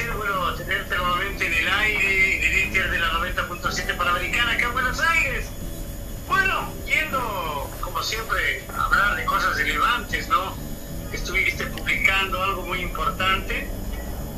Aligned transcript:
placer, 0.00 0.16
bueno, 0.16 0.54
tenerte 0.54 0.96
nuevamente 0.96 1.46
en 1.46 1.54
el 1.54 1.68
aire, 1.68 2.36
en 2.36 2.52
el 2.52 2.58
Inter 2.66 2.90
de 2.90 2.98
la 2.98 3.10
90.7 3.12 3.96
Panamericana, 3.96 4.52
acá 4.52 4.66
en 4.66 4.72
Buenos 4.72 5.00
Aires. 5.00 5.46
Bueno, 6.28 6.72
yendo, 6.86 7.70
como 7.80 8.02
siempre, 8.02 8.64
a 8.72 8.84
hablar 8.84 9.16
de 9.16 9.24
cosas 9.24 9.56
relevantes, 9.56 10.28
¿no? 10.28 10.54
Estuviste 11.12 11.66
publicando 11.66 12.42
algo 12.42 12.62
muy 12.62 12.80
importante. 12.80 13.68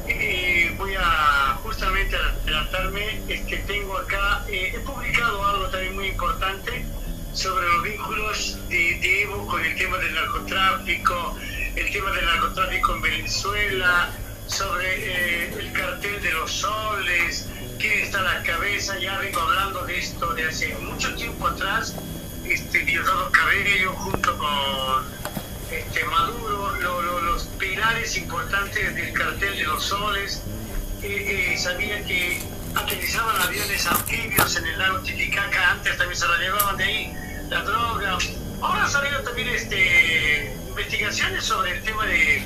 Eh, 0.09 0.75
voy 0.79 0.95
a 0.97 1.59
justamente 1.63 2.17
adelantarme, 2.17 3.23
es 3.29 3.43
que 3.43 3.59
tengo 3.59 3.97
acá, 3.99 4.45
eh, 4.49 4.73
he 4.75 4.81
publicado 4.81 5.47
algo 5.47 5.69
también 5.69 5.95
muy 5.95 6.09
importante 6.09 6.85
sobre 7.33 7.67
los 7.67 7.83
vínculos 7.83 8.59
de, 8.69 9.23
Evo 9.23 9.47
con 9.47 9.65
el 9.65 9.77
tema 9.77 9.97
del 9.99 10.15
narcotráfico, 10.15 11.37
el 11.77 11.93
tema 11.93 12.11
del 12.11 12.25
narcotráfico 12.27 12.95
en 12.95 13.03
Venezuela, 13.03 14.11
sobre 14.47 15.47
eh, 15.47 15.55
el 15.59 15.73
cartel 15.73 16.21
de 16.23 16.31
los 16.33 16.51
soles, 16.53 17.49
quién 17.79 18.01
está 18.01 18.21
a 18.21 18.23
la 18.23 18.43
cabeza, 18.43 18.99
ya 18.99 19.19
vengo 19.19 19.41
hablando 19.41 19.85
de 19.85 19.99
esto 19.99 20.33
de 20.35 20.45
hace 20.49 20.75
mucho 20.77 21.15
tiempo 21.15 21.47
atrás, 21.47 21.95
este 22.45 22.81
Diosdado 22.81 23.31
Cabello 23.31 23.93
junto 23.95 24.39
con 24.39 25.05
este 25.71 26.05
Maduro, 26.05 27.21
los 27.23 27.45
pilares 27.59 28.17
importantes 28.17 28.95
del 28.95 29.13
cartel 29.13 29.57
de 29.57 29.65
los 29.65 29.85
soles, 29.85 30.43
eh, 31.03 31.53
eh, 31.55 31.59
sabía 31.59 32.05
que 32.05 32.41
utilizaban 32.75 33.41
aviones 33.41 33.87
anfibios 33.87 34.57
en 34.57 34.67
el 34.67 34.79
lago 34.79 34.99
Titicaca, 35.01 35.71
antes 35.73 35.97
también 35.97 36.19
se 36.19 36.29
la 36.29 36.39
llevaban 36.39 36.77
de 36.77 36.85
ahí, 36.85 37.13
la 37.49 37.63
droga. 37.63 38.19
Ahora 38.61 38.85
ha 38.85 38.89
salido 38.89 39.21
también 39.23 39.49
este, 39.49 40.55
investigaciones 40.69 41.45
sobre 41.45 41.73
el 41.73 41.83
tema 41.83 42.07
de 42.07 42.43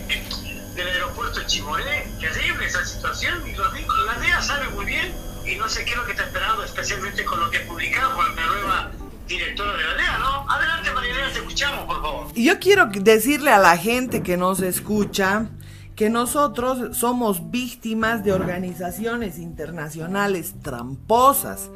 del 0.76 0.88
aeropuerto 0.88 1.40
de 1.40 1.46
Chimoré. 1.46 2.06
Terrible 2.20 2.66
esa 2.66 2.84
situación 2.84 3.42
y 3.46 3.54
los, 3.54 3.72
la 4.06 4.14
DEA 4.20 4.42
sabe 4.42 4.68
muy 4.70 4.84
bien 4.84 5.12
y 5.46 5.56
no 5.56 5.68
sé 5.68 5.84
qué 5.84 5.92
es 5.92 5.96
lo 5.96 6.04
que 6.04 6.12
está 6.12 6.24
esperando, 6.24 6.62
especialmente 6.62 7.24
con 7.24 7.40
lo 7.40 7.50
que 7.50 7.60
publicado 7.60 8.14
por 8.14 8.28
la 8.34 8.46
nueva 8.46 8.90
directora 9.26 9.76
de 9.76 9.84
la 9.84 9.94
DEA, 9.94 10.18
¿no? 10.18 10.50
Adelante, 10.50 10.90
María 10.92 11.14
te 11.32 11.38
escuchamos, 11.38 11.84
por 11.86 12.02
favor. 12.02 12.32
Yo 12.34 12.58
quiero 12.58 12.86
decirle 12.86 13.50
a 13.50 13.58
la 13.58 13.76
gente 13.76 14.22
que 14.22 14.36
nos 14.36 14.60
escucha 14.60 15.48
que 15.96 16.10
nosotros 16.10 16.96
somos 16.96 17.50
víctimas 17.50 18.22
de 18.22 18.34
organizaciones 18.34 19.38
internacionales 19.38 20.54
tramposas 20.62 21.70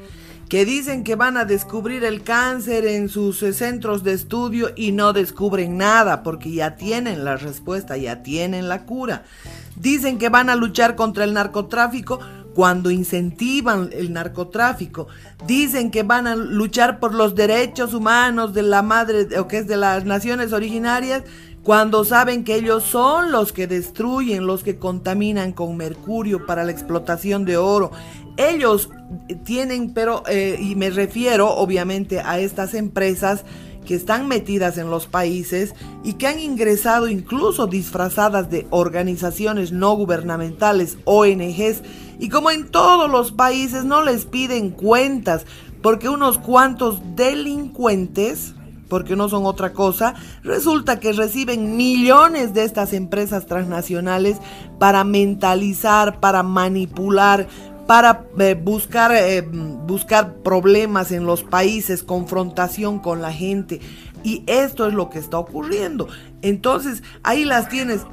que 0.51 0.65
dicen 0.65 1.05
que 1.05 1.15
van 1.15 1.37
a 1.37 1.45
descubrir 1.45 2.03
el 2.03 2.25
cáncer 2.25 2.85
en 2.85 3.09
sus 3.09 3.41
eh, 3.45 3.53
centros 3.53 4.03
de 4.03 4.15
estudio 4.15 4.71
y 4.75 4.91
no 4.91 5.13
descubren 5.13 5.79
nada 5.79 6.25
porque 6.25 6.51
ya 6.51 6.75
tienen 6.75 7.25
la 7.25 7.37
respuesta, 7.37 7.97
ya 7.97 8.25
tienen 8.25 8.69
la 8.69 8.85
cura. 8.85 9.23
Dicen 9.77 10.19
que 10.19 10.29
van 10.29 10.51
a 10.51 10.57
luchar 10.57 10.97
contra 10.97 11.23
el 11.23 11.35
narcotráfico 11.35 12.19
cuando 12.53 12.91
incentivan 12.91 13.91
el 13.93 14.13
narcotráfico. 14.13 15.07
Dicen 15.47 15.93
que 15.93 16.03
van 16.03 16.27
a 16.27 16.35
luchar 16.35 16.99
por 16.99 17.15
los 17.15 17.37
derechos 17.37 17.95
humanos 17.95 18.53
de 18.53 18.63
la 18.63 18.83
madre 18.83 19.29
o 19.39 19.47
que 19.47 19.59
es 19.59 19.69
de 19.69 19.77
las 19.77 20.05
naciones 20.05 20.53
originarias 20.53 21.23
cuando 21.63 22.05
saben 22.05 22.43
que 22.43 22.57
ellos 22.57 22.85
son 22.85 23.33
los 23.33 23.53
que 23.53 23.67
destruyen, 23.67 24.47
los 24.47 24.65
que 24.65 24.79
contaminan 24.79 25.53
con 25.53 25.77
mercurio 25.77 26.47
para 26.47 26.65
la 26.65 26.73
explotación 26.73 27.45
de 27.45 27.59
oro. 27.59 27.93
Ellos 28.41 28.89
tienen, 29.45 29.93
pero, 29.93 30.23
eh, 30.27 30.57
y 30.59 30.75
me 30.75 30.89
refiero 30.89 31.51
obviamente 31.51 32.21
a 32.21 32.39
estas 32.39 32.73
empresas 32.73 33.45
que 33.85 33.95
están 33.95 34.29
metidas 34.29 34.79
en 34.79 34.89
los 34.89 35.07
países 35.07 35.75
y 36.05 36.15
que 36.15 36.27
han 36.27 36.39
ingresado 36.39 37.09
incluso 37.09 37.67
disfrazadas 37.67 38.49
de 38.49 38.67
organizaciones 38.71 39.73
no 39.73 39.95
gubernamentales, 39.95 40.97
ONGs, 41.05 41.83
y 42.19 42.31
como 42.31 42.51
en 42.51 42.71
todos 42.71 43.11
los 43.11 43.31
países 43.31 43.85
no 43.85 44.03
les 44.03 44.25
piden 44.25 44.71
cuentas, 44.71 45.45
porque 45.83 46.09
unos 46.09 46.39
cuantos 46.39 47.01
delincuentes 47.17 48.55
porque 48.91 49.17
no 49.17 49.29
son 49.31 49.47
otra 49.47 49.73
cosa, 49.73 50.15
resulta 50.43 51.01
que 51.01 51.13
reciben 51.13 51.77
millones 51.77 52.53
de 52.53 52.65
estas 52.65 52.93
empresas 52.93 53.47
transnacionales 53.47 54.37
para 54.79 55.05
mentalizar, 55.05 56.21
para 56.21 56.43
manipular, 56.43 57.47
para 57.91 58.27
eh, 58.39 58.55
buscar, 58.55 59.11
eh, 59.11 59.43
buscar 59.43 60.45
problemas 60.45 61.11
en 61.11 61.27
los 61.27 61.43
países, 61.43 62.05
confrontación 62.05 63.01
con 63.01 63.21
la 63.21 63.33
gente. 63.33 63.81
Y 64.23 64.45
esto 64.47 64.87
es 64.87 64.95
lo 64.95 65.11
que 65.11 65.19
está 65.19 65.41
ocurriendo. 65.41 66.07
Entonces, 66.41 67.03
ahí 67.25 67.45
las 67.45 67.69
tienes. 67.69 68.07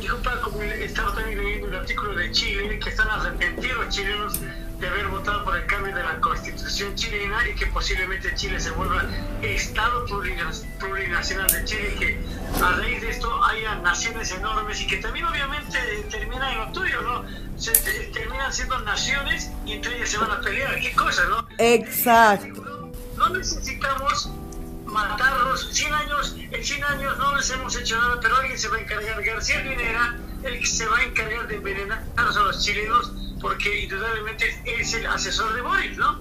Disculpa, 0.00 0.40
como 0.40 0.62
estaba 0.62 1.14
también 1.14 1.44
leyendo 1.44 1.68
un 1.68 1.74
artículo 1.74 2.14
de 2.14 2.30
Chile, 2.32 2.78
que 2.78 2.88
están 2.88 3.08
arrepentidos 3.10 3.88
chilenos 3.90 4.40
de 4.82 4.88
haber 4.88 5.06
votado 5.06 5.44
por 5.44 5.56
el 5.56 5.64
cambio 5.66 5.94
de 5.94 6.02
la 6.02 6.20
constitución 6.20 6.92
chilena 6.96 7.48
y 7.48 7.54
que 7.54 7.66
posiblemente 7.66 8.34
Chile 8.34 8.58
se 8.58 8.72
vuelva 8.72 9.04
Estado 9.40 10.04
plurinacional 10.06 11.46
de 11.46 11.64
Chile, 11.64 11.94
que 12.00 12.18
a 12.60 12.72
raíz 12.72 13.00
de 13.00 13.10
esto 13.10 13.44
haya 13.44 13.76
naciones 13.76 14.32
enormes 14.32 14.80
y 14.80 14.88
que 14.88 14.96
también 14.96 15.24
obviamente 15.24 15.78
terminan 16.10 16.52
en 16.52 16.58
lo 16.58 16.72
tuyo, 16.72 17.00
¿no? 17.02 17.24
Se, 17.56 17.72
terminan 18.12 18.52
siendo 18.52 18.76
naciones 18.80 19.52
y 19.64 19.74
entre 19.74 19.98
ellas 19.98 20.10
se 20.10 20.18
van 20.18 20.32
a 20.32 20.40
pelear, 20.40 20.80
qué 20.80 20.92
cosa, 20.94 21.22
¿no? 21.28 21.46
Exacto. 21.58 22.90
No 23.16 23.28
necesitamos 23.28 24.30
matarlos, 24.92 25.68
100 25.72 25.94
años, 25.94 26.36
en 26.38 26.64
100 26.64 26.84
años 26.84 27.18
no 27.18 27.36
les 27.36 27.50
hemos 27.50 27.74
hecho 27.76 27.98
nada, 27.98 28.18
pero 28.20 28.36
alguien 28.36 28.58
se 28.58 28.68
va 28.68 28.76
a 28.76 28.80
encargar, 28.80 29.22
García 29.22 29.62
Linera, 29.62 30.16
el 30.44 30.58
que 30.58 30.66
se 30.66 30.86
va 30.86 30.98
a 30.98 31.04
encargar 31.04 31.48
de 31.48 31.56
envenenar 31.56 32.04
a 32.16 32.22
los 32.22 32.62
chilenos 32.62 33.12
porque 33.40 33.82
indudablemente 33.82 34.44
es 34.64 34.94
el 34.94 35.06
asesor 35.06 35.52
de 35.54 35.62
Boris, 35.62 35.98
¿no? 35.98 36.20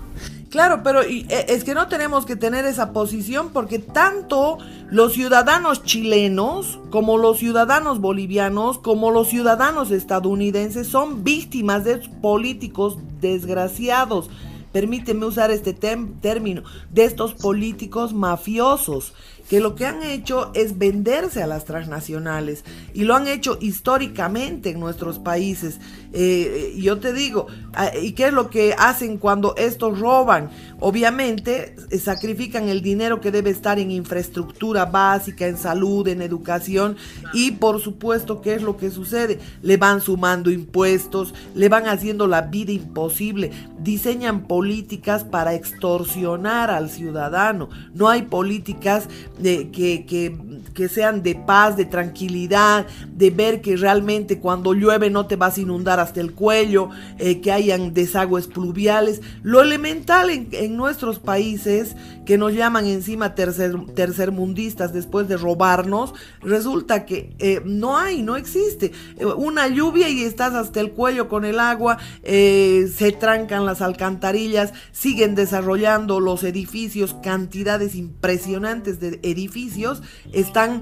Claro, 0.50 0.82
pero 0.84 1.02
e, 1.02 1.26
es 1.48 1.64
que 1.64 1.74
no 1.74 1.88
tenemos 1.88 2.26
que 2.26 2.36
tener 2.36 2.66
esa 2.66 2.92
posición 2.92 3.52
porque 3.54 3.80
tanto 3.80 4.58
los 4.90 5.14
ciudadanos 5.14 5.84
chilenos 5.84 6.80
como 6.90 7.18
los 7.18 7.38
ciudadanos 7.38 8.00
bolivianos 8.00 8.78
como 8.78 9.12
los 9.12 9.30
ciudadanos 9.30 9.92
estadounidenses 9.92 10.88
son 10.88 11.24
víctimas 11.24 11.86
de 11.86 11.98
políticos 12.22 12.98
desgraciados 13.22 14.30
permíteme 14.72 15.26
usar 15.26 15.52
este 15.52 15.74
término, 15.74 16.64
de 16.90 17.04
estos 17.04 17.34
políticos 17.34 18.14
mafiosos 18.14 19.14
que 19.50 19.60
lo 19.60 19.76
que 19.76 19.86
han 19.86 20.02
hecho 20.02 20.52
es 20.54 20.78
venderse 20.78 21.44
a 21.44 21.48
las 21.48 21.66
transnacionales 21.66 22.64
y 22.94 23.04
lo 23.04 23.16
han 23.16 23.28
hecho 23.28 23.58
históricamente 23.60 24.70
en 24.70 24.80
nuestros 24.80 25.20
países. 25.20 25.80
Eh, 26.14 26.76
yo 26.78 27.00
te 27.00 27.14
digo, 27.14 27.48
ah, 27.74 27.92
¿y 28.02 28.12
qué 28.12 28.28
es 28.28 28.34
lo 28.34 28.50
que 28.50 28.76
hacen 28.78 29.18
cuando 29.18 29.56
estos 29.56 30.00
roban? 30.00 30.50
Obviamente 30.80 31.76
eh, 31.90 32.00
sacrifican 32.00 32.68
el 32.68 32.82
dinero 32.82 33.22
que 33.22 33.32
debe 33.32 33.50
estar 33.50 33.80
en 33.80 33.92
infraestructura 33.92 34.86
básica, 34.86 35.48
en 35.48 35.58
salud, 35.58 36.08
en 36.08 36.22
educación 36.22 36.98
y 37.34 37.52
por 37.52 37.80
supuesto, 37.80 38.42
¿qué 38.42 38.56
es 38.56 38.62
lo 38.62 38.78
que 38.78 38.92
sucede? 38.92 39.40
Le 39.62 39.78
van 39.78 40.02
sumando 40.02 40.52
impuestos, 40.52 41.34
le 41.56 41.70
van 41.70 41.88
haciendo 41.88 42.28
la 42.28 42.42
vida 42.42 42.72
imposible, 42.74 43.52
diseñan 43.80 44.48
políticas 44.48 45.24
para 45.24 45.54
extorsionar 45.54 46.72
al 46.72 46.90
ciudadano, 46.90 47.70
no 47.94 48.10
hay 48.10 48.24
políticas 48.24 49.08
de, 49.40 49.72
que, 49.72 50.06
que, 50.06 50.90
sean 50.90 51.24
de 51.24 51.36
paz, 51.36 51.78
de 51.78 51.86
tranquilidad, 51.86 52.86
de 53.16 53.30
ver 53.30 53.62
que 53.62 53.78
realmente 53.78 54.40
cuando 54.40 54.74
llueve 54.74 55.10
no 55.10 55.28
te 55.28 55.36
vas 55.36 55.58
a 55.58 55.62
inundar 55.62 56.01
hasta 56.02 56.22
el 56.22 56.34
cuello, 56.34 56.90
eh, 57.18 57.42
que 57.42 57.52
hayan 57.52 57.94
desagües 57.94 58.48
pluviales. 58.48 59.22
Lo 59.44 59.62
elemental 59.62 60.30
en, 60.30 60.78
nuestros 60.78 61.20
países, 61.20 61.96
que 62.26 62.38
nos 62.38 62.54
llaman 62.54 62.86
encima 62.86 63.36
tercer, 63.36 63.74
tercermundistas 63.96 64.94
después 64.94 65.28
de 65.28 65.38
robarnos, 65.38 66.14
resulta 66.42 67.06
que 67.06 67.36
eh, 67.40 67.62
no 67.66 67.98
hay, 67.98 68.22
no 68.22 68.36
existe. 68.36 68.92
Eh, 69.18 69.26
una 69.26 69.68
lluvia 69.68 70.10
y 70.10 70.24
estás 70.24 70.54
hasta 70.54 70.80
el 70.80 70.92
cuello 70.92 71.28
con 71.28 71.46
el 71.46 71.60
agua, 71.60 71.98
se 72.24 73.16
trancan 73.20 73.66
las 73.66 73.82
alcantarillas, 73.82 74.74
siguen 74.92 75.36
desarrollando 75.36 76.20
los 76.20 76.44
edificios, 76.44 77.16
cantidades 77.22 77.96
impresionantes 77.96 79.00
de 79.00 79.20
edificios 79.24 80.02
están 80.32 80.82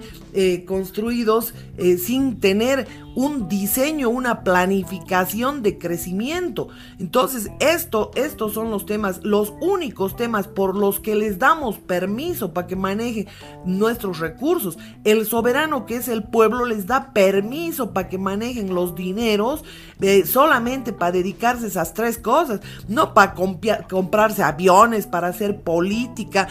construidos 0.65 1.53
sin 1.97 2.39
tener 2.39 2.87
un 3.19 3.49
diseño, 3.49 4.07
una 4.07 4.45
planificación 4.45 5.61
de 5.61 5.77
crecimiento. 5.77 6.69
Entonces, 6.99 7.49
esto, 7.59 8.11
estos 8.15 8.53
son 8.53 8.71
los 8.71 8.85
temas, 8.85 9.19
los 9.23 9.51
únicos 9.59 10.15
temas 10.15 10.47
por 10.47 10.73
los 10.73 11.01
que 11.01 11.15
les 11.15 11.37
damos 11.37 11.79
permiso 11.79 12.53
para 12.53 12.67
que 12.67 12.77
manejen 12.77 13.27
nuestros 13.65 14.19
recursos. 14.19 14.77
El 15.03 15.25
soberano 15.25 15.85
que 15.85 15.97
es 15.97 16.07
el 16.07 16.23
pueblo 16.23 16.63
les 16.63 16.87
da 16.87 17.11
permiso 17.11 17.91
para 17.91 18.07
que 18.07 18.17
manejen 18.17 18.73
los 18.73 18.95
dineros 18.95 19.65
eh, 19.99 20.25
solamente 20.25 20.93
para 20.93 21.11
dedicarse 21.11 21.65
a 21.65 21.67
esas 21.67 21.93
tres 21.93 22.19
cosas, 22.19 22.61
no 22.87 23.13
para 23.13 23.33
comprarse 23.33 24.43
aviones, 24.43 25.07
para 25.07 25.27
hacer 25.27 25.59
política, 25.59 26.47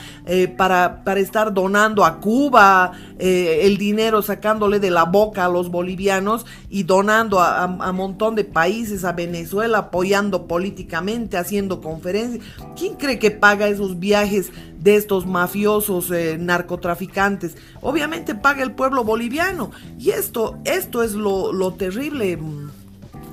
para, 0.59 1.03
para 1.03 1.21
estar 1.21 1.55
donando 1.55 2.05
a 2.05 2.21
Cuba 2.21 2.93
eh, 3.19 3.61
el 3.63 3.79
dinero 3.79 4.21
sacándole 4.21 4.81
de 4.81 4.91
la 4.91 5.05
boca 5.05 5.47
a 5.47 5.49
los 5.49 5.71
bolivianos 5.71 6.45
y 6.71 6.83
donando 6.83 7.41
a, 7.41 7.67
un 7.67 7.97
montón 7.97 8.35
de 8.35 8.45
países, 8.45 9.05
a 9.05 9.13
Venezuela, 9.13 9.79
apoyando 9.79 10.47
políticamente, 10.47 11.37
haciendo 11.37 11.81
conferencias. 11.81 12.45
¿Quién 12.77 12.95
cree 12.95 13.19
que 13.19 13.31
paga 13.31 13.69
esos 13.69 13.99
viajes 13.99 14.51
de 14.79 14.97
estos 14.97 15.27
mafiosos 15.27 16.11
eh, 16.11 16.37
narcotraficantes? 16.39 17.57
Obviamente 17.81 18.35
paga 18.35 18.63
el 18.63 18.73
pueblo 18.73 19.05
boliviano. 19.05 19.71
Y 19.99 20.11
esto, 20.11 20.59
esto 20.65 21.03
es 21.03 21.15
lo, 21.15 21.53
lo 21.53 21.75
terrible 21.75 22.37
mm, 22.37 22.71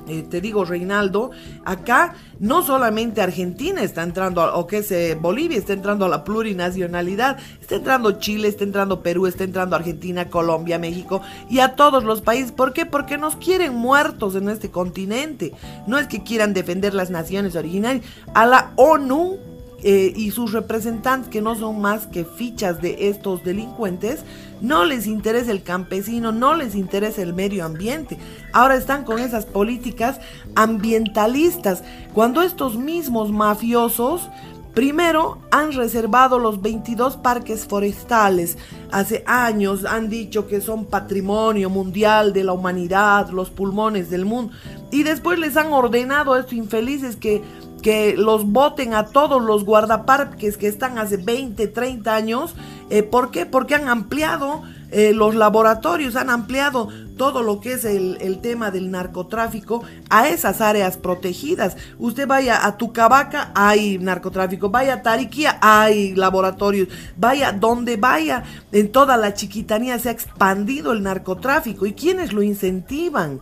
eh, 0.08 0.26
te 0.30 0.42
digo, 0.42 0.66
Reinaldo, 0.66 1.32
acá 1.64 2.16
no 2.40 2.64
solamente 2.64 3.22
Argentina 3.22 3.82
está 3.82 4.04
entrando, 4.04 4.44
o 4.56 4.68
que 4.68 4.78
es 4.78 4.92
eh, 4.92 5.18
Bolivia 5.20 5.58
está 5.58 5.74
entrando 5.74 6.06
a 6.06 6.10
la 6.10 6.24
plurinacionalidad, 6.24 7.38
está 7.62 7.76
entrando 7.76 8.12
Chile, 8.14 8.48
está 8.48 8.64
entrando 8.64 9.02
Perú, 9.02 9.28
está 9.28 9.44
entrando 9.44 9.76
Argentina, 9.76 10.30
Colombia, 10.30 10.80
México 10.80 11.22
y 11.50 11.60
a 11.60 11.76
todos 11.76 12.04
los 12.04 12.22
países. 12.22 12.52
¿Por 12.52 12.74
qué? 12.74 12.86
Porque 12.86 13.18
nos 13.18 13.36
quieren 13.36 13.76
muertos 13.76 14.36
en 14.36 14.50
este 14.50 14.70
continente. 14.70 15.54
No 15.88 15.98
es 15.98 16.08
que 16.08 16.24
quieran 16.24 16.54
defender 16.54 16.94
las 16.94 17.10
naciones 17.10 17.56
originarias. 17.56 18.06
A 18.34 18.46
la 18.46 18.72
ONU 18.76 19.55
eh, 19.88 20.12
y 20.16 20.32
sus 20.32 20.52
representantes, 20.52 21.30
que 21.30 21.44
no 21.44 21.54
son 21.54 21.80
más 21.80 22.08
que 22.08 22.26
fichas 22.26 22.82
de 22.82 23.08
estos 23.08 23.44
delincuentes, 23.44 24.24
no 24.60 24.84
les 24.84 25.06
interesa 25.06 25.52
el 25.52 25.62
campesino, 25.62 26.32
no 26.32 26.56
les 26.56 26.74
interesa 26.74 27.22
el 27.22 27.36
medio 27.36 27.64
ambiente. 27.64 28.18
Ahora 28.52 28.78
están 28.78 29.04
con 29.04 29.20
esas 29.20 29.46
políticas 29.46 30.20
ambientalistas, 30.56 31.84
cuando 32.16 32.42
estos 32.42 32.78
mismos 32.78 33.32
mafiosos 33.32 34.28
Primero, 34.76 35.38
han 35.52 35.72
reservado 35.72 36.38
los 36.38 36.62
22 36.62 37.16
parques 37.16 37.66
forestales. 37.66 38.58
Hace 38.92 39.24
años 39.26 39.86
han 39.86 40.10
dicho 40.10 40.48
que 40.48 40.60
son 40.60 40.84
patrimonio 40.84 41.70
mundial 41.70 42.34
de 42.34 42.44
la 42.44 42.52
humanidad, 42.52 43.30
los 43.30 43.50
pulmones 43.50 44.10
del 44.10 44.26
mundo. 44.26 44.54
Y 44.92 45.04
después 45.04 45.40
les 45.40 45.56
han 45.56 45.72
ordenado 45.72 46.34
a 46.34 46.40
estos 46.40 46.56
infelices 46.56 47.16
que 47.16 47.42
que 47.86 48.16
los 48.18 48.46
voten 48.46 48.96
a 48.96 49.06
todos 49.06 49.40
los 49.44 49.64
guardaparques 49.64 50.58
que 50.58 50.66
están 50.66 50.98
hace 50.98 51.18
20, 51.18 51.68
30 51.68 52.16
años. 52.16 52.56
Eh, 52.90 53.04
¿Por 53.04 53.30
qué? 53.30 53.46
Porque 53.46 53.76
han 53.76 53.90
ampliado 53.90 54.64
eh, 54.90 55.14
los 55.14 55.36
laboratorios, 55.36 56.16
han 56.16 56.32
ampliado 56.32 56.90
todo 57.16 57.44
lo 57.44 57.60
que 57.60 57.74
es 57.74 57.86
el, 57.86 58.40
tema 58.42 58.72
del 58.72 58.90
narcotráfico 58.90 59.84
a 60.10 60.30
esas 60.30 60.62
áreas 60.62 60.98
protegidas. 60.98 61.78
Usted 62.00 62.28
vaya 62.28 62.66
a 62.66 62.76
Tucabaca, 62.76 63.52
hay 63.54 64.00
narcotráfico, 64.00 64.72
vaya 64.72 64.96
a 64.96 65.04
Tariquía, 65.04 65.60
hay 65.62 66.16
laboratorios, 66.16 66.88
vaya 67.18 67.52
donde 67.52 67.98
vaya, 67.98 68.46
en 68.72 68.92
toda 68.92 69.16
la 69.16 69.36
chiquitanía 69.36 70.00
se 70.00 70.10
ha 70.10 70.12
expandido 70.12 70.92
el 70.92 71.04
narcotráfico. 71.04 71.86
¿Y 71.86 71.94
quiénes 71.94 72.34
lo 72.34 72.42
incentivan? 72.42 73.42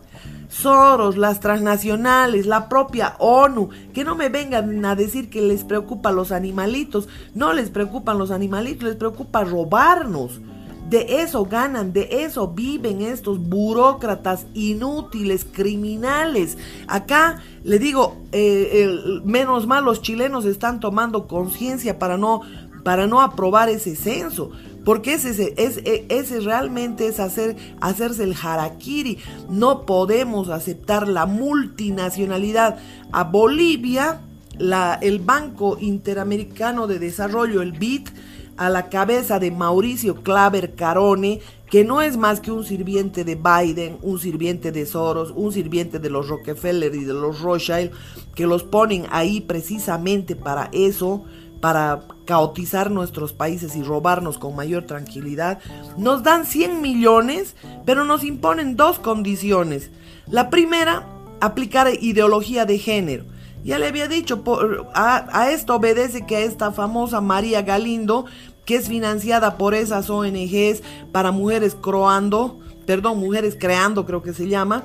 Soros, 0.54 1.16
las 1.16 1.40
transnacionales, 1.40 2.46
la 2.46 2.68
propia 2.68 3.16
ONU, 3.18 3.70
que 3.92 4.04
no 4.04 4.14
me 4.14 4.28
vengan 4.28 4.84
a 4.84 4.94
decir 4.94 5.28
que 5.28 5.42
les 5.42 5.64
preocupa 5.64 6.12
los 6.12 6.30
animalitos, 6.30 7.08
no 7.34 7.52
les 7.52 7.70
preocupan 7.70 8.18
los 8.18 8.30
animalitos, 8.30 8.84
les 8.84 8.96
preocupa 8.96 9.42
robarnos. 9.42 10.40
De 10.88 11.22
eso 11.22 11.44
ganan, 11.44 11.92
de 11.92 12.24
eso 12.24 12.46
viven 12.46 13.02
estos 13.02 13.40
burócratas 13.40 14.46
inútiles, 14.54 15.44
criminales. 15.44 16.56
Acá 16.86 17.42
le 17.64 17.80
digo, 17.80 18.16
eh, 18.30 19.20
menos 19.24 19.66
mal 19.66 19.84
los 19.84 20.02
chilenos 20.02 20.44
están 20.44 20.78
tomando 20.78 21.26
conciencia 21.26 21.98
para 21.98 22.16
no, 22.16 22.42
para 22.84 23.08
no 23.08 23.22
aprobar 23.22 23.70
ese 23.70 23.96
censo. 23.96 24.52
Porque 24.84 25.14
ese, 25.14 25.54
es, 25.56 25.80
ese 25.84 26.40
realmente 26.40 27.06
es 27.06 27.20
hacer, 27.20 27.56
hacerse 27.80 28.24
el 28.24 28.34
harakiri. 28.40 29.18
No 29.48 29.86
podemos 29.86 30.48
aceptar 30.48 31.08
la 31.08 31.26
multinacionalidad. 31.26 32.78
A 33.12 33.24
Bolivia, 33.24 34.20
el 34.58 35.18
Banco 35.20 35.78
Interamericano 35.80 36.86
de 36.86 36.98
Desarrollo, 36.98 37.62
el 37.62 37.72
BID, 37.72 38.08
a 38.56 38.70
la 38.70 38.88
cabeza 38.88 39.38
de 39.38 39.50
Mauricio 39.50 40.22
Claver 40.22 40.74
Carone, 40.74 41.40
que 41.68 41.84
no 41.84 42.02
es 42.02 42.16
más 42.16 42.40
que 42.40 42.52
un 42.52 42.64
sirviente 42.64 43.24
de 43.24 43.34
Biden, 43.34 43.98
un 44.02 44.20
sirviente 44.20 44.70
de 44.70 44.86
Soros, 44.86 45.32
un 45.34 45.52
sirviente 45.52 45.98
de 45.98 46.10
los 46.10 46.28
Rockefeller 46.28 46.94
y 46.94 47.04
de 47.04 47.14
los 47.14 47.40
Rothschild, 47.40 47.90
que 48.34 48.46
los 48.46 48.62
ponen 48.62 49.06
ahí 49.10 49.40
precisamente 49.40 50.36
para 50.36 50.70
eso, 50.72 51.24
para 51.64 52.02
caotizar 52.26 52.90
nuestros 52.90 53.32
países 53.32 53.74
y 53.74 53.82
robarnos 53.82 54.36
con 54.36 54.54
mayor 54.54 54.84
tranquilidad, 54.84 55.60
nos 55.96 56.22
dan 56.22 56.44
100 56.44 56.82
millones, 56.82 57.56
pero 57.86 58.04
nos 58.04 58.22
imponen 58.22 58.76
dos 58.76 58.98
condiciones. 58.98 59.90
La 60.26 60.50
primera, 60.50 61.06
aplicar 61.40 61.88
ideología 62.02 62.66
de 62.66 62.76
género. 62.76 63.24
Ya 63.64 63.78
le 63.78 63.86
había 63.86 64.08
dicho, 64.08 64.44
a, 64.92 65.26
a 65.32 65.52
esto 65.52 65.76
obedece 65.76 66.26
que 66.26 66.44
esta 66.44 66.70
famosa 66.70 67.22
María 67.22 67.62
Galindo, 67.62 68.26
que 68.66 68.76
es 68.76 68.88
financiada 68.88 69.56
por 69.56 69.72
esas 69.72 70.10
ONGs 70.10 70.82
para 71.12 71.30
mujeres 71.30 71.74
croando, 71.74 72.60
perdón, 72.84 73.20
mujeres 73.20 73.56
creando 73.58 74.04
creo 74.04 74.22
que 74.22 74.34
se 74.34 74.48
llama, 74.48 74.84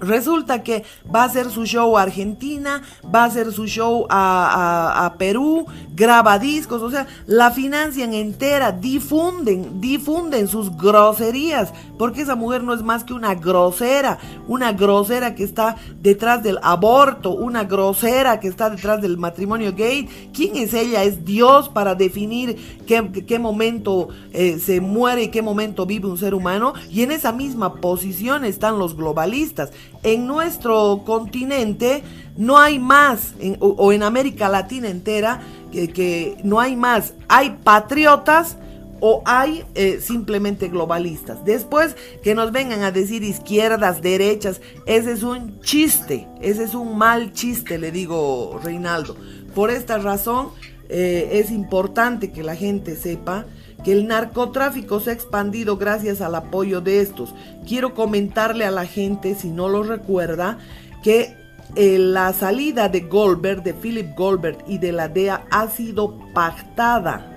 Resulta 0.00 0.62
que 0.62 0.84
va 1.12 1.22
a 1.22 1.26
hacer 1.26 1.50
su 1.50 1.64
show 1.64 1.96
a 1.96 2.02
Argentina, 2.02 2.82
va 3.14 3.22
a 3.22 3.26
hacer 3.26 3.52
su 3.52 3.66
show 3.66 4.06
a, 4.10 5.14
Perú, 5.18 5.66
graba 5.94 6.38
discos, 6.38 6.82
o 6.82 6.90
sea, 6.90 7.06
la 7.26 7.50
financian 7.52 8.14
entera, 8.14 8.72
difunden, 8.72 9.80
difunden 9.80 10.48
sus 10.48 10.76
groserías, 10.76 11.72
porque 11.98 12.22
esa 12.22 12.34
mujer 12.34 12.64
no 12.64 12.74
es 12.74 12.82
más 12.82 13.04
que 13.04 13.14
una 13.14 13.34
grosera, 13.34 14.18
una 14.48 14.72
grosera 14.72 15.34
que 15.34 15.44
está 15.44 15.76
detrás 16.00 16.42
del 16.42 16.58
aborto, 16.62 17.30
una 17.30 17.64
grosera 17.64 18.40
que 18.40 18.48
está 18.48 18.70
detrás 18.70 19.00
del 19.00 19.16
matrimonio 19.16 19.72
gay. 19.74 20.08
¿Quién 20.32 20.56
es 20.56 20.74
ella? 20.74 21.04
Es 21.04 21.24
Dios 21.24 21.68
para 21.68 21.94
definir 21.94 22.80
qué, 22.86 23.38
momento 23.38 24.08
eh, 24.32 24.58
se 24.58 24.80
muere 24.80 25.24
y 25.24 25.28
qué 25.28 25.42
momento 25.42 25.86
vive 25.86 26.08
un 26.08 26.18
ser 26.18 26.34
humano. 26.34 26.74
Y 26.90 27.02
en 27.02 27.12
esa 27.12 27.32
misma 27.32 27.76
posición 27.76 28.44
están 28.44 28.78
los 28.78 28.96
globalistas 28.96 29.70
en 30.02 30.26
nuestro 30.26 31.02
continente 31.04 32.02
no 32.36 32.58
hay 32.58 32.78
más, 32.78 33.34
o, 33.60 33.92
en 33.92 34.02
América 34.02 34.48
Latina 34.48 34.88
entera, 34.88 35.40
que, 35.72 36.36
no 36.44 36.60
hay 36.60 36.76
más. 36.76 37.14
Hay 37.28 37.58
patriotas 37.62 38.56
o 39.00 39.22
hay 39.24 39.64
eh, 39.74 40.00
simplemente 40.00 40.68
globalistas. 40.68 41.44
Después 41.44 41.96
que 42.22 42.34
nos 42.34 42.52
vengan 42.52 42.82
a 42.82 42.90
decir 42.90 43.22
izquierdas, 43.22 44.02
derechas, 44.02 44.60
ese 44.86 45.12
es 45.12 45.22
un 45.22 45.60
chiste, 45.60 46.28
ese 46.40 46.64
es 46.64 46.74
un 46.74 46.96
mal 46.96 47.32
chiste, 47.32 47.78
le 47.78 47.90
digo 47.90 48.60
Reinaldo. 48.62 49.16
Por 49.54 49.70
esta 49.70 49.98
razón 49.98 50.50
eh, 50.88 51.28
es 51.32 51.50
importante 51.50 52.32
que 52.32 52.42
la 52.42 52.56
gente 52.56 52.96
sepa 52.96 53.46
que 53.84 53.92
el 53.92 54.06
narcotráfico 54.08 54.98
se 54.98 55.10
ha 55.10 55.12
expandido 55.12 55.76
gracias 55.76 56.20
al 56.20 56.34
apoyo 56.34 56.80
de 56.80 57.00
estos. 57.00 57.34
Quiero 57.66 57.94
comentarle 57.94 58.64
a 58.64 58.70
la 58.70 58.86
gente, 58.86 59.34
si 59.34 59.50
no 59.50 59.68
lo 59.68 59.82
recuerda, 59.82 60.58
que 61.02 61.36
eh, 61.76 61.98
la 61.98 62.32
salida 62.32 62.88
de 62.88 63.00
Goldberg, 63.00 63.62
de 63.62 63.74
Philip 63.74 64.16
Goldberg 64.16 64.58
y 64.66 64.78
de 64.78 64.92
la 64.92 65.08
DEA 65.08 65.44
ha 65.50 65.68
sido 65.68 66.18
pactada. 66.32 67.33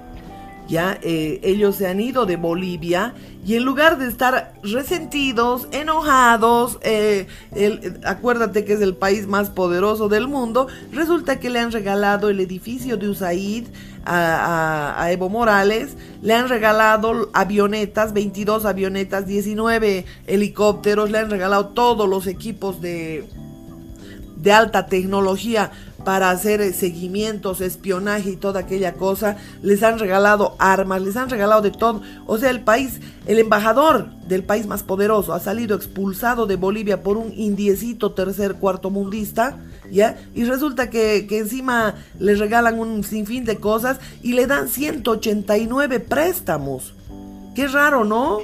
Ya 0.68 1.00
eh, 1.02 1.40
ellos 1.44 1.78
se 1.78 1.88
han 1.88 2.02
ido 2.02 2.26
de 2.26 2.36
Bolivia 2.36 3.14
y 3.46 3.56
en 3.56 3.64
lugar 3.64 3.98
de 3.98 4.08
estar 4.08 4.54
resentidos, 4.62 5.70
enojados, 5.72 6.80
eh, 6.82 7.28
acuérdate 8.04 8.66
que 8.66 8.74
es 8.74 8.82
el 8.82 8.94
país 8.94 9.28
más 9.28 9.50
poderoso 9.50 10.10
del 10.10 10.28
mundo, 10.28 10.68
resulta 10.92 11.40
que 11.40 11.50
le 11.50 11.60
han 11.60 11.72
regalado 11.72 12.30
el 12.30 12.42
edificio 12.42 12.98
de 12.98 13.08
USAID 13.08 13.68
a, 14.06 15.08
Evo 15.12 15.30
Morales, 15.30 15.96
le 16.22 16.34
han 16.34 16.50
regalado 16.50 17.30
avionetas, 17.34 18.14
22 18.14 18.66
avionetas, 18.66 19.26
19 19.26 20.06
helicópteros, 20.28 21.10
le 21.10 21.20
han 21.20 21.30
regalado 21.30 21.70
todos 21.70 22.10
los 22.10 22.28
equipos 22.28 22.82
de, 22.82 23.26
de 24.36 24.52
alta 24.52 24.88
tecnología 24.88 25.72
para 26.08 26.30
hacer 26.30 26.62
eh, 26.62 26.72
seguimientos, 26.72 27.60
espionaje 27.60 28.30
y 28.30 28.36
toda 28.38 28.62
aquella 28.62 28.94
cosa. 28.94 29.36
Les 29.62 29.84
han 29.84 30.00
regalado 30.00 30.56
armas, 30.58 31.02
les 31.02 31.18
han 31.18 31.30
regalado 31.30 31.62
de 31.62 31.72
todo. 31.72 32.02
O 32.26 32.38
sea, 32.38 32.50
el 32.50 32.62
país, 32.62 33.02
el 33.26 33.40
embajador 33.40 34.10
del 34.26 34.46
país 34.46 34.68
más 34.68 34.84
poderoso 34.84 35.34
ha 35.34 35.42
salido 35.42 35.76
expulsado 35.76 36.46
de 36.46 36.56
Bolivia 36.56 37.04
por 37.04 37.18
un 37.18 37.34
indiecito 37.34 38.14
tercer 38.14 38.56
cuarto 38.56 38.90
mundista. 38.90 39.58
¿Ya? 39.92 40.18
Y 40.34 40.46
resulta 40.46 40.90
que, 40.90 41.28
encima 41.30 41.96
le 42.20 42.36
regalan 42.36 42.80
un 42.80 43.04
sinfín 43.04 43.44
de 43.44 43.58
cosas 43.58 44.00
y 44.24 44.32
le 44.32 44.48
dan 44.48 44.70
189 44.70 46.00
préstamos. 46.00 46.94
Qué 47.54 47.68
raro, 47.68 48.06
¿no? 48.06 48.38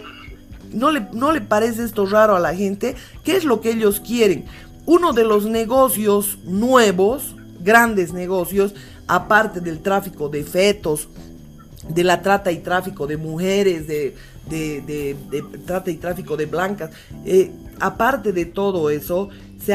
¿No 0.74 0.92
le, 0.92 1.08
¿No 1.14 1.32
le 1.32 1.40
parece 1.40 1.86
esto 1.86 2.06
raro 2.08 2.36
a 2.36 2.42
la 2.42 2.54
gente? 2.54 2.98
¿Qué 3.24 3.38
es 3.38 3.46
lo 3.46 3.62
que 3.62 3.72
ellos 3.72 4.02
quieren? 4.02 4.44
Uno 4.86 5.14
de 5.14 5.24
los 5.24 5.46
negocios 5.46 6.40
nuevos, 6.44 7.36
grandes 7.64 8.14
negocios, 8.14 8.74
aparte 9.08 9.62
del 9.62 9.80
tráfico 9.80 10.30
de 10.30 10.44
fetos, 10.44 11.08
de 11.88 12.04
la 12.04 12.22
trata 12.22 12.52
y 12.52 12.60
tráfico 12.60 13.08
de 13.08 13.18
mujeres, 13.18 13.88
de, 13.88 14.16
de, 14.50 15.46
trata 15.66 15.92
y 15.92 15.96
tráfico 15.96 16.38
de 16.38 16.46
blancas. 16.46 16.92
Eh, 17.26 17.52
aparte 17.80 18.32
de 18.32 18.46
todo 18.46 18.90
eso, 18.90 19.30
se, 19.64 19.74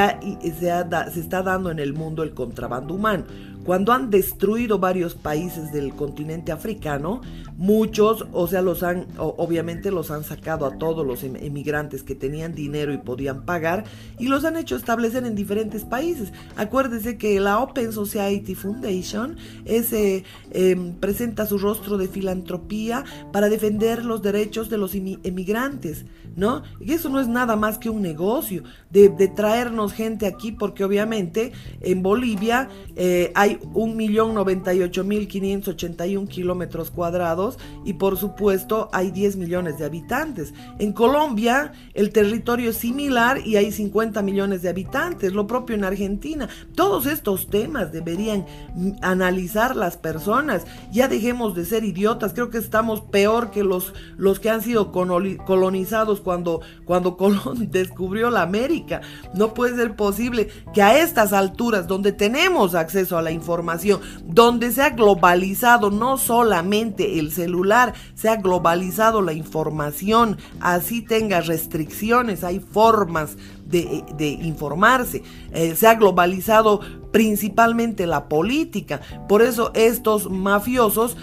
se, 0.58 0.70
se 1.12 1.20
está 1.20 1.42
dando 1.42 1.70
en 1.70 1.78
el 1.78 1.92
mundo 1.92 2.22
el 2.22 2.32
contrabando 2.34 2.94
humano. 2.94 3.24
Cuando 3.68 3.92
han 3.92 4.08
destruido 4.08 4.78
varios 4.78 5.14
países 5.14 5.72
del 5.74 5.92
continente 5.94 6.52
africano, 6.52 7.20
muchos, 7.58 8.24
o 8.32 8.46
sea, 8.46 8.62
los 8.62 8.82
han, 8.82 9.08
obviamente 9.18 9.90
los 9.90 10.10
han 10.10 10.24
sacado 10.24 10.64
a 10.64 10.78
todos 10.78 11.06
los 11.06 11.22
em, 11.22 11.36
emigrantes 11.36 12.02
que 12.02 12.14
tenían 12.14 12.54
dinero 12.54 12.94
y 12.94 12.96
podían 12.96 13.44
pagar 13.44 13.84
y 14.18 14.28
los 14.28 14.46
han 14.46 14.56
hecho 14.56 14.74
establecer 14.74 15.26
en 15.26 15.34
diferentes 15.34 15.84
países. 15.84 16.32
Acuérdese 16.56 17.18
que 17.18 17.38
la 17.40 17.58
Open 17.58 17.92
Society 17.92 18.54
Foundation 18.54 19.36
ese, 19.66 20.24
em, 20.50 20.94
presenta 20.94 21.44
su 21.44 21.58
rostro 21.58 21.98
de 21.98 22.08
filantropía 22.08 23.04
para 23.34 23.50
defender 23.50 24.02
los 24.02 24.22
derechos 24.22 24.70
de 24.70 24.78
los 24.78 24.94
emigrantes, 24.94 26.06
¿no? 26.38 26.62
Y 26.80 26.92
eso 26.92 27.08
no 27.08 27.18
es 27.20 27.26
nada 27.26 27.56
más 27.56 27.78
que 27.78 27.90
un 27.90 28.00
negocio 28.00 28.62
de, 28.90 29.08
traernos 29.28 29.92
gente 29.92 30.26
aquí 30.26 30.52
porque 30.52 30.84
obviamente 30.84 31.52
en 31.80 32.02
Bolivia 32.02 32.68
eh, 32.96 33.32
hay 33.34 33.56
1.098.581 33.56 36.28
kilómetros 36.28 36.90
cuadrados 36.90 37.58
y 37.84 37.92
por 37.94 38.16
supuesto 38.16 38.88
hay 38.92 39.10
10 39.10 39.34
millones 39.36 39.78
de 39.78 39.84
habitantes. 39.84 40.54
En 40.78 40.92
Colombia 40.92 41.72
el 41.92 42.10
territorio 42.10 42.70
es 42.70 42.76
similar 42.76 43.44
y 43.44 43.56
hay 43.56 43.72
50 43.72 44.22
millones 44.22 44.62
de 44.62 44.68
habitantes, 44.68 45.32
lo 45.32 45.48
propio 45.48 45.74
en 45.74 45.82
Argentina. 45.84 46.48
Todos 46.76 47.06
estos 47.06 47.48
temas 47.48 47.90
deberían 47.92 48.46
analizar 49.02 49.74
las 49.74 49.96
personas. 49.96 50.64
Ya 50.92 51.08
dejemos 51.08 51.56
de 51.56 51.64
ser 51.64 51.82
idiotas, 51.82 52.32
creo 52.32 52.50
que 52.50 52.58
estamos 52.58 53.00
peor 53.00 53.50
que 53.50 53.64
los, 53.64 53.92
los 54.16 54.38
que 54.38 54.50
han 54.50 54.62
sido 54.62 54.92
colonizados 54.92 56.20
cuando, 56.28 56.60
cuando 56.84 57.16
Colón 57.16 57.70
descubrió 57.70 58.28
la 58.28 58.42
América. 58.42 59.00
No 59.32 59.54
puede 59.54 59.76
ser 59.76 59.96
posible 59.96 60.50
que 60.74 60.82
a 60.82 60.98
estas 60.98 61.32
alturas, 61.32 61.86
donde 61.86 62.12
tenemos 62.12 62.74
acceso 62.74 63.16
a 63.16 63.22
la 63.22 63.30
información, 63.30 64.02
donde 64.26 64.70
se 64.70 64.82
ha 64.82 64.90
globalizado 64.90 65.90
no 65.90 66.18
solamente 66.18 67.18
el 67.18 67.32
celular, 67.32 67.94
se 68.14 68.28
ha 68.28 68.36
globalizado 68.36 69.22
la 69.22 69.32
información, 69.32 70.36
así 70.60 71.00
tenga 71.00 71.40
restricciones, 71.40 72.44
hay 72.44 72.60
formas 72.60 73.38
de, 73.64 74.28
informarse, 74.42 75.22
eh, 75.52 75.74
se 75.76 75.86
ha 75.86 75.94
globalizado 75.94 76.80
principalmente 77.10 78.06
la 78.06 78.28
política, 78.28 79.00
por 79.28 79.40
eso 79.40 79.70
estos 79.74 80.30
mafiosos 80.30 81.16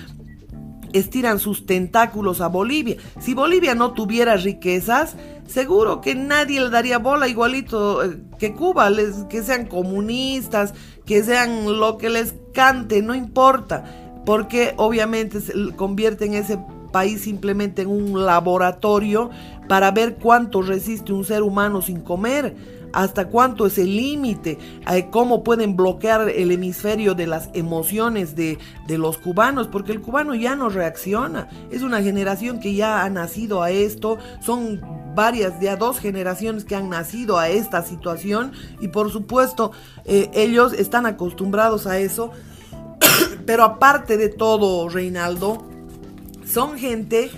estiran 1.00 1.40
sus 1.40 1.66
tentáculos 1.66 2.42
a 2.42 2.48
Bolivia. 2.48 2.98
Si 3.20 3.34
Bolivia 3.34 3.76
no 3.76 3.94
tuviera 3.94 4.38
riquezas, 4.38 5.16
seguro 5.48 6.02
que 6.02 6.16
nadie 6.16 6.62
le 6.62 6.70
daría 6.70 6.98
bola 6.98 7.28
igualito 7.28 8.04
eh, 8.04 8.18
que 8.40 8.54
Cuba, 8.54 8.90
que 9.30 9.44
sean 9.44 9.66
comunistas, 9.66 10.74
que 11.06 11.24
sean 11.24 11.80
lo 11.80 11.98
que 11.98 12.10
les 12.10 12.36
cante, 12.54 13.02
no 13.02 13.16
importa, 13.16 13.84
porque 14.26 14.74
obviamente 14.78 15.42
se 15.42 15.54
convierten 15.76 16.34
ese 16.34 16.60
país 16.92 17.22
simplemente 17.22 17.82
en 17.82 17.90
un 17.90 18.26
laboratorio 18.26 19.30
para 19.68 19.92
ver 19.92 20.16
cuánto 20.16 20.62
resiste 20.62 21.12
un 21.12 21.26
ser 21.26 21.44
humano 21.44 21.82
sin 21.82 22.00
comer 22.00 22.56
hasta 22.96 23.28
cuánto 23.28 23.66
es 23.66 23.78
el 23.78 23.94
límite, 23.94 24.58
eh, 24.90 25.10
cómo 25.12 25.44
pueden 25.44 25.76
bloquear 25.76 26.30
el 26.30 26.50
hemisferio 26.50 27.14
de 27.14 27.28
las 27.28 27.50
emociones 27.54 28.38
de, 28.38 28.58
de, 28.88 28.98
los 28.98 29.18
cubanos, 29.18 29.68
porque 29.68 29.92
el 29.92 30.02
cubano 30.02 30.34
ya 30.34 30.56
no 30.56 30.70
reacciona, 30.70 31.50
es 31.72 31.82
una 31.82 32.02
generación 32.02 32.62
que 32.62 32.74
ya 32.74 33.04
ha 33.04 33.10
nacido 33.10 33.62
a 33.62 33.70
esto, 33.70 34.18
son 34.40 34.80
varias, 35.14 35.60
ya 35.60 35.76
dos 35.76 36.00
generaciones 36.00 36.64
que 36.64 36.76
han 36.76 36.90
nacido 36.90 37.38
a 37.38 37.50
esta 37.50 37.84
situación 37.84 38.54
y 38.80 38.88
por 38.88 39.12
supuesto 39.12 39.74
eh, 40.06 40.32
ellos 40.34 40.72
están 40.72 41.06
acostumbrados 41.06 41.88
a 41.88 42.00
eso, 42.00 42.32
pero 43.46 43.66
aparte 43.66 44.16
de 44.16 44.30
todo, 44.30 44.88
Reinaldo, 44.88 45.66
son 46.46 46.78
gente 46.78 47.30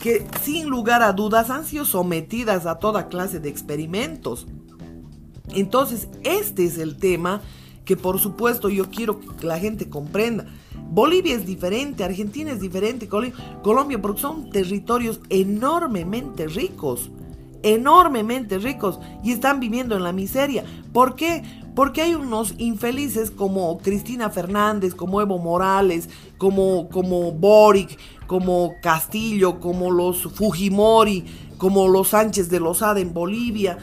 que 0.00 0.26
sin 0.42 0.68
lugar 0.68 1.04
a 1.04 1.12
dudas 1.12 1.50
han 1.50 1.64
sido 1.64 1.84
sometidas 1.84 2.66
a 2.66 2.80
toda 2.80 3.06
clase 3.06 3.38
de 3.38 3.48
experimentos. 3.48 4.48
Entonces, 5.52 6.08
este 6.22 6.64
es 6.64 6.78
el 6.78 6.96
tema 6.96 7.42
que 7.84 7.96
por 7.96 8.18
supuesto 8.18 8.68
yo 8.68 8.90
quiero 8.90 9.20
que 9.20 9.46
la 9.46 9.58
gente 9.58 9.88
comprenda. 9.88 10.46
Bolivia 10.90 11.34
es 11.34 11.44
diferente, 11.44 12.04
Argentina 12.04 12.50
es 12.50 12.60
diferente, 12.60 13.08
Colombia, 13.08 14.00
porque 14.00 14.20
son 14.20 14.50
territorios 14.50 15.20
enormemente 15.28 16.46
ricos, 16.46 17.10
enormemente 17.62 18.58
ricos 18.58 19.00
y 19.22 19.32
están 19.32 19.60
viviendo 19.60 19.96
en 19.96 20.02
la 20.02 20.12
miseria. 20.12 20.64
¿Por 20.92 21.14
qué? 21.14 21.42
Porque 21.74 22.02
hay 22.02 22.14
unos 22.14 22.54
infelices 22.58 23.30
como 23.30 23.78
Cristina 23.78 24.30
Fernández, 24.30 24.94
como 24.94 25.20
Evo 25.20 25.38
Morales, 25.38 26.08
como, 26.38 26.88
como 26.88 27.32
Boric, 27.32 27.98
como 28.26 28.74
Castillo, 28.80 29.60
como 29.60 29.90
los 29.90 30.22
Fujimori, 30.22 31.24
como 31.58 31.88
los 31.88 32.08
Sánchez 32.08 32.48
de 32.48 32.60
Lozada 32.60 33.00
en 33.00 33.12
Bolivia, 33.12 33.78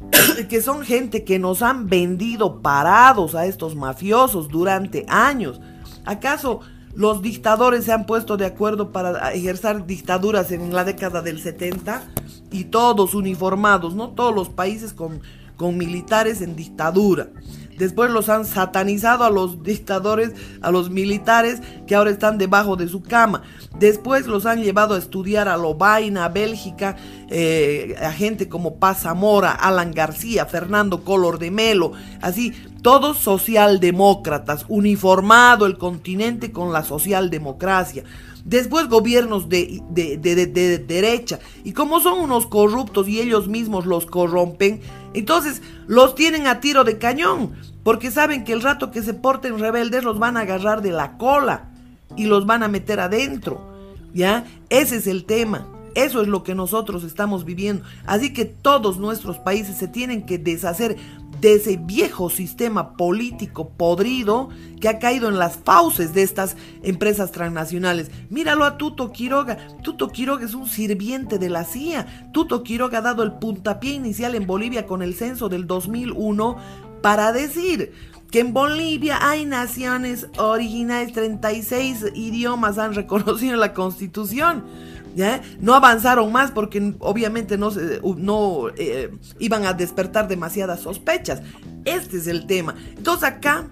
que 0.48 0.60
son 0.60 0.82
gente 0.82 1.24
que 1.24 1.38
nos 1.38 1.62
han 1.62 1.88
vendido 1.88 2.60
parados 2.60 3.34
a 3.34 3.46
estos 3.46 3.74
mafiosos 3.74 4.48
durante 4.48 5.04
años. 5.08 5.60
¿Acaso 6.04 6.60
los 6.94 7.22
dictadores 7.22 7.84
se 7.84 7.92
han 7.92 8.06
puesto 8.06 8.36
de 8.36 8.46
acuerdo 8.46 8.92
para 8.92 9.32
ejercer 9.32 9.86
dictaduras 9.86 10.50
en 10.52 10.72
la 10.74 10.84
década 10.84 11.22
del 11.22 11.40
70? 11.40 12.02
Y 12.50 12.64
todos 12.64 13.14
uniformados, 13.14 13.94
¿no? 13.94 14.10
Todos 14.10 14.34
los 14.34 14.48
países 14.48 14.92
con, 14.92 15.20
con 15.56 15.76
militares 15.76 16.40
en 16.40 16.56
dictadura. 16.56 17.28
Después 17.78 18.10
los 18.10 18.28
han 18.28 18.44
satanizado 18.44 19.24
a 19.24 19.30
los 19.30 19.62
dictadores, 19.62 20.32
a 20.62 20.70
los 20.70 20.90
militares 20.90 21.60
que 21.86 21.94
ahora 21.94 22.10
están 22.10 22.38
debajo 22.38 22.76
de 22.76 22.88
su 22.88 23.02
cama. 23.02 23.42
Después 23.78 24.26
los 24.26 24.46
han 24.46 24.62
llevado 24.62 24.94
a 24.94 24.98
estudiar 24.98 25.48
a 25.48 25.56
Lobaina, 25.56 26.24
a 26.24 26.28
Bélgica, 26.28 26.96
eh, 27.28 27.96
a 28.00 28.12
gente 28.12 28.48
como 28.48 28.76
Paz 28.76 29.02
Zamora, 29.02 29.52
Alan 29.52 29.92
García, 29.92 30.46
Fernando 30.46 31.04
Color 31.04 31.38
de 31.38 31.50
Melo, 31.50 31.92
así, 32.20 32.52
todos 32.82 33.18
socialdemócratas, 33.18 34.64
uniformado 34.68 35.66
el 35.66 35.76
continente 35.76 36.52
con 36.52 36.72
la 36.72 36.84
socialdemocracia. 36.84 38.04
Después 38.44 38.88
gobiernos 38.88 39.48
de, 39.48 39.82
de, 39.90 40.78
derecha. 40.78 41.40
Y 41.64 41.72
como 41.72 41.98
son 41.98 42.20
unos 42.20 42.46
corruptos 42.46 43.08
y 43.08 43.20
ellos 43.20 43.48
mismos 43.48 43.86
los 43.86 44.06
corrompen, 44.06 44.80
entonces 45.18 45.62
los 45.86 46.14
tienen 46.14 46.46
a 46.46 46.60
tiro 46.60 46.84
de 46.84 46.98
cañón. 46.98 47.54
Porque 47.82 48.10
saben 48.10 48.44
que 48.44 48.52
el 48.52 48.62
rato 48.62 48.90
que 48.90 49.02
se 49.02 49.14
porten 49.14 49.58
rebeldes 49.58 50.02
los 50.02 50.18
van 50.18 50.36
a 50.36 50.40
agarrar 50.40 50.82
de 50.82 50.90
la 50.90 51.16
cola 51.18 51.70
y 52.16 52.26
los 52.26 52.46
van 52.46 52.62
a 52.62 52.68
meter 52.68 53.00
adentro. 53.00 53.60
¿Ya? 54.12 54.44
Ese 54.70 54.96
es 54.96 55.06
el 55.06 55.24
tema. 55.24 55.66
Eso 55.96 56.20
es 56.20 56.28
lo 56.28 56.42
que 56.42 56.54
nosotros 56.54 57.04
estamos 57.04 57.46
viviendo. 57.46 57.82
Así 58.04 58.34
que 58.34 58.44
todos 58.44 58.98
nuestros 58.98 59.38
países 59.38 59.78
se 59.78 59.88
tienen 59.88 60.26
que 60.26 60.36
deshacer 60.36 60.98
de 61.40 61.54
ese 61.54 61.78
viejo 61.78 62.28
sistema 62.28 62.98
político 62.98 63.70
podrido 63.70 64.50
que 64.78 64.90
ha 64.90 64.98
caído 64.98 65.28
en 65.28 65.38
las 65.38 65.56
fauces 65.56 66.12
de 66.12 66.22
estas 66.22 66.56
empresas 66.82 67.32
transnacionales. 67.32 68.10
Míralo 68.28 68.64
a 68.64 68.76
Tuto 68.76 69.10
Quiroga. 69.10 69.56
Tuto 69.82 70.10
Quiroga 70.10 70.44
es 70.44 70.52
un 70.52 70.68
sirviente 70.68 71.38
de 71.38 71.48
la 71.48 71.64
CIA. 71.64 72.30
Tuto 72.30 72.62
Quiroga 72.62 72.98
ha 72.98 73.02
dado 73.02 73.22
el 73.22 73.32
puntapié 73.32 73.94
inicial 73.94 74.34
en 74.34 74.46
Bolivia 74.46 74.86
con 74.86 75.00
el 75.00 75.14
censo 75.14 75.48
del 75.48 75.66
2001 75.66 76.58
para 77.00 77.32
decir 77.32 77.92
que 78.30 78.40
en 78.40 78.52
Bolivia 78.52 79.18
hay 79.22 79.46
naciones 79.46 80.26
originales, 80.36 81.12
36 81.12 82.12
idiomas 82.14 82.76
han 82.76 82.94
reconocido 82.94 83.56
la 83.56 83.72
constitución. 83.72 84.64
No 85.60 85.74
avanzaron 85.74 86.30
más 86.32 86.50
porque 86.50 86.94
obviamente 87.00 87.56
no, 87.56 87.70
no 88.16 88.68
eh, 88.76 89.10
iban 89.38 89.64
a 89.64 89.72
despertar 89.72 90.28
demasiadas 90.28 90.80
sospechas. 90.80 91.42
Este 91.84 92.18
es 92.18 92.26
el 92.26 92.46
tema. 92.46 92.74
Entonces 92.96 93.24
acá, 93.24 93.68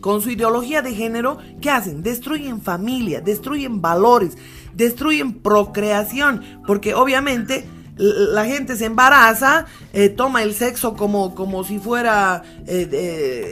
con 0.00 0.20
su 0.20 0.30
ideología 0.30 0.82
de 0.82 0.94
género, 0.94 1.38
¿qué 1.60 1.70
hacen? 1.70 2.02
Destruyen 2.02 2.60
familia, 2.60 3.20
destruyen 3.20 3.80
valores, 3.80 4.36
destruyen 4.74 5.40
procreación, 5.40 6.42
porque 6.66 6.94
obviamente 6.94 7.66
la 8.00 8.46
gente 8.46 8.76
se 8.76 8.86
embaraza, 8.86 9.66
eh, 9.92 10.08
toma 10.08 10.42
el 10.42 10.54
sexo 10.54 10.94
como, 10.94 11.34
como 11.34 11.64
si 11.64 11.78
fuera, 11.78 12.42
eh, 12.66 12.86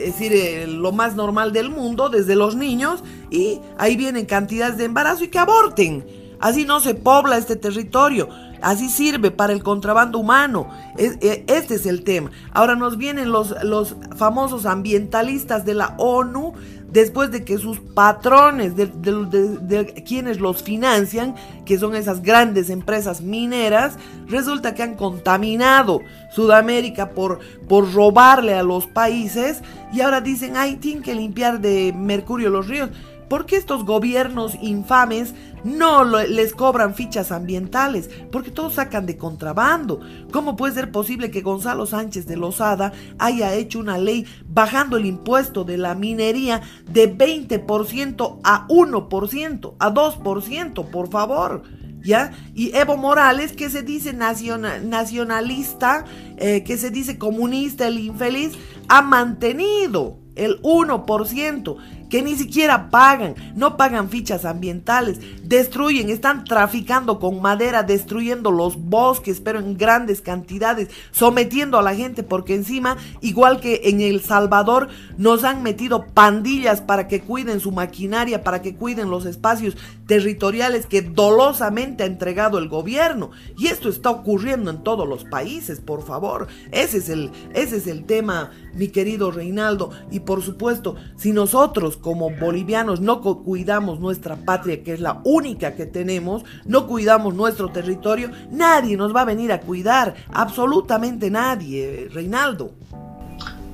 decir, 0.05 0.67
lo 0.69 0.91
más 0.91 1.15
normal 1.15 1.53
del 1.53 1.69
mundo, 1.69 2.09
desde 2.09 2.35
los 2.35 2.55
niños, 2.55 3.03
y 3.29 3.59
ahí 3.77 3.95
vienen 3.95 4.25
cantidades 4.25 4.77
de 4.77 4.85
embarazo 4.85 5.23
y 5.23 5.27
que 5.27 5.37
aborten. 5.37 6.18
Así 6.39 6.65
no 6.65 6.79
se 6.79 6.95
pobla 6.95 7.37
este 7.37 7.55
territorio. 7.55 8.29
Así 8.61 8.89
sirve 8.89 9.31
para 9.31 9.53
el 9.53 9.63
contrabando 9.63 10.19
humano. 10.19 10.69
E, 10.97 11.45
este 11.47 11.75
es 11.75 11.85
el 11.85 12.03
tema. 12.03 12.31
Ahora 12.51 12.75
nos 12.75 12.97
vienen 12.97 13.31
los, 13.31 13.55
los 13.63 13.95
famosos 14.15 14.65
ambientalistas 14.65 15.65
de 15.65 15.75
la 15.75 15.95
ONU 15.97 16.53
después 16.91 17.31
de 17.31 17.43
que 17.43 17.57
sus 17.57 17.79
patrones, 17.79 18.75
de, 18.75 20.03
quienes 20.05 20.39
los 20.39 20.63
financian, 20.63 21.35
que 21.65 21.77
son 21.77 21.95
esas 21.95 22.21
grandes 22.21 22.69
empresas 22.69 23.21
mineras, 23.21 23.97
resulta 24.27 24.73
que 24.73 24.83
han 24.83 24.95
contaminado 24.95 26.01
Sudamérica 26.31 27.11
por, 27.11 27.39
por 27.67 27.93
robarle 27.93 28.55
a 28.55 28.63
los 28.63 28.87
países 28.87 29.61
y 29.93 30.01
ahora 30.01 30.21
dicen, 30.21 30.57
ay, 30.57 30.77
tienen 30.77 31.03
que 31.03 31.15
limpiar 31.15 31.59
de 31.59 31.93
mercurio 31.95 32.49
los 32.49 32.67
ríos. 32.67 32.89
¿Por 33.29 33.45
qué 33.45 33.57
estos 33.57 33.85
gobiernos 33.85 34.55
infames 34.59 35.35
no 35.63 36.03
les 36.03 36.53
cobran 36.53 36.95
fichas 36.95 37.31
ambientales? 37.31 38.09
Porque 38.31 38.49
todos 38.49 38.73
sacan 38.73 39.05
de 39.05 39.17
contrabando. 39.17 39.99
¿Cómo 40.31 40.55
puede 40.55 40.73
ser 40.73 40.91
posible 40.91 41.29
que 41.29 41.41
Gonzalo 41.41 41.85
Sánchez 41.85 42.25
de 42.25 42.37
Lozada 42.37 42.91
haya 43.19 43.53
hecho 43.53 43.79
una 43.79 43.99
ley 43.99 44.25
bajando 44.47 44.97
el 44.97 45.05
impuesto 45.05 45.63
de 45.63 45.77
la 45.77 45.93
minería 45.93 46.61
de 46.91 47.15
20% 47.15 48.39
a 48.43 48.67
1%, 48.67 49.75
a 49.77 49.93
2%, 49.93 50.89
por 50.89 51.09
favor? 51.09 51.61
¿Ya? 52.01 52.31
Y 52.55 52.75
Evo 52.75 52.97
Morales, 52.97 53.51
que 53.51 53.69
se 53.69 53.83
dice 53.83 54.13
nacionalista, 54.13 56.05
eh, 56.37 56.63
que 56.63 56.77
se 56.77 56.89
dice 56.91 57.17
comunista, 57.17 57.87
el 57.87 57.99
infeliz, 57.99 58.53
ha 58.87 59.01
mantenido 59.01 60.17
el 60.35 60.61
1% 60.61 61.77
que 62.09 62.21
ni 62.21 62.35
siquiera 62.35 62.89
pagan, 62.89 63.35
no 63.55 63.77
pagan 63.77 64.09
fichas 64.09 64.45
ambientales, 64.45 65.19
destruyen, 65.43 66.09
están 66.09 66.43
traficando 66.43 67.19
con 67.19 67.41
madera, 67.41 67.83
destruyendo 67.83 68.51
los 68.51 68.77
bosques, 68.77 69.39
pero 69.39 69.59
en 69.59 69.77
grandes 69.77 70.21
cantidades, 70.21 70.89
sometiendo 71.11 71.77
a 71.77 71.83
la 71.83 71.95
gente 71.95 72.23
porque 72.23 72.55
encima, 72.55 72.97
igual 73.21 73.59
que 73.59 73.81
en 73.85 74.01
El 74.01 74.21
Salvador, 74.21 74.89
nos 75.17 75.43
han 75.43 75.63
metido 75.63 76.07
pandillas 76.07 76.81
para 76.81 77.07
que 77.07 77.21
cuiden 77.21 77.59
su 77.59 77.71
maquinaria, 77.71 78.43
para 78.43 78.61
que 78.61 78.75
cuiden 78.75 79.09
los 79.09 79.25
espacios 79.25 79.77
territoriales 80.07 80.85
que 80.87 81.01
dolosamente 81.01 82.03
ha 82.03 82.07
entregado 82.07 82.57
el 82.57 82.67
gobierno. 82.67 83.31
Y 83.57 83.67
esto 83.67 83.89
está 83.89 84.09
ocurriendo 84.09 84.71
en 84.71 84.83
todos 84.83 85.07
los 85.07 85.23
países, 85.25 85.79
por 85.79 86.03
favor. 86.03 86.47
Ese 86.71 86.97
es 86.97 87.09
el, 87.09 87.31
ese 87.53 87.77
es 87.77 87.87
el 87.87 88.05
tema, 88.05 88.51
mi 88.73 88.89
querido 88.89 89.31
Reinaldo. 89.31 89.91
Y 90.11 90.21
por 90.21 90.41
supuesto, 90.41 90.95
si 91.17 91.31
nosotros 91.31 91.97
como 91.97 92.29
bolivianos 92.29 93.01
no 93.01 93.21
cuidamos 93.21 93.99
nuestra 93.99 94.35
patria, 94.35 94.83
que 94.83 94.93
es 94.93 94.99
la 94.99 95.21
única 95.23 95.75
que 95.75 95.85
tenemos, 95.85 96.43
no 96.65 96.87
cuidamos 96.87 97.33
nuestro 97.33 97.69
territorio, 97.69 98.31
nadie 98.51 98.97
nos 98.97 99.15
va 99.15 99.21
a 99.21 99.25
venir 99.25 99.51
a 99.51 99.61
cuidar, 99.61 100.15
absolutamente 100.33 101.29
nadie, 101.29 102.09
Reinaldo. 102.11 102.73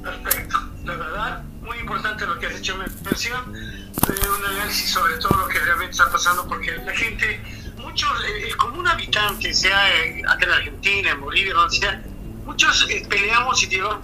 Perfecto, 0.02 0.58
la 0.84 0.96
verdad, 0.96 1.44
muy 1.62 1.78
importante 1.80 2.26
lo 2.26 2.38
que 2.40 2.48
has 2.48 2.56
hecho 2.56 2.78
mención, 2.78 3.42
un 3.52 4.46
análisis 4.46 4.92
sobre 4.92 5.18
todo 5.18 5.38
lo 5.40 5.48
que 5.48 5.60
realmente 5.60 5.92
está 5.92 6.12
pasando, 6.12 6.48
porque 6.48 6.72
la 6.86 6.94
gente, 6.94 7.42
muchos, 7.78 8.10
el 8.44 8.56
común 8.58 8.88
habitante, 8.88 9.54
sea 9.54 9.80
acá 10.28 10.46
en 10.46 10.52
Argentina, 10.52 11.12
en 11.12 11.22
Bolivia, 11.22 11.54
donde 11.54 11.76
sea, 11.76 12.04
muchos 12.46 12.88
eh, 12.90 13.06
peleamos 13.10 13.64
y 13.64 13.68
digo, 13.68 14.00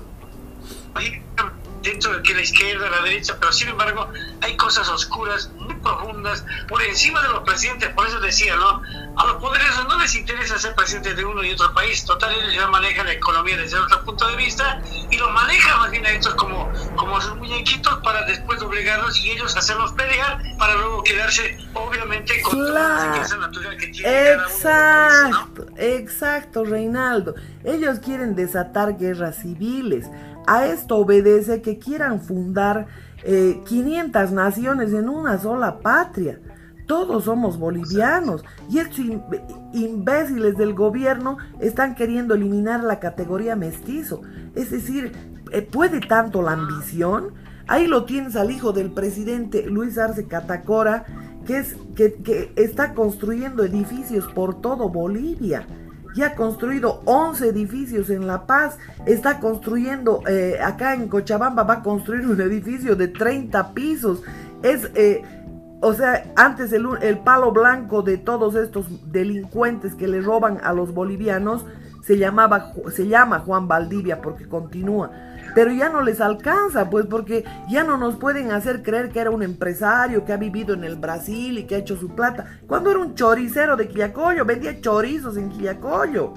dentro 1.82 2.14
de 2.16 2.24
que 2.24 2.34
la 2.34 2.42
izquierda, 2.42 2.90
la 2.90 3.02
derecha, 3.02 3.36
pero 3.40 3.52
sin 3.52 3.70
embargo 3.70 4.08
hay 4.42 4.56
cosas 4.58 4.88
oscuras 4.90 5.50
muy 5.58 5.74
profundas 5.76 6.46
por 6.68 6.82
encima 6.84 7.22
de 7.22 7.30
los 7.30 7.40
presidentes. 7.44 7.90
Por 7.90 8.08
eso 8.08 8.20
decía, 8.20 8.56
¿no? 8.56 8.82
A 9.18 9.26
los 9.26 9.36
poderosos 9.38 9.88
no 9.88 10.00
les 10.00 10.16
interesa 10.16 10.58
ser 10.58 10.76
presidentes 10.76 11.18
de 11.18 11.26
uno 11.26 11.44
y 11.44 11.52
otro 11.52 11.74
país. 11.74 12.06
Total, 12.06 12.32
ellos 12.34 12.54
ya 12.54 12.68
manejan 12.68 13.06
la 13.06 13.14
economía 13.14 13.58
desde 13.58 13.78
otro 13.78 14.04
punto 14.04 14.28
de 14.28 14.36
vista 14.36 14.82
y 15.10 15.18
los 15.18 15.32
manejan 15.32 15.80
más 15.80 15.92
bien 15.92 16.06
a 16.06 16.12
estos 16.12 16.36
como, 16.36 16.72
como 16.96 17.20
sus 17.20 17.36
muñequitos 17.38 18.00
para 18.04 18.26
después 18.26 18.60
doblegarlos 18.60 19.20
y 19.20 19.32
ellos 19.32 19.56
hacerlos 19.56 19.92
pelear 19.94 20.42
para 20.58 20.76
luego 20.76 21.04
quedarse, 21.04 21.58
obviamente, 21.74 22.42
con 22.42 22.74
la 22.74 23.14
riqueza 23.14 23.38
natural 23.38 23.78
que 23.78 23.88
tiene 23.88 24.32
Exacto, 24.34 25.66
exacto, 25.78 26.64
Reinaldo. 26.64 27.36
Ellos 27.64 28.00
quieren 28.00 28.36
desatar 28.36 28.98
guerras 28.98 29.42
civiles. 29.42 30.08
A 30.48 30.66
esto 30.66 30.98
obedece 30.98 31.62
que 31.62 31.78
quieran 31.78 32.22
fundar 32.22 32.88
500 33.24 34.32
eh, 34.32 34.34
naciones 34.34 34.94
en 34.94 35.10
una 35.10 35.38
sola 35.40 35.80
patria. 35.80 36.40
Todos 36.88 37.26
somos 37.26 37.58
bolivianos 37.58 38.44
y 38.70 38.80
estos 38.80 39.00
imbéciles 39.74 40.58
del 40.58 40.74
gobierno 40.74 41.38
están 41.60 41.96
queriendo 41.96 42.34
eliminar 42.34 42.84
la 42.84 43.00
categoría 43.00 43.56
mestizo. 43.56 44.22
Es 44.56 44.72
decir, 44.72 45.12
eh, 45.52 45.62
¿puede 45.62 46.00
tanto 46.02 46.42
la 46.42 46.54
ambición? 46.54 47.34
Ahí 47.68 47.88
lo 47.88 48.06
tienes 48.06 48.36
al 48.36 48.52
hijo 48.52 48.74
del 48.74 48.92
presidente 48.92 49.66
Luis 49.68 49.98
Arce 49.98 50.26
Catacora, 50.26 51.06
que, 51.46 51.60
es, 51.60 51.76
que 51.96 52.52
está 52.56 52.94
construyendo 52.94 53.64
edificios 53.64 54.28
por 54.34 54.60
todo 54.60 54.90
Bolivia 54.90 55.66
ya 56.14 56.28
ha 56.28 56.36
construido 56.36 57.02
11 57.06 57.48
edificios 57.50 58.10
en 58.10 58.28
La 58.28 58.46
Paz, 58.46 58.78
está 59.06 59.40
construyendo, 59.40 60.22
eh, 60.28 60.60
acá 60.64 60.94
en 60.94 61.08
Cochabamba 61.08 61.64
va 61.64 61.76
a 61.76 61.84
construir 61.84 62.28
un 62.28 62.40
edificio 62.42 62.96
de 62.96 63.08
30 63.08 63.74
pisos. 63.74 64.22
Es, 64.64 64.90
eh, 64.96 65.24
o 65.82 65.94
sea, 65.94 66.32
antes 66.36 66.72
el, 66.74 66.88
el, 67.02 67.20
palo 67.20 67.52
blanco 67.52 68.04
de 68.04 68.18
todos 68.18 68.56
estos 68.56 68.86
delincuentes 69.12 69.96
que 69.96 70.08
le 70.08 70.22
roban 70.22 70.60
a 70.64 70.74
los 70.74 70.94
bolivianos 70.94 71.66
se, 72.04 72.18
llamaba, 72.18 72.74
se 72.92 73.08
llama 73.08 73.40
Juan 73.40 73.68
Valdivia 73.68 74.22
porque 74.22 74.48
continúa 74.48 75.12
pero 75.54 75.72
ya 75.72 75.90
no 75.90 76.02
les 76.02 76.22
alcanza, 76.22 76.90
pues 76.90 77.06
porque 77.06 77.44
ya 77.70 77.84
no 77.84 77.98
nos 77.98 78.16
pueden 78.16 78.52
hacer 78.52 78.84
creer 78.84 79.10
que 79.10 79.20
era 79.20 79.32
un 79.32 79.44
empresario 79.44 80.26
que 80.26 80.34
ha 80.34 80.38
vivido 80.38 80.74
en 80.74 80.84
el 80.84 80.96
Brasil 80.96 81.58
y 81.58 81.66
que 81.66 81.76
ha 81.76 81.80
hecho 81.80 81.98
su 81.98 82.10
plata, 82.16 82.60
cuando 82.68 82.92
era 82.92 83.00
un 83.00 83.16
choricero 83.16 83.76
de 83.76 83.88
Quillacollo, 83.88 84.46
vendía 84.46 84.80
chorizos 84.80 85.38
en 85.38 85.50
Quillacollo. 85.50 86.34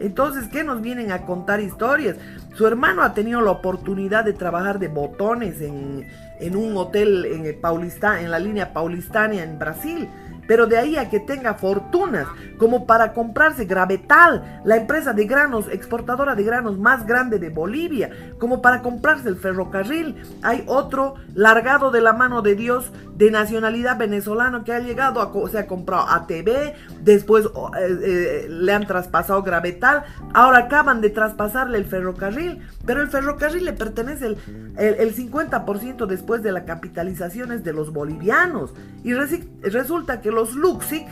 Entonces, 0.00 0.48
¿qué 0.52 0.62
nos 0.62 0.80
vienen 0.80 1.10
a 1.10 1.26
contar 1.26 1.60
historias? 1.60 2.16
Su 2.54 2.66
hermano 2.66 3.02
ha 3.02 3.14
tenido 3.14 3.40
la 3.40 3.50
oportunidad 3.50 4.24
de 4.24 4.32
trabajar 4.32 4.78
de 4.78 4.86
botones 4.86 5.60
en, 5.60 6.06
en 6.38 6.56
un 6.56 6.76
hotel 6.76 7.24
en, 7.24 7.60
Paulista, 7.60 8.20
en 8.20 8.30
la 8.30 8.38
línea 8.38 8.72
Paulistania 8.72 9.42
en 9.42 9.58
Brasil 9.58 10.08
pero 10.48 10.66
de 10.66 10.78
ahí 10.78 10.96
a 10.96 11.08
que 11.08 11.20
tenga 11.20 11.54
fortunas 11.54 12.26
como 12.58 12.86
para 12.86 13.12
comprarse 13.12 13.66
Gravetal, 13.66 14.62
la 14.64 14.76
empresa 14.76 15.12
de 15.12 15.26
granos, 15.26 15.66
exportadora 15.70 16.34
de 16.34 16.42
granos 16.42 16.78
más 16.78 17.06
grande 17.06 17.38
de 17.38 17.50
Bolivia, 17.50 18.10
como 18.40 18.60
para 18.60 18.82
comprarse 18.82 19.28
el 19.28 19.36
ferrocarril. 19.36 20.16
Hay 20.42 20.64
otro 20.66 21.14
largado 21.34 21.92
de 21.92 22.00
la 22.00 22.14
mano 22.14 22.42
de 22.42 22.56
Dios 22.56 22.90
de 23.14 23.30
nacionalidad 23.30 23.98
venezolano 23.98 24.64
que 24.64 24.72
ha 24.72 24.78
llegado, 24.78 25.20
a, 25.20 25.50
se 25.50 25.58
ha 25.58 25.66
comprado 25.66 26.08
ATV, 26.08 26.74
después 27.02 27.46
eh, 27.46 27.98
eh, 28.02 28.46
le 28.48 28.72
han 28.72 28.86
traspasado 28.86 29.42
Gravetal, 29.42 30.04
ahora 30.34 30.58
acaban 30.58 31.00
de 31.00 31.10
traspasarle 31.10 31.78
el 31.78 31.84
ferrocarril, 31.84 32.62
pero 32.88 33.02
el 33.02 33.08
ferrocarril 33.08 33.66
le 33.66 33.74
pertenece 33.74 34.28
el, 34.28 34.38
el, 34.78 35.14
50% 35.14 36.06
después 36.06 36.42
de 36.42 36.52
la 36.52 36.64
capitalización 36.64 37.52
es 37.52 37.62
de 37.62 37.74
los 37.74 37.92
bolivianos. 37.92 38.72
Y 39.04 39.12
resulta 39.12 40.22
que 40.22 40.30
los 40.30 40.54
Luxic, 40.54 41.06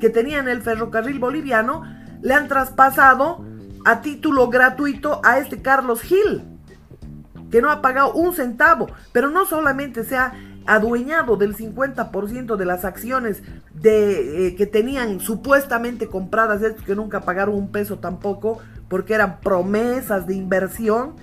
que 0.00 0.10
tenían 0.10 0.48
el 0.48 0.60
ferrocarril 0.60 1.18
boliviano, 1.18 1.82
le 2.20 2.34
han 2.34 2.46
traspasado 2.46 3.42
a 3.86 4.02
título 4.02 4.50
gratuito 4.50 5.22
a 5.24 5.38
este 5.38 5.62
Carlos 5.62 6.02
Gil, 6.02 6.42
que 7.50 7.62
no 7.62 7.70
ha 7.70 7.80
pagado 7.80 8.12
un 8.12 8.34
centavo, 8.34 8.88
pero 9.12 9.30
no 9.30 9.46
solamente 9.46 10.04
se 10.04 10.18
ha 10.18 10.34
adueñado 10.66 11.38
del 11.38 11.56
50% 11.56 12.56
de 12.56 12.64
las 12.66 12.84
acciones 12.84 13.42
de, 13.72 14.48
eh, 14.48 14.56
que 14.56 14.66
tenían 14.66 15.20
supuestamente 15.20 16.06
compradas, 16.06 16.60
que 16.84 16.94
nunca 16.94 17.22
pagaron 17.22 17.54
un 17.54 17.72
peso 17.72 17.98
tampoco, 17.98 18.60
porque 18.94 19.14
eran 19.14 19.40
promesas 19.40 20.24
de 20.28 20.36
inversión, 20.36 21.14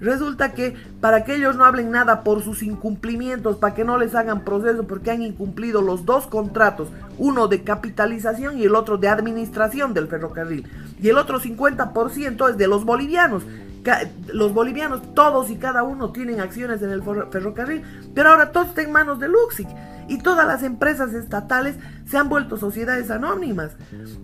Resulta 0.00 0.52
que 0.52 0.76
para 1.00 1.24
que 1.24 1.34
ellos 1.34 1.56
no 1.56 1.64
hablen 1.64 1.90
nada 1.90 2.22
por 2.22 2.42
sus 2.42 2.62
incumplimientos, 2.62 3.56
para 3.56 3.74
que 3.74 3.84
no 3.84 3.98
les 3.98 4.14
hagan 4.14 4.44
proceso 4.44 4.86
porque 4.86 5.10
han 5.10 5.22
incumplido 5.22 5.82
los 5.82 6.06
dos 6.06 6.28
contratos, 6.28 6.88
uno 7.18 7.48
de 7.48 7.64
capitalización 7.64 8.58
y 8.58 8.62
el 8.62 8.76
otro 8.76 8.96
de 8.96 9.08
administración 9.08 9.94
del 9.94 10.06
ferrocarril. 10.06 10.68
Y 11.02 11.08
el 11.08 11.18
otro 11.18 11.40
50% 11.40 12.48
es 12.48 12.56
de 12.56 12.68
los 12.68 12.84
bolivianos. 12.84 13.42
Los 14.32 14.54
bolivianos, 14.54 15.02
todos 15.14 15.50
y 15.50 15.56
cada 15.56 15.82
uno 15.82 16.12
tienen 16.12 16.40
acciones 16.40 16.80
en 16.80 16.90
el 16.90 17.02
ferrocarril, 17.02 17.82
pero 18.14 18.30
ahora 18.30 18.52
todo 18.52 18.66
está 18.66 18.82
en 18.82 18.92
manos 18.92 19.18
de 19.18 19.26
Luxic. 19.26 19.68
Y 20.06 20.18
todas 20.18 20.46
las 20.46 20.62
empresas 20.62 21.12
estatales 21.12 21.76
se 22.06 22.16
han 22.16 22.28
vuelto 22.28 22.56
sociedades 22.56 23.10
anónimas. 23.10 23.72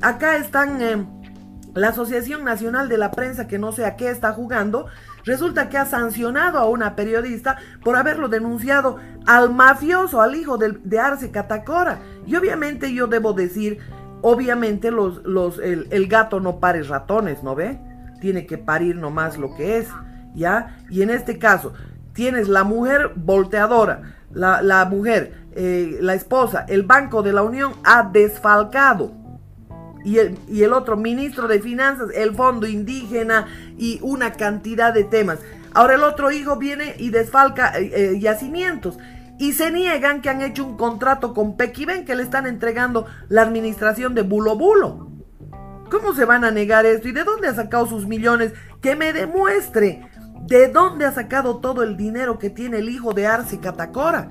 Acá 0.01 0.37
están 0.37 0.81
eh, 0.81 1.05
la 1.75 1.89
Asociación 1.89 2.45
Nacional 2.45 2.89
de 2.89 2.99
la 2.99 3.11
Prensa, 3.11 3.47
que 3.47 3.59
no 3.59 3.73
sé 3.73 3.85
a 3.85 3.97
qué 3.97 4.11
está 4.11 4.33
jugando, 4.33 4.87
Resulta 5.25 5.71
que 5.71 5.79
ha 5.79 5.87
sancionado 5.87 6.59
a 6.59 6.69
una 6.69 6.97
periodista 6.97 7.57
por 7.83 7.97
haberlo 7.97 8.29
denunciado 8.29 8.99
al 9.27 9.53
mafioso, 9.53 10.21
al 10.21 10.35
hijo 10.35 10.59
de, 10.59 11.01
Arce 11.01 11.31
Catacora. 11.31 12.01
Y 12.27 12.37
obviamente 12.37 12.93
yo 12.93 13.07
debo 13.07 13.33
decir, 13.33 13.79
obviamente 14.21 14.91
los, 14.91 15.23
los, 15.25 15.59
el, 15.59 16.07
gato 16.09 16.41
no 16.41 16.61
pare 16.61 16.83
ratones, 16.83 17.43
¿no 17.43 17.55
ve? 17.55 17.81
Tiene 18.21 18.47
que 18.47 18.59
parir 18.59 18.97
nomás 18.97 19.39
lo 19.39 19.55
que 19.55 19.79
es, 19.79 19.89
¿ya? 20.35 20.77
Y 20.91 21.03
en 21.03 21.11
este 21.11 21.39
caso, 21.39 21.73
tienes 22.13 22.49
la 22.49 22.65
mujer 22.65 23.13
volteadora, 23.17 24.03
la, 24.31 24.85
mujer, 24.85 25.47
eh, 25.53 25.99
la 26.01 26.15
esposa, 26.15 26.67
el 26.69 26.83
Banco 26.83 27.23
de 27.23 27.33
la 27.33 27.43
Unión 27.43 27.73
ha 27.83 28.03
desfalcado. 28.03 29.24
Y 30.05 30.19
el, 30.19 30.73
otro, 30.73 30.97
ministro 30.97 31.49
de 31.49 31.61
Finanzas, 31.61 32.11
el 32.14 32.35
Fondo 32.35 32.67
Indígena 32.67 33.47
y 33.79 33.99
una 34.03 34.33
cantidad 34.33 34.93
de 34.93 35.05
temas. 35.05 35.38
Ahora 35.73 35.95
el 35.95 36.03
otro 36.03 36.31
hijo 36.31 36.57
viene 36.57 36.95
y 36.99 37.11
desfalca 37.11 37.79
eh, 37.79 37.90
eh, 37.95 38.19
yacimientos 38.21 38.99
y 39.38 39.53
se 39.53 39.71
niegan 39.71 40.21
que 40.21 40.31
han 40.31 40.43
hecho 40.43 40.64
un 40.64 40.77
contrato 40.77 41.35
con 41.35 41.57
Pequiven 41.57 42.05
que 42.05 42.14
le 42.14 42.23
están 42.23 42.47
entregando 42.47 43.07
la 43.29 43.43
administración 43.43 44.14
de 44.14 44.23
Bulo 44.23 44.57
Bulo. 44.57 45.11
¿Cómo 45.90 46.14
se 46.14 46.25
van 46.25 46.45
a 46.45 46.51
negar 46.51 46.87
esto? 46.87 47.09
¿Y 47.09 47.12
de 47.12 47.25
dónde 47.25 47.49
ha 47.49 47.55
sacado 47.55 47.87
sus 47.87 48.07
millones? 48.07 48.53
Que 48.81 48.97
me 48.97 49.12
demuestre 49.12 50.09
de 50.47 50.69
dónde 50.69 51.05
ha 51.05 51.12
sacado 51.12 51.59
todo 51.59 51.83
el 51.83 51.97
dinero 51.97 52.38
que 52.38 52.51
tiene 52.51 52.79
el 52.79 52.88
hijo 52.88 53.12
de 53.12 53.27
Arce 53.27 53.59
Catacora. 53.59 54.31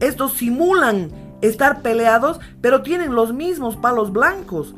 Estos 0.00 0.34
simulan 0.34 1.10
estar 1.40 1.82
peleados, 1.82 2.40
pero 2.60 2.82
tienen 2.82 3.14
los 3.14 3.32
mismos 3.32 3.76
palos 3.76 4.12
blancos. 4.12 4.74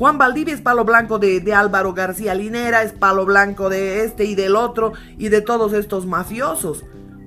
Juan 0.00 0.16
Valdivia 0.16 0.54
es 0.54 0.62
palo 0.62 0.86
blanco 0.86 1.18
de, 1.18 1.52
Álvaro 1.52 1.92
García 1.92 2.34
Linera, 2.34 2.82
es 2.82 2.92
palo 2.94 3.26
blanco 3.26 3.68
de 3.68 4.02
este 4.02 4.24
y 4.24 4.34
del 4.34 4.56
otro 4.56 4.94
y 5.18 5.28
de 5.28 5.42
todos 5.42 5.74
estos 5.74 6.06
mafiosos. 6.06 6.86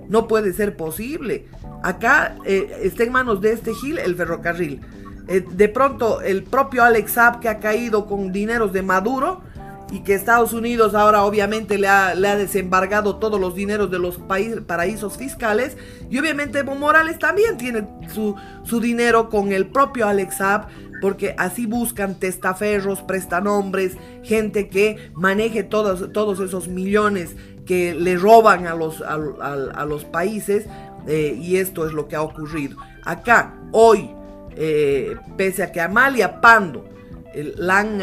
No 0.10 0.28
puede 0.28 0.54
ser 0.54 0.76
posible. 0.76 1.46
Acá 1.84 2.36
eh, 2.46 2.80
está 2.82 3.04
en 3.04 3.12
manos 3.12 3.42
de 3.42 3.52
este 3.52 3.76
Gil 3.76 4.00
el 4.00 4.16
ferrocarril. 4.16 4.82
Eh, 5.28 5.46
de 5.48 5.70
pronto 5.70 6.22
el 6.22 6.42
propio 6.42 6.84
Alex 6.84 7.12
Saab 7.12 7.42
que 7.42 7.48
ha 7.48 7.60
caído 7.60 8.08
con 8.08 8.32
dineros 8.32 8.74
de 8.74 8.82
Maduro 8.82 9.44
y 9.92 10.00
que 10.00 10.16
Estados 10.16 10.52
Unidos 10.52 10.96
ahora 10.96 11.26
obviamente 11.26 11.78
le 11.78 11.88
ha, 11.88 12.16
le 12.16 12.28
ha 12.28 12.36
desembargado 12.36 13.18
todos 13.18 13.40
los 13.40 13.54
dineros 13.54 13.92
de 13.92 14.00
los 14.00 14.20
paraísos 14.66 15.16
fiscales 15.16 15.78
y 16.10 16.18
obviamente 16.18 16.58
Evo 16.58 16.74
Morales 16.74 17.20
también 17.20 17.56
tiene 17.58 17.88
su, 18.12 18.36
su 18.64 18.80
dinero 18.80 19.30
con 19.30 19.52
el 19.52 19.68
propio 19.68 20.08
Alex 20.08 20.38
Saab 20.38 20.66
porque 21.04 21.36
así 21.38 21.66
buscan 21.66 22.16
testaferros, 22.16 23.02
prestanombres, 23.02 23.98
gente 24.24 24.70
que 24.70 25.12
maneje 25.16 25.62
todos, 25.62 26.14
todos 26.14 26.40
esos 26.40 26.70
millones 26.70 27.36
que 27.66 27.94
le 27.94 28.16
roban 28.16 28.68
a 28.68 28.74
los, 28.74 29.02
a, 29.02 29.86
los 29.86 30.06
países 30.06 30.66
eh, 31.06 31.38
y 31.38 31.58
esto 31.58 31.86
es 31.86 31.92
lo 31.92 32.08
que 32.08 32.16
ha 32.16 32.22
ocurrido. 32.22 32.78
Acá, 33.04 33.54
hoy, 33.74 34.12
eh, 34.56 35.18
pese 35.36 35.64
a 35.64 35.74
que 35.74 35.82
Amalia 35.82 36.40
Pando 36.40 36.86
eh, 37.34 37.54
la 37.58 37.80
han 37.80 38.00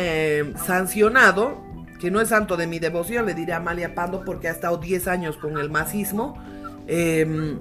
sancionado, 0.59 1.63
que 1.99 2.11
no 2.11 2.21
es 2.21 2.29
santo 2.29 2.59
de 2.59 2.67
mi 2.67 2.81
devoción, 2.81 3.25
le 3.25 3.33
diré 3.33 3.55
a 3.55 3.57
Amalia 3.57 3.95
Pando 3.95 4.27
porque 4.27 4.49
ha 4.49 4.53
estado 4.53 4.77
10 4.77 5.09
años 5.09 5.39
con 5.39 5.57
el 5.57 5.71
masismo, 5.71 6.37
em, 6.87 7.61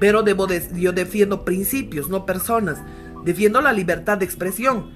pero 0.00 0.24
yo 0.24 0.92
defiendo 0.92 1.44
principios, 1.44 2.08
no 2.08 2.24
personas, 2.24 2.78
defiendo 3.24 3.60
la 3.60 3.72
libertad 3.72 4.18
de 4.18 4.24
expresión. 4.24 4.90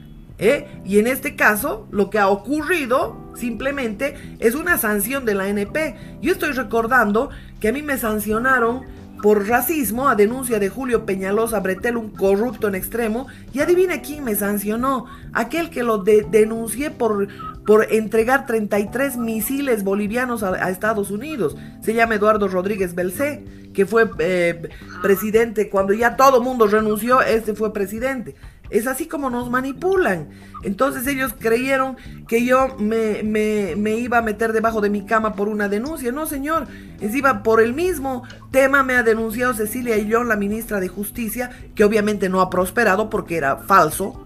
Y 0.85 0.99
en 0.99 1.09
este 1.09 1.35
caso, 1.35 1.89
lo 1.91 2.11
que 2.11 2.19
ha 2.19 2.29
ocurrido 2.29 3.17
simplemente 3.35 4.15
es 4.39 4.55
una 4.55 4.79
sanción 4.79 5.25
de 5.25 5.35
la 5.35 5.49
NP. 5.49 5.97
Yo 6.23 6.33
estoy 6.33 6.53
recordando 6.53 7.31
que 7.61 7.69
a 7.69 7.73
mí 7.73 7.83
me 7.83 7.99
sancionaron 7.99 8.83
por 9.21 9.49
racismo 9.49 10.09
a 10.09 10.15
denuncia 10.15 10.61
de 10.61 10.69
Julio 10.69 11.05
Peñalosa 11.05 11.59
Bretel, 11.59 11.97
un 11.97 12.11
corrupto 12.11 12.69
en 12.69 12.77
extremo, 12.77 13.27
y 13.53 13.59
adivine 13.59 14.01
quién 14.01 14.23
me 14.23 14.37
sancionó, 14.37 15.07
aquel 15.33 15.71
que 15.71 15.83
lo 15.83 15.99
denuncié 15.99 16.93
por, 16.93 17.27
por 17.69 17.93
entregar 17.93 18.47
33 18.47 19.19
misiles 19.19 19.85
bolivianos 19.85 20.43
a, 20.43 20.71
Estados 20.71 21.11
Unidos. 21.11 21.55
Se 21.83 21.93
llama 21.93 22.15
Eduardo 22.15 22.49
Rodríguez 22.49 22.95
Belcé, 22.95 23.45
que 23.75 23.85
fue 23.85 24.09
eh, 24.21 24.71
presidente 25.03 25.69
cuando 25.69 25.93
ya 25.93 26.17
todo 26.17 26.41
mundo 26.41 26.67
renunció, 26.67 27.21
este 27.21 27.55
fue 27.55 27.75
presidente. 27.75 28.37
Es 28.71 28.87
así 28.87 29.07
como 29.07 29.29
nos 29.29 29.51
manipulan. 29.51 30.31
Entonces 30.63 31.07
ellos 31.07 31.35
creyeron 31.39 31.99
que 32.27 32.43
yo 32.47 32.75
me, 32.79 33.23
me, 33.23 33.99
iba 33.99 34.17
a 34.17 34.23
meter 34.23 34.55
debajo 34.55 34.81
de 34.81 34.89
mi 34.89 35.05
cama 35.05 35.35
por 35.35 35.49
una 35.49 35.69
denuncia. 35.69 36.11
No, 36.11 36.25
señor. 36.25 36.69
Encima, 37.03 37.43
por 37.43 37.61
el 37.61 37.75
mismo 37.75 38.23
tema 38.51 38.83
me 38.83 38.95
ha 38.95 39.03
denunciado 39.03 39.53
Cecilia 39.53 39.99
Illón, 39.99 40.29
la 40.29 40.37
ministra 40.37 40.81
de 40.81 40.89
Justicia, 40.89 41.51
que 41.75 41.85
obviamente 41.85 42.31
no 42.31 42.41
ha 42.41 42.49
prosperado 42.49 43.11
porque 43.11 43.37
era 43.37 43.59
falso. 43.59 44.25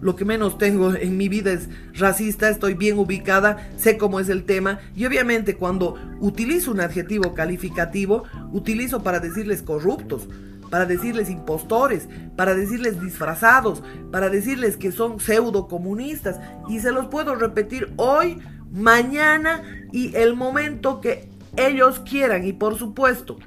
Lo 0.00 0.14
que 0.14 0.24
menos 0.24 0.58
tengo 0.58 0.94
en 0.94 1.16
mi 1.16 1.28
vida 1.28 1.52
es 1.52 1.68
racista, 1.94 2.48
estoy 2.48 2.74
bien 2.74 2.98
ubicada, 2.98 3.68
sé 3.78 3.96
cómo 3.96 4.20
es 4.20 4.28
el 4.28 4.44
tema 4.44 4.78
y 4.94 5.06
obviamente 5.06 5.56
cuando 5.56 5.96
utilizo 6.20 6.70
un 6.70 6.80
adjetivo 6.80 7.34
calificativo, 7.34 8.24
utilizo 8.52 9.02
para 9.02 9.20
decirles 9.20 9.62
corruptos 9.62 10.28
para 10.70 10.86
decirles 10.86 11.30
impostores, 11.30 12.08
para 12.36 12.54
decirles 12.54 13.00
disfrazados, 13.00 13.82
para 14.10 14.28
decirles 14.28 14.76
que 14.76 14.92
son 14.92 15.20
pseudo 15.20 15.68
comunistas. 15.68 16.40
Y 16.68 16.80
se 16.80 16.92
los 16.92 17.06
puedo 17.06 17.34
repetir 17.34 17.92
hoy, 17.96 18.38
mañana 18.72 19.62
y 19.92 20.14
el 20.16 20.34
momento 20.34 21.00
que 21.00 21.28
ellos 21.56 22.00
quieran. 22.00 22.44
Y 22.46 22.52
por 22.52 22.76
supuesto, 22.76 23.38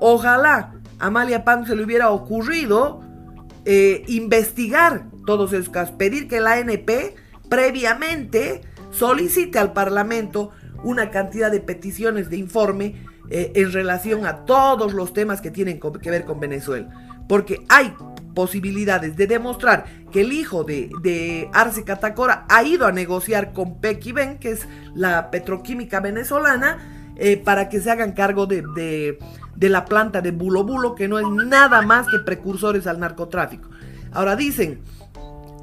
ojalá 0.00 0.74
Amalia 0.98 1.44
Pan 1.44 1.66
se 1.66 1.76
le 1.76 1.84
hubiera 1.84 2.10
ocurrido 2.10 3.02
eh, 3.70 4.02
investigar 4.08 5.04
todos 5.26 5.52
esos 5.52 5.68
casos, 5.68 5.94
pedir 5.94 6.26
que 6.26 6.40
la 6.40 6.54
ANP 6.54 6.90
previamente 7.50 8.62
solicite 8.90 9.58
al 9.58 9.74
Parlamento 9.74 10.52
una 10.82 11.10
cantidad 11.10 11.50
de 11.50 11.60
peticiones 11.60 12.30
de 12.30 12.38
informe 12.38 13.04
eh, 13.28 13.52
en 13.54 13.70
relación 13.70 14.24
a 14.24 14.46
todos 14.46 14.94
los 14.94 15.12
temas 15.12 15.42
que 15.42 15.50
tienen 15.50 15.78
que 15.78 16.10
ver 16.10 16.24
con 16.24 16.40
Venezuela. 16.40 16.88
Porque 17.28 17.66
hay 17.68 17.92
posibilidades 18.34 19.16
de 19.18 19.26
demostrar 19.26 19.84
que 20.12 20.22
el 20.22 20.32
hijo 20.32 20.64
de, 20.64 21.50
Arce 21.52 21.84
Catacora 21.84 22.46
ha 22.48 22.62
ido 22.62 22.86
a 22.86 22.92
negociar 22.92 23.52
con 23.52 23.82
Pequiven, 23.82 24.38
que 24.38 24.52
es 24.52 24.66
la 24.94 25.30
petroquímica 25.30 26.00
venezolana, 26.00 27.12
eh, 27.16 27.36
para 27.36 27.68
que 27.68 27.80
se 27.82 27.90
hagan 27.90 28.12
cargo 28.12 28.46
de, 28.46 29.18
la 29.60 29.84
planta 29.84 30.20
de 30.20 30.30
Bulo 30.30 30.64
Bulo, 30.64 30.94
que 30.94 31.08
no 31.08 31.18
es 31.18 31.26
nada 31.28 31.82
más 31.82 32.06
que 32.06 32.18
precursores 32.18 32.86
al 32.86 33.00
narcotráfico. 33.00 33.68
Ahora 34.12 34.36
dicen 34.36 34.80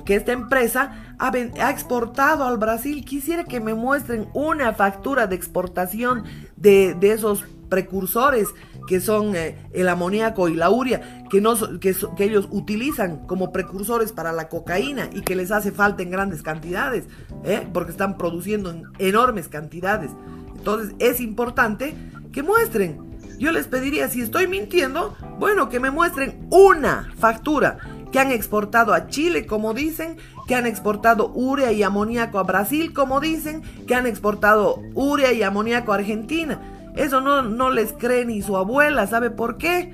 que 0.06 0.16
esta 0.16 0.34
empresa 0.34 1.16
ha, 1.18 1.70
exportado 1.70 2.46
al 2.46 2.58
Brasil. 2.58 3.04
Quisiera 3.06 3.44
que 3.44 3.60
me 3.60 3.74
muestren 3.74 4.28
una 4.34 4.74
factura 4.74 5.28
de 5.28 5.36
exportación 5.36 6.24
de, 6.56 6.94
de 6.94 7.12
esos 7.12 7.46
precursores 7.70 8.50
que 8.88 9.00
son 9.00 9.36
eh, 9.36 9.58
el 9.74 9.90
amoníaco 9.90 10.48
y 10.48 10.56
la 10.56 10.70
uria, 10.70 11.26
que, 11.30 11.42
no, 11.42 11.56
que, 11.80 11.96
ellos 12.20 12.48
utilizan 12.52 13.26
como 13.26 13.52
precursores 13.52 14.12
para 14.12 14.32
la 14.32 14.48
cocaína 14.48 15.10
y 15.12 15.22
que 15.22 15.36
les 15.36 15.52
hace 15.52 15.72
falta 15.72 16.04
en 16.04 16.12
grandes 16.12 16.44
cantidades, 16.44 17.06
¿eh? 17.44 17.68
porque 17.74 17.92
están 17.92 18.18
produciendo 18.18 18.70
en 18.70 18.84
enormes 19.00 19.48
cantidades. 19.48 20.12
Entonces 20.56 20.96
es 21.00 21.20
importante 21.20 21.96
que 22.32 22.44
muestren. 22.44 23.15
Yo 23.38 23.52
les 23.52 23.68
pediría, 23.68 24.10
si 24.10 24.22
estoy 24.22 24.48
mintiendo, 24.48 25.16
bueno, 25.40 25.70
que 25.70 25.80
me 25.80 25.92
muestren 25.92 26.48
una 26.50 27.12
factura 27.18 27.78
que 28.12 28.20
han 28.20 28.32
exportado 28.32 28.94
a 28.94 29.08
Chile, 29.08 29.46
como 29.46 29.74
dicen, 29.74 30.18
que 30.48 30.56
han 30.56 30.66
exportado 30.66 31.32
urea 31.34 31.72
y 31.72 31.84
amoníaco 31.84 32.40
a 32.40 32.44
Brasil, 32.44 32.94
como 32.94 33.20
dicen, 33.20 33.62
que 33.88 33.96
han 33.96 34.08
exportado 34.08 34.80
urea 34.94 35.34
y 35.34 35.44
amoníaco 35.44 35.92
a 35.92 35.96
Argentina 35.96 36.62
eso 36.96 37.20
no, 37.22 37.42
no 37.42 37.70
les 37.70 37.94
cree 37.94 38.26
ni 38.26 38.42
su 38.42 38.56
abuela. 38.58 39.06
¿Sabe 39.08 39.30
por 39.30 39.58
qué? 39.58 39.94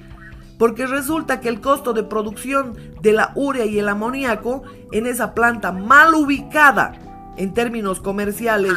Porque 0.58 0.86
resulta 0.86 1.39
que 1.39 1.49
el 1.49 1.60
costo 1.60 1.93
de 1.93 2.04
producción 2.04 2.77
de 3.01 3.13
la 3.13 3.32
urea 3.36 3.65
y 3.65 3.80
el 3.80 3.89
amoníaco 3.89 4.63
en 4.91 5.08
esa 5.08 5.34
planta 5.34 5.71
mal 5.71 6.13
ubicada 6.13 6.93
en 7.38 7.54
términos 7.54 7.99
comerciales 7.99 8.73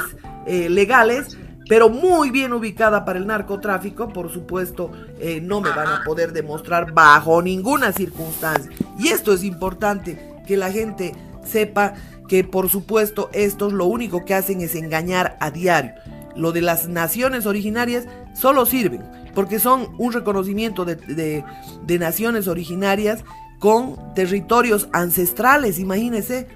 eh, 0.46 0.70
legales, 0.70 1.36
pero 1.68 1.88
muy 1.88 2.30
bien 2.30 2.52
ubicada 2.52 3.04
para 3.04 3.18
el 3.18 3.26
narcotráfico, 3.26 4.08
por 4.08 4.32
supuesto, 4.32 4.90
eh, 5.18 5.40
no 5.40 5.60
me 5.60 5.70
van 5.70 5.88
a 5.88 6.04
poder 6.04 6.32
demostrar 6.32 6.92
bajo 6.92 7.40
ninguna 7.42 7.92
circunstancia. 7.92 8.70
Y 8.98 9.08
esto 9.08 9.32
es 9.32 9.42
importante, 9.44 10.18
que 10.46 10.56
la 10.56 10.70
gente 10.70 11.14
sepa 11.44 11.94
que 12.28 12.44
por 12.44 12.70
supuesto 12.70 13.30
estos 13.32 13.72
lo 13.72 13.86
único 13.86 14.24
que 14.24 14.34
hacen 14.34 14.60
es 14.60 14.74
engañar 14.74 15.36
a 15.40 15.50
diario 15.50 15.92
lo 16.36 16.52
de 16.52 16.62
las 16.62 16.88
naciones 16.88 17.46
originarias 17.46 18.06
solo 18.34 18.66
sirven 18.66 19.02
porque 19.34 19.58
son 19.58 19.88
un 19.98 20.12
reconocimiento 20.12 20.84
de, 20.84 21.44
naciones 21.98 22.46
originarias 22.46 23.24
con 23.58 23.96
territorios 24.14 24.88
ancestrales, 24.92 25.78
imagínense. 25.78 26.46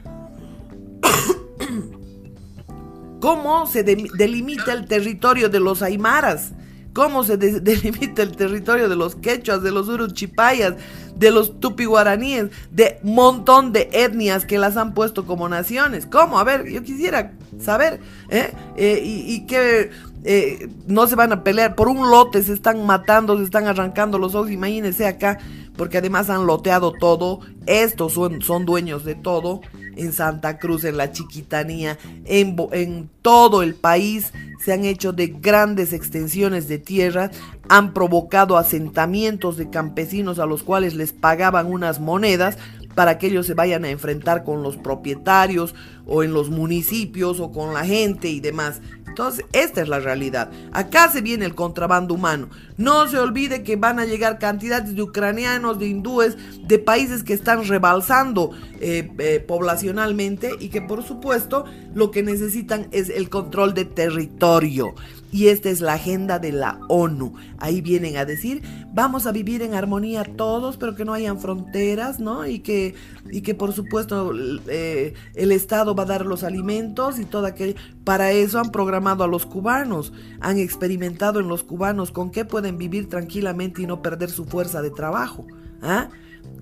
¿Cómo 3.20 3.66
se 3.66 3.82
delimita 3.82 4.72
el 4.72 4.86
territorio 4.86 5.48
de 5.48 5.60
los 5.60 5.82
aymaras? 5.82 6.52
¿Cómo 6.92 7.22
se 7.24 7.36
delimita 7.60 8.22
el 8.22 8.36
territorio 8.36 8.88
de 8.88 8.96
los 8.96 9.14
quechuas, 9.14 9.62
de 9.62 9.70
los 9.70 9.88
uruchipayas, 9.88 10.74
de 11.16 11.30
los 11.30 11.60
tupi-guaraníes, 11.60 12.50
de 12.70 12.98
montón 13.02 13.72
de 13.72 13.88
etnias 13.92 14.44
que 14.44 14.58
las 14.58 14.76
han 14.76 14.94
puesto 14.94 15.26
como 15.26 15.48
naciones? 15.48 16.06
¿Cómo? 16.06 16.38
A 16.38 16.44
ver, 16.44 16.68
yo 16.68 16.82
quisiera 16.82 17.32
saber, 17.60 18.00
¿eh? 18.30 18.52
eh 18.76 19.00
y, 19.04 19.46
qué 19.46 19.90
eh, 20.24 20.68
no 20.86 21.06
se 21.06 21.14
van 21.14 21.32
a 21.32 21.44
pelear, 21.44 21.74
por 21.74 21.88
un 21.88 22.10
lote 22.10 22.42
se 22.42 22.52
están 22.52 22.84
matando, 22.84 23.38
se 23.38 23.44
están 23.44 23.66
arrancando 23.66 24.18
los 24.18 24.34
ojos, 24.34 24.50
imagínense 24.50 25.06
acá, 25.06 25.38
porque 25.76 25.98
además 25.98 26.28
han 26.28 26.46
loteado 26.46 26.92
todo, 26.92 27.40
estos 27.66 28.14
son, 28.14 28.42
son 28.42 28.66
dueños 28.66 29.04
de 29.04 29.14
todo, 29.14 29.60
en 29.98 30.12
Santa 30.12 30.58
Cruz, 30.58 30.84
en 30.84 30.96
la 30.96 31.12
Chiquitanía, 31.12 31.98
en, 32.24 33.10
todo 33.22 33.62
el 33.62 33.74
país, 33.74 34.32
se 34.64 34.72
han 34.72 34.84
hecho 34.84 35.12
de 35.12 35.26
grandes 35.26 35.92
extensiones 35.92 36.68
de 36.68 36.78
tierra, 36.78 37.30
han 37.68 37.92
provocado 37.92 38.56
asentamientos 38.56 39.56
de 39.56 39.68
campesinos 39.68 40.38
a 40.38 40.46
los 40.46 40.62
cuales 40.62 40.94
les 40.94 41.12
pagaban 41.12 41.66
unas 41.66 42.00
monedas 42.00 42.56
para 42.94 43.18
que 43.18 43.28
ellos 43.28 43.46
se 43.46 43.54
vayan 43.54 43.84
a 43.84 43.90
enfrentar 43.90 44.44
con 44.44 44.62
los 44.62 44.76
propietarios 44.76 45.74
o 46.06 46.22
en 46.22 46.32
los 46.32 46.50
municipios 46.50 47.38
o 47.38 47.52
con 47.52 47.74
la 47.74 47.84
gente 47.84 48.28
y 48.28 48.40
demás. 48.40 48.80
Entonces, 49.08 49.44
esta 49.52 49.82
es 49.82 49.88
la 49.88 50.00
realidad. 50.00 50.50
Acá 50.72 51.10
se 51.10 51.20
viene 51.20 51.44
el 51.44 51.54
contrabando 51.54 52.14
humano. 52.14 52.48
No 52.76 53.08
se 53.08 53.18
olvide 53.18 53.62
que 53.62 53.76
van 53.76 53.98
a 53.98 54.04
llegar 54.04 54.38
cantidades 54.38 54.94
de 54.94 55.02
ucranianos, 55.02 55.78
de 55.78 55.88
hindúes, 55.88 56.36
de 56.66 56.78
países 56.78 57.24
que 57.24 57.32
están 57.32 57.66
rebalsando 57.66 58.52
eh, 58.80 59.10
eh, 59.18 59.40
poblacionalmente 59.40 60.52
y 60.60 60.68
que 60.68 60.82
por 60.82 61.02
supuesto 61.02 61.64
lo 61.94 62.10
que 62.10 62.22
necesitan 62.22 62.88
es 62.92 63.08
el 63.08 63.28
control 63.28 63.74
de 63.74 63.84
territorio. 63.84 64.94
Y 65.30 65.48
esta 65.48 65.68
es 65.68 65.80
la 65.80 65.94
agenda 65.94 66.38
de 66.38 66.52
la 66.52 66.80
ONU. 66.88 67.34
Ahí 67.58 67.80
vienen 67.82 68.16
a 68.16 68.24
decir, 68.24 68.62
vamos 68.94 69.26
a 69.26 69.32
vivir 69.32 69.60
en 69.62 69.74
armonía 69.74 70.24
todos, 70.24 70.78
pero 70.78 70.94
que 70.94 71.04
no 71.04 71.12
hayan 71.12 71.38
fronteras, 71.38 72.18
¿no? 72.18 72.46
Y 72.46 72.60
que, 72.60 72.94
y 73.30 73.42
que 73.42 73.54
por 73.54 73.72
supuesto 73.72 74.32
eh, 74.68 75.12
el 75.34 75.52
Estado 75.52 75.94
va 75.94 76.04
a 76.04 76.06
dar 76.06 76.24
los 76.24 76.44
alimentos 76.44 77.18
y 77.18 77.26
todo 77.26 77.46
aquello. 77.46 77.74
Para 78.04 78.32
eso 78.32 78.58
han 78.58 78.70
programado 78.70 79.22
a 79.22 79.28
los 79.28 79.44
cubanos, 79.44 80.14
han 80.40 80.58
experimentado 80.58 81.40
en 81.40 81.48
los 81.48 81.62
cubanos 81.62 82.10
con 82.10 82.30
qué 82.30 82.46
pueden 82.46 82.78
vivir 82.78 83.08
tranquilamente 83.08 83.82
y 83.82 83.86
no 83.86 84.00
perder 84.00 84.30
su 84.30 84.46
fuerza 84.46 84.80
de 84.80 84.90
trabajo. 84.90 85.46
¿Ah? 85.82 86.08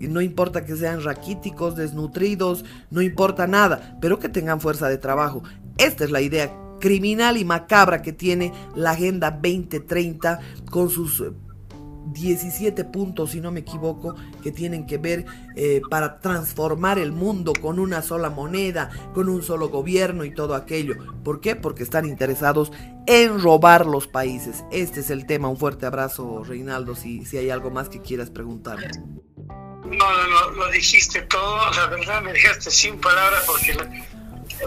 No 0.01 0.21
importa 0.21 0.65
que 0.65 0.77
sean 0.77 1.03
raquíticos, 1.03 1.77
desnutridos, 1.77 2.65
no 2.91 3.01
importa 3.01 3.47
nada, 3.47 3.97
pero 4.01 4.19
que 4.19 4.29
tengan 4.29 4.61
fuerza 4.61 4.89
de 4.89 4.99
trabajo. 4.99 5.43
Esta 5.79 6.05
es 6.05 6.11
la 6.11 6.21
idea 6.21 6.66
criminal 6.81 7.37
y 7.37 7.45
macabra 7.45 8.03
que 8.03 8.12
tiene 8.12 8.53
la 8.75 8.93
Agenda 8.93 9.31
2030 9.31 10.41
con 10.71 10.91
sus 10.91 11.23
17 12.12 12.81
eh, 12.81 12.85
puntos, 12.85 13.33
si 13.33 13.41
no 13.41 13.51
me 13.51 13.61
equivoco, 13.61 14.15
que 14.43 14.53
tienen 14.53 14.87
que 14.87 14.99
ver 14.99 15.27
eh, 15.57 15.81
para 15.91 16.21
transformar 16.21 16.99
el 16.99 17.12
mundo 17.12 17.53
con 17.61 17.79
una 17.79 18.03
sola 18.03 18.31
moneda, 18.31 18.91
con 19.15 19.29
un 19.29 19.43
solo 19.43 19.69
gobierno 19.69 20.25
y 20.25 20.35
todo 20.35 20.55
aquello. 20.55 20.95
¿Por 21.25 21.41
qué? 21.41 21.57
Porque 21.57 21.83
están 21.83 22.07
interesados 22.07 22.73
en 23.07 23.41
robar 23.41 23.87
los 23.87 24.07
países. 24.07 24.65
Este 24.71 25.01
es 25.01 25.11
el 25.11 25.27
tema. 25.27 25.49
Un 25.49 25.57
fuerte 25.57 25.87
abrazo, 25.87 26.45
Reinaldo, 26.45 26.95
si, 26.95 27.25
si 27.25 27.39
hay 27.39 27.51
algo 27.51 27.71
más 27.71 27.89
que 27.89 28.01
quieras 28.01 28.31
preguntar. 28.31 28.79
No, 29.85 29.91
no, 29.91 30.29
no, 30.29 30.51
lo 30.51 30.71
dijiste 30.73 31.23
todo, 31.23 31.59
la 31.71 31.87
verdad 31.87 32.21
me 32.21 32.33
dejaste 32.33 32.73
sin 32.73 33.01
palabras 33.01 33.45
porque 33.47 33.77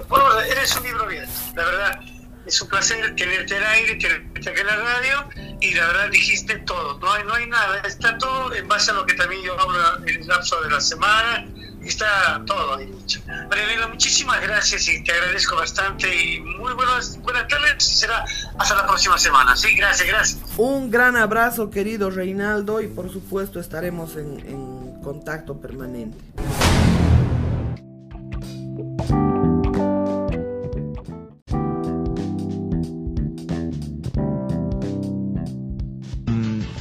bueno, 0.08 0.39
eres 0.41 0.75
un 0.75 0.84
libro 0.84 1.08
bien, 1.08 1.25
la 1.56 1.65
verdad. 1.65 1.99
Es 2.45 2.62
un 2.62 2.69
placer 2.69 3.15
tenerte 3.15 3.58
al 3.58 3.63
aire, 3.63 3.95
tenerte 3.95 4.49
aquí 4.49 4.62
en 4.62 4.67
la 4.67 4.75
radio 4.78 5.30
y 5.62 5.73
la 5.73 5.88
verdad 5.88 6.10
dijiste 6.10 6.58
todo, 6.60 6.97
no 6.99 7.12
hay, 7.12 7.23
no 7.23 7.34
hay 7.34 7.47
nada, 7.47 7.82
está 7.82 8.17
todo 8.17 8.54
en 8.56 8.67
base 8.67 8.91
a 8.91 8.95
lo 8.95 9.06
que 9.06 9.13
también 9.13 9.43
yo 9.43 9.60
hablo 9.60 9.99
en 9.99 10.10
el 10.10 10.28
lapso 10.28 10.60
de 10.62 10.71
la 10.71 10.82
semana, 10.82 11.45
está 11.84 12.41
todo 12.45 12.78
dicho. 12.78 13.21
María 13.49 13.88
muchísimas 13.88 14.41
gracias 14.41 14.88
y 14.88 15.04
te 15.04 15.12
agradezco 15.12 15.58
bastante 15.58 16.08
y 16.15 16.39
muy 16.39 16.73
buenas, 16.73 17.21
buenas 17.21 17.47
tardes 17.47 17.84
será 17.84 18.25
hasta 18.58 18.75
la 18.75 18.88
próxima 18.88 19.17
semana. 19.17 19.56
Sí, 19.56 19.75
gracias, 19.75 20.08
gracias. 20.08 20.39
Un 20.58 20.89
gran 20.89 21.17
abrazo 21.17 21.69
querido 21.69 22.10
Reinaldo 22.10 22.82
y 22.82 22.88
por 22.88 23.12
supuesto 23.12 23.60
estaremos 23.60 24.15
en, 24.15 24.39
en 24.39 25.02
contacto 25.02 25.60
permanente. 25.60 26.17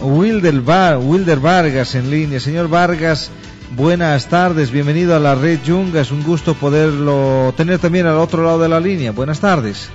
Wilder, 0.01 0.63
Wilder 0.99 1.41
Vargas 1.41 1.95
en 1.95 2.11
línea. 2.11 2.39
Señor 2.39 2.69
Vargas, 2.69 3.31
buenas 3.75 4.29
tardes, 4.29 4.71
bienvenido 4.71 5.17
a 5.17 5.19
la 5.19 5.35
red 5.35 5.61
Yunga. 5.65 6.01
Es 6.01 6.13
un 6.13 6.23
gusto 6.23 6.55
poderlo 6.55 7.53
tener 7.57 7.81
también 7.81 8.07
al 8.07 8.19
otro 8.19 8.45
lado 8.45 8.61
de 8.61 8.69
la 8.69 8.79
línea. 8.79 9.11
Buenas 9.11 9.41
tardes. 9.41 9.89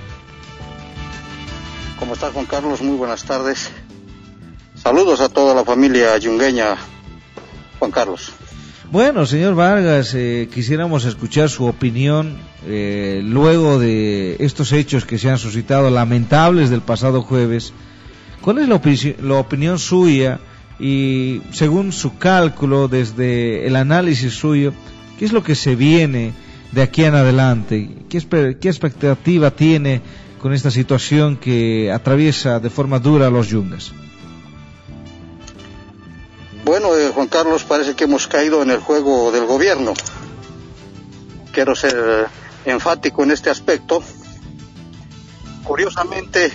¿Cómo 1.98 2.12
está 2.12 2.30
Juan 2.30 2.44
Carlos? 2.44 2.82
Muy 2.82 2.96
buenas 2.96 3.24
tardes. 3.24 3.70
Saludos 4.74 5.20
a 5.20 5.30
toda 5.30 5.54
la 5.54 5.64
familia 5.64 6.16
yungueña, 6.18 6.76
Juan 7.78 7.90
Carlos. 7.90 8.32
Bueno, 8.90 9.24
señor 9.24 9.54
Vargas, 9.54 10.12
eh, 10.14 10.48
quisiéramos 10.52 11.06
escuchar 11.06 11.48
su 11.48 11.64
opinión 11.64 12.36
eh, 12.66 13.22
luego 13.24 13.78
de 13.78 14.36
estos 14.40 14.72
hechos 14.72 15.06
que 15.06 15.18
se 15.18 15.30
han 15.30 15.38
suscitado 15.38 15.88
lamentables 15.88 16.68
del 16.68 16.82
pasado 16.82 17.22
jueves 17.22 17.72
¿Cuál 18.44 18.58
es 18.58 18.68
la, 18.68 19.38
opinión 19.38 19.78
suya 19.78 20.38
y 20.78 21.40
según 21.50 21.92
su 21.92 22.18
cálculo, 22.18 22.88
desde 22.88 23.66
el 23.66 23.74
análisis 23.74 24.34
suyo, 24.34 24.74
qué 25.18 25.24
es 25.24 25.32
lo 25.32 25.42
que 25.42 25.54
se 25.54 25.74
viene 25.76 26.34
de 26.72 26.82
aquí 26.82 27.04
en 27.04 27.14
adelante? 27.14 27.88
¿Qué, 28.10 28.18
expectativa 28.18 29.50
tiene 29.50 30.02
con 30.42 30.52
esta 30.52 30.70
situación 30.70 31.38
que 31.38 31.90
atraviesa 31.90 32.60
de 32.60 32.68
forma 32.68 32.98
dura 32.98 33.28
a 33.28 33.30
los 33.30 33.48
yungas? 33.48 33.92
Bueno, 36.66 36.94
eh, 36.98 37.12
Juan 37.14 37.28
Carlos, 37.28 37.64
parece 37.64 37.94
que 37.94 38.04
hemos 38.04 38.26
caído 38.26 38.62
en 38.62 38.68
el 38.68 38.80
juego 38.80 39.32
del 39.32 39.46
gobierno. 39.46 39.94
Quiero 41.50 41.74
ser 41.74 42.26
enfático 42.66 43.22
en 43.22 43.30
este 43.30 43.48
aspecto. 43.48 44.02
Curiosamente, 45.62 46.52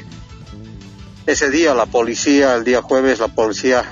ese 1.29 1.51
día 1.51 1.75
la 1.75 1.85
policía, 1.85 2.55
el 2.55 2.63
día 2.63 2.81
jueves, 2.81 3.19
la 3.19 3.27
policía 3.27 3.85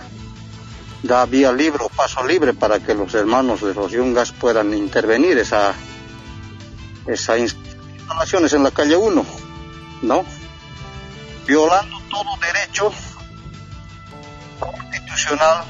da 1.03 1.23
vía 1.27 1.51
libre 1.51 1.83
o 1.83 1.89
paso 1.89 2.25
libre 2.25 2.55
para 2.55 2.79
que 2.79 2.95
los 2.95 3.13
hermanos 3.13 3.61
de 3.61 3.75
los 3.75 3.91
yungas 3.91 4.31
puedan 4.31 4.73
intervenir 4.73 5.37
esa, 5.37 5.75
esas 7.05 7.37
instalaciones 7.37 8.53
en 8.53 8.63
la 8.63 8.71
calle 8.71 8.97
1, 8.97 9.23
¿no? 10.01 10.25
Violando 11.45 11.99
todo 12.09 12.29
derecho 12.41 12.91
constitucional 14.59 15.63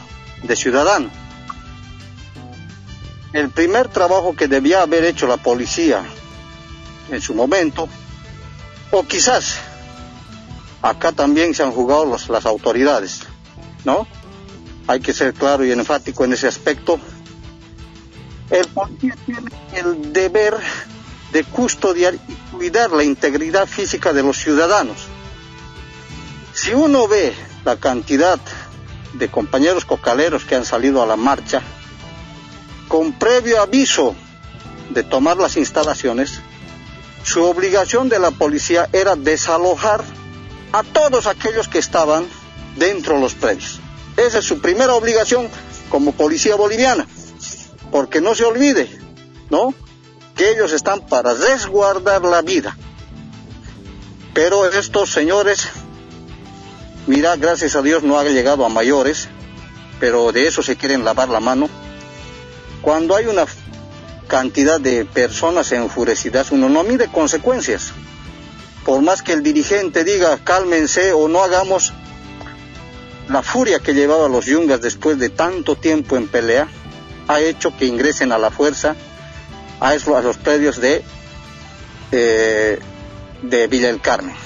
de 0.44 0.56
ciudadano. 0.56 1.10
El 3.34 3.50
primer 3.50 3.90
trabajo 3.90 4.38
que 4.38 4.48
debía 4.48 4.84
haber 4.84 5.04
hecho 5.04 5.28
la 5.28 5.36
policía 5.36 6.06
en 7.12 7.20
su 7.22 7.36
momento, 7.36 7.90
o 8.92 9.04
quizás 9.04 9.60
acá 10.82 11.12
también 11.12 11.54
se 11.54 11.64
han 11.64 11.72
jugado 11.72 12.06
las 12.06 12.46
autoridades, 12.46 13.22
¿no? 13.84 14.08
Hay 14.88 15.00
que 15.00 15.14
ser 15.14 15.34
claro 15.34 15.66
y 15.66 15.72
enfático 15.72 16.24
en 16.24 16.34
ese 16.34 16.48
aspecto. 16.48 17.00
El 18.50 18.68
policía 18.68 19.16
tiene 19.26 19.52
el 19.74 20.14
deber 20.14 20.56
de 21.34 21.44
custodiar 21.44 22.16
y 22.16 22.34
cuidar 22.56 22.92
la 22.92 23.04
integridad 23.04 23.68
física 23.68 24.14
de 24.14 24.24
los 24.24 24.38
ciudadanos. 24.38 25.08
Si 26.54 26.74
uno 26.74 27.08
ve 27.08 27.34
la 27.66 27.78
cantidad 27.78 28.40
de 29.14 29.30
compañeros 29.30 29.84
cocaleros 29.86 30.46
que 30.46 30.56
han 30.56 30.66
salido 30.66 31.04
a 31.04 31.06
la 31.06 31.18
marcha, 31.18 31.62
con 32.88 33.12
previo 33.14 33.62
aviso 33.62 34.16
de 34.90 35.04
tomar 35.04 35.38
las 35.38 35.58
instalaciones, 35.58 36.40
su 37.24 37.44
obligación 37.44 38.08
de 38.08 38.20
la 38.20 38.32
policía 38.32 38.88
era 38.94 39.18
desalojar 39.18 40.04
a 40.72 40.84
todos 40.84 41.28
aquellos 41.28 41.68
que 41.68 41.80
estaban 41.80 42.28
dentro 42.76 43.16
de 43.16 43.22
los 43.22 43.34
predios. 43.34 43.80
Esa 44.16 44.40
es 44.40 44.46
su 44.46 44.60
primera 44.60 44.96
obligación 44.96 45.50
como 45.90 46.12
policía 46.12 46.56
boliviana, 46.56 47.08
porque 47.92 48.22
no 48.22 48.36
se 48.36 48.46
olvide, 48.46 48.90
¿no? 49.50 49.74
Que 50.36 50.52
ellos 50.52 50.72
están 50.74 51.02
para 51.02 51.34
resguardar 51.34 52.24
la 52.24 52.42
vida. 52.42 52.78
Pero 54.34 54.68
estos 54.68 55.12
señores, 55.12 55.68
mira, 57.08 57.36
gracias 57.36 57.76
a 57.76 57.82
Dios 57.82 58.04
no 58.04 58.20
ha 58.20 58.24
llegado 58.24 58.66
a 58.66 58.70
mayores, 58.70 59.30
pero 60.00 60.32
de 60.32 60.48
eso 60.48 60.62
se 60.62 60.76
quieren 60.76 61.06
lavar 61.06 61.30
la 61.30 61.40
mano. 61.40 61.70
Cuando 62.82 63.16
hay 63.16 63.26
una 63.26 63.46
cantidad 64.28 64.80
de 64.80 65.06
personas 65.06 65.72
enfurecidas, 65.72 66.52
uno 66.52 66.70
no 66.70 66.84
mide 66.84 67.08
consecuencias 67.12 67.94
por 68.88 69.02
más 69.02 69.22
que 69.22 69.34
el 69.34 69.44
dirigente 69.44 70.06
diga 70.06 70.38
cálmense 70.46 71.12
o 71.12 71.28
no 71.28 71.44
hagamos, 71.44 71.92
la 73.28 73.44
furia 73.44 73.80
que 73.80 73.94
llevaba 73.94 74.30
los 74.30 74.46
yungas 74.46 74.80
después 74.80 75.20
de 75.20 75.28
tanto 75.28 75.76
tiempo 75.76 76.16
en 76.16 76.30
pelea 76.30 76.70
ha 77.28 77.42
hecho 77.42 77.76
que 77.76 77.86
ingresen 77.86 78.32
a 78.32 78.38
la 78.38 78.50
fuerza 78.50 78.96
a, 79.82 79.94
los 80.22 80.38
predios 80.38 80.80
de, 80.80 81.04
eh, 82.14 82.80
de 83.42 83.68
Villa 83.68 83.88
del 83.88 84.00
Carmen. 84.00 84.38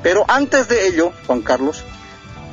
Pero 0.00 0.26
antes 0.28 0.68
de 0.68 0.86
ello, 0.86 1.12
Juan 1.26 1.42
Carlos, 1.42 1.82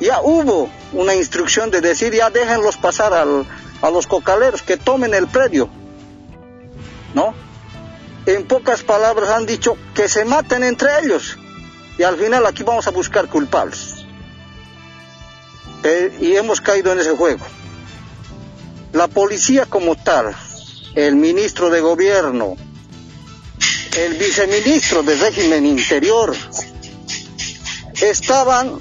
ya 0.00 0.22
hubo 0.22 0.68
una 0.92 1.14
instrucción 1.14 1.70
de 1.70 1.80
decir, 1.80 2.12
ya 2.12 2.30
déjenlos 2.30 2.76
pasar 2.76 3.14
al, 3.14 3.46
a 3.82 3.90
los 3.90 4.08
cocaleros, 4.08 4.62
que 4.62 4.76
tomen 4.76 5.14
el 5.14 5.28
predio. 5.28 5.70
¿No? 7.14 7.34
En 8.26 8.46
pocas 8.46 8.82
palabras 8.82 9.30
han 9.30 9.46
dicho 9.46 9.76
que 9.94 10.08
se 10.08 10.24
maten 10.24 10.62
entre 10.62 10.88
ellos. 11.02 11.38
Y 11.98 12.02
al 12.02 12.16
final 12.16 12.46
aquí 12.46 12.62
vamos 12.62 12.86
a 12.86 12.90
buscar 12.90 13.28
culpables. 13.28 14.06
Eh, 15.82 16.16
y 16.20 16.36
hemos 16.36 16.60
caído 16.60 16.92
en 16.92 16.98
ese 17.00 17.16
juego. 17.16 17.44
La 18.92 19.08
policía 19.08 19.66
como 19.66 19.96
tal, 19.96 20.34
el 20.94 21.16
ministro 21.16 21.70
de 21.70 21.80
gobierno, 21.80 22.56
el 23.96 24.14
viceministro 24.14 25.02
del 25.02 25.18
régimen 25.18 25.64
interior, 25.64 26.34
estaban 28.00 28.78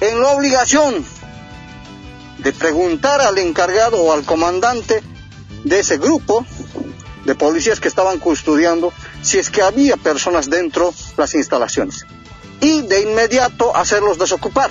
en 0.00 0.20
la 0.20 0.30
obligación 0.30 1.04
de 2.38 2.52
preguntar 2.52 3.20
al 3.20 3.38
encargado 3.38 4.02
o 4.02 4.12
al 4.12 4.24
comandante 4.24 5.02
de 5.64 5.80
ese 5.80 5.98
grupo 5.98 6.44
de 7.24 7.34
policías 7.34 7.80
que 7.80 7.88
estaban 7.88 8.18
custodiando 8.18 8.92
si 9.22 9.38
es 9.38 9.50
que 9.50 9.62
había 9.62 9.96
personas 9.96 10.50
dentro 10.50 10.90
de 10.90 10.96
las 11.16 11.34
instalaciones 11.34 12.06
y 12.60 12.82
de 12.82 13.02
inmediato 13.02 13.76
hacerlos 13.76 14.18
desocupar. 14.18 14.70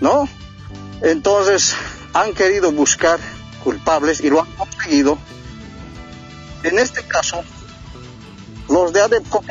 ¿No? 0.00 0.28
Entonces 1.02 1.74
han 2.12 2.32
querido 2.34 2.72
buscar 2.72 3.18
culpables 3.62 4.20
y 4.20 4.30
lo 4.30 4.40
han 4.40 4.52
conseguido. 4.52 5.18
En 6.62 6.78
este 6.78 7.02
caso, 7.02 7.42
los 8.68 8.92
de 8.92 9.00
ADEPCO 9.00 9.42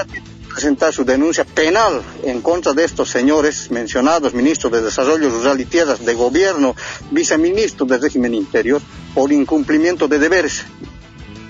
presentar 0.57 0.91
su 0.91 1.05
denuncia 1.05 1.45
penal 1.45 2.01
en 2.23 2.41
contra 2.41 2.73
de 2.73 2.83
estos 2.83 3.09
señores 3.09 3.69
mencionados, 3.69 4.33
ministro 4.33 4.71
de 4.71 4.81
Desarrollo 4.81 5.29
Rural 5.29 5.61
y 5.61 5.65
Tierras, 5.65 6.03
de 6.03 6.15
Gobierno, 6.15 6.75
viceministro 7.11 7.85
del 7.85 8.01
régimen 8.01 8.33
interior, 8.33 8.81
por 9.13 9.31
incumplimiento 9.31 10.07
de 10.07 10.17
deberes, 10.17 10.65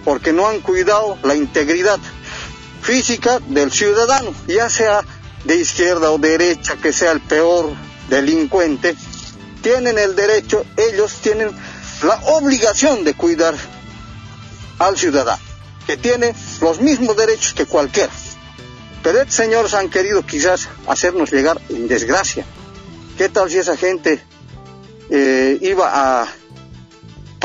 porque 0.08 0.32
no 0.32 0.48
han 0.48 0.62
cuidado 0.62 1.18
la 1.24 1.36
integridad 1.36 2.00
física 2.82 3.40
del 3.40 3.74
ciudadano, 3.74 4.34
ya 4.48 4.70
sea 4.70 5.02
de 5.44 5.58
izquierda 5.58 6.12
o 6.12 6.18
derecha, 6.18 6.78
que 6.78 6.94
sea 6.94 7.12
el 7.12 7.20
peor 7.20 7.74
delincuente, 8.08 8.96
tienen 9.62 9.98
el 9.98 10.16
derecho, 10.16 10.66
ellos 10.78 11.16
tienen 11.22 11.52
la 12.04 12.22
obligación 12.38 13.04
de 13.04 13.16
cuidar 13.16 13.54
al 14.80 14.98
ciudadano, 14.98 15.44
que 15.86 15.98
tiene 15.98 16.34
los 16.62 16.80
mismos 16.80 17.18
derechos 17.18 17.54
que 17.54 17.66
cualquiera. 17.66 18.14
Pero 19.04 19.20
estos 19.20 19.36
señores 19.36 19.74
han 19.74 19.90
querido 19.90 20.26
quizás 20.26 20.70
hacernos 20.88 21.34
llegar 21.34 21.60
en 21.68 21.90
desgracia. 21.90 22.46
¿Qué 23.18 23.28
tal 23.28 23.52
si 23.52 23.58
esa 23.58 23.76
gente 23.76 24.24
eh, 25.10 25.58
iba 25.60 26.22
a 26.22 26.28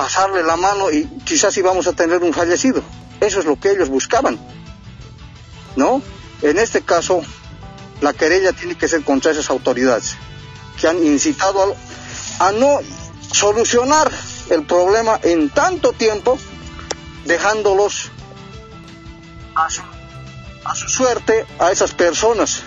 pasarle 0.02 0.42
la 0.42 0.56
mano 0.56 0.90
y 0.90 1.04
quizás 1.24 1.56
íbamos 1.56 1.86
a 1.86 1.92
tener 1.92 2.24
un 2.24 2.32
fallecido? 2.32 2.82
Eso 3.20 3.38
es 3.38 3.46
lo 3.46 3.60
que 3.60 3.70
ellos 3.70 3.88
buscaban. 3.88 4.36
¿No? 5.76 6.02
En 6.42 6.58
este 6.58 6.82
caso, 6.82 7.22
la 8.00 8.12
querella 8.12 8.52
tiene 8.52 8.74
que 8.74 8.88
ser 8.88 9.04
contra 9.04 9.30
esas 9.30 9.48
autoridades 9.48 10.16
que 10.80 10.88
han 10.88 11.06
incitado 11.06 11.76
a, 12.40 12.50
no 12.50 12.80
solucionar 13.32 14.10
el 14.50 14.66
problema 14.66 15.20
en 15.22 15.50
tanto 15.50 15.92
tiempo, 15.92 16.36
dejándolos 17.24 18.10
a 19.54 19.68
a 20.64 20.74
su 20.74 20.88
suerte 20.88 21.46
a 21.60 21.70
esas 21.70 21.92
personas 21.92 22.62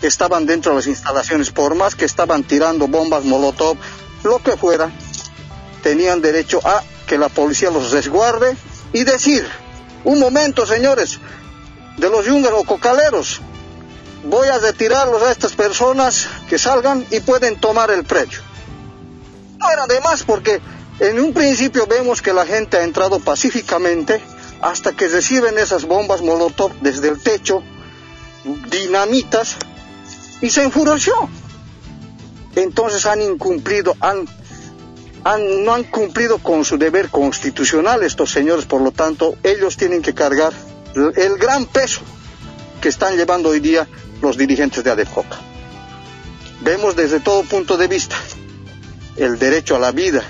que 0.00 0.06
estaban 0.06 0.46
dentro 0.46 0.72
de 0.72 0.76
las 0.76 0.86
instalaciones, 0.86 1.50
por 1.50 1.74
más 1.74 1.94
que 1.94 2.06
estaban 2.06 2.42
tirando 2.42 2.88
bombas 2.88 3.24
molotov, 3.24 3.76
lo 4.22 4.38
que 4.42 4.56
fuera, 4.56 4.90
tenían 5.82 6.20
derecho 6.20 6.60
a 6.64 6.82
que 7.06 7.18
la 7.18 7.28
policía 7.28 7.70
los 7.70 7.90
resguarde 7.90 8.56
y 8.92 9.04
decir, 9.04 9.46
un 10.04 10.18
momento 10.18 10.66
señores, 10.66 11.18
de 11.96 12.08
los 12.08 12.26
yungas 12.26 12.52
o 12.54 12.64
cocaleros, 12.64 13.40
voy 14.24 14.48
a 14.48 14.58
retirarlos 14.58 15.22
a 15.22 15.32
estas 15.32 15.52
personas 15.52 16.28
que 16.48 16.58
salgan 16.58 17.04
y 17.10 17.20
pueden 17.20 17.58
tomar 17.60 17.90
el 17.90 18.04
precio. 18.04 18.40
No 19.58 19.70
era 19.70 19.86
de 19.86 20.00
más 20.00 20.22
porque 20.22 20.60
en 21.00 21.20
un 21.20 21.32
principio 21.32 21.86
vemos 21.86 22.22
que 22.22 22.32
la 22.32 22.46
gente 22.46 22.78
ha 22.78 22.82
entrado 22.82 23.20
pacíficamente 23.20 24.20
hasta 24.60 24.92
que 24.92 25.08
reciben 25.08 25.58
esas 25.58 25.84
bombas 25.84 26.22
molotov 26.22 26.72
desde 26.80 27.08
el 27.08 27.20
techo, 27.20 27.62
dinamitas, 28.70 29.56
y 30.40 30.50
se 30.50 30.62
enfureció. 30.62 31.14
Entonces 32.56 33.06
han 33.06 33.22
incumplido, 33.22 33.96
han, 34.00 34.28
no 35.38 35.74
han 35.74 35.84
cumplido 35.84 36.38
con 36.38 36.64
su 36.64 36.78
deber 36.78 37.08
constitucional 37.10 38.02
estos 38.02 38.30
señores, 38.30 38.64
por 38.64 38.80
lo 38.80 38.90
tanto, 38.90 39.36
ellos 39.42 39.76
tienen 39.76 40.02
que 40.02 40.14
cargar 40.14 40.52
el 40.94 41.36
gran 41.36 41.66
peso 41.66 42.00
que 42.80 42.88
están 42.88 43.16
llevando 43.16 43.50
hoy 43.50 43.60
día 43.60 43.86
los 44.22 44.36
dirigentes 44.36 44.82
de 44.82 44.90
ADEFOCA. 44.90 45.38
Vemos 46.62 46.96
desde 46.96 47.20
todo 47.20 47.42
punto 47.44 47.76
de 47.76 47.88
vista 47.88 48.16
el 49.16 49.38
derecho 49.38 49.76
a 49.76 49.78
la 49.78 49.92
vida, 49.92 50.22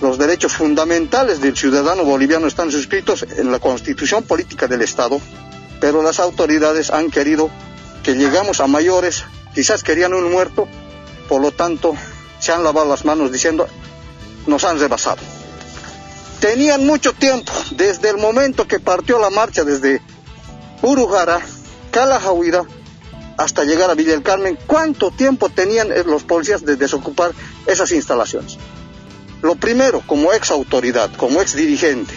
los 0.00 0.18
derechos 0.18 0.52
fundamentales 0.52 1.40
del 1.40 1.56
ciudadano 1.56 2.04
boliviano 2.04 2.46
están 2.46 2.70
suscritos 2.70 3.24
en 3.36 3.50
la 3.50 3.58
constitución 3.58 4.24
política 4.24 4.66
del 4.66 4.82
Estado, 4.82 5.20
pero 5.80 6.02
las 6.02 6.20
autoridades 6.20 6.90
han 6.90 7.10
querido 7.10 7.50
que 8.02 8.14
llegamos 8.14 8.60
a 8.60 8.66
mayores, 8.66 9.24
quizás 9.54 9.82
querían 9.82 10.12
un 10.12 10.30
muerto, 10.30 10.68
por 11.28 11.40
lo 11.40 11.50
tanto 11.50 11.94
se 12.38 12.52
han 12.52 12.62
lavado 12.62 12.88
las 12.88 13.04
manos 13.04 13.32
diciendo, 13.32 13.66
nos 14.46 14.64
han 14.64 14.78
rebasado. 14.78 15.18
Tenían 16.40 16.86
mucho 16.86 17.12
tiempo, 17.12 17.52
desde 17.72 18.10
el 18.10 18.18
momento 18.18 18.68
que 18.68 18.78
partió 18.78 19.18
la 19.18 19.30
marcha 19.30 19.64
desde 19.64 20.02
Urujara, 20.82 21.40
Calajahuira, 21.90 22.64
hasta 23.36 23.64
llegar 23.64 23.90
a 23.90 23.94
Villa 23.94 24.12
del 24.12 24.22
Carmen, 24.22 24.58
¿cuánto 24.66 25.10
tiempo 25.10 25.48
tenían 25.48 25.88
los 26.06 26.24
policías 26.24 26.64
de 26.64 26.76
desocupar 26.76 27.32
esas 27.66 27.92
instalaciones? 27.92 28.58
Lo 29.42 29.56
primero, 29.56 30.02
como 30.06 30.32
ex 30.32 30.50
autoridad, 30.50 31.10
como 31.16 31.42
ex 31.42 31.54
dirigente, 31.54 32.14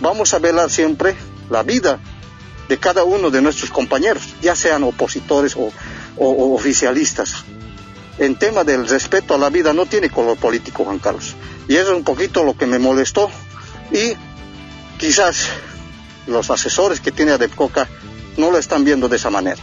vamos 0.00 0.32
a 0.34 0.38
velar 0.38 0.70
siempre 0.70 1.14
la 1.50 1.62
vida 1.62 2.00
de 2.68 2.78
cada 2.78 3.04
uno 3.04 3.30
de 3.30 3.42
nuestros 3.42 3.70
compañeros, 3.70 4.22
ya 4.40 4.56
sean 4.56 4.84
opositores 4.84 5.54
o, 5.56 5.70
oficialistas. 6.16 7.44
En 8.18 8.36
tema 8.36 8.64
del 8.64 8.88
respeto 8.88 9.34
a 9.34 9.38
la 9.38 9.50
vida 9.50 9.72
no 9.72 9.86
tiene 9.86 10.08
color 10.08 10.36
político, 10.36 10.84
Juan 10.84 10.98
Carlos. 10.98 11.34
Y 11.68 11.76
eso 11.76 11.90
es 11.90 11.96
un 11.96 12.04
poquito 12.04 12.44
lo 12.44 12.56
que 12.56 12.66
me 12.66 12.78
molestó 12.78 13.28
y 13.92 14.14
quizás 14.98 15.48
los 16.26 16.50
asesores 16.50 17.00
que 17.00 17.12
tiene 17.12 17.32
Adepcoca 17.32 17.88
no 18.36 18.50
lo 18.50 18.58
están 18.58 18.84
viendo 18.84 19.08
de 19.08 19.16
esa 19.16 19.30
manera. 19.30 19.62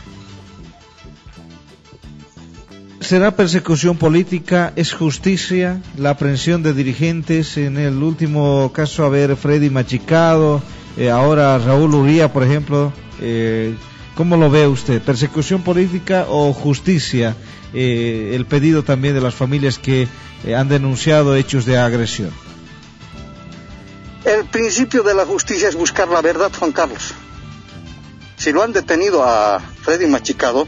¿Será 3.00 3.36
persecución 3.36 3.98
política? 3.98 4.72
¿Es 4.76 4.94
justicia 4.94 5.82
la 5.98 6.12
aprehensión 6.12 6.64
de 6.64 6.74
dirigentes? 6.74 7.58
En 7.58 7.78
el 7.78 8.02
último 8.04 8.72
caso, 8.74 9.04
a 9.04 9.10
ver, 9.10 9.36
Freddy 9.36 9.70
Machicado, 9.70 10.62
eh, 10.98 11.10
ahora 11.10 11.58
Raúl 11.58 11.96
Uría, 11.96 12.32
por 12.32 12.44
ejemplo. 12.44 12.94
Eh, 13.20 13.76
¿Cómo 14.16 14.38
lo 14.38 14.50
ve 14.50 14.68
usted? 14.68 15.02
¿Persecución 15.02 15.62
política 15.62 16.26
o 16.30 16.54
justicia? 16.54 17.36
Eh, 17.74 18.32
el 18.34 18.46
pedido 18.46 18.84
también 18.84 19.14
de 19.14 19.22
las 19.22 19.34
familias 19.34 19.80
que 19.80 20.08
han 20.56 20.68
denunciado 20.68 21.36
hechos 21.36 21.66
de 21.66 21.78
agresión. 21.78 22.32
El 24.26 24.46
principio 24.46 25.04
de 25.04 25.14
la 25.14 25.26
justicia 25.26 25.70
es 25.70 25.76
buscar 25.76 26.08
la 26.08 26.22
verdad, 26.22 26.52
Juan 26.58 26.72
Carlos. 26.72 27.14
Si 28.38 28.52
lo 28.52 28.62
han 28.64 28.72
detenido 28.72 29.24
a 29.24 29.60
Freddy 29.60 30.08
Machicado 30.08 30.68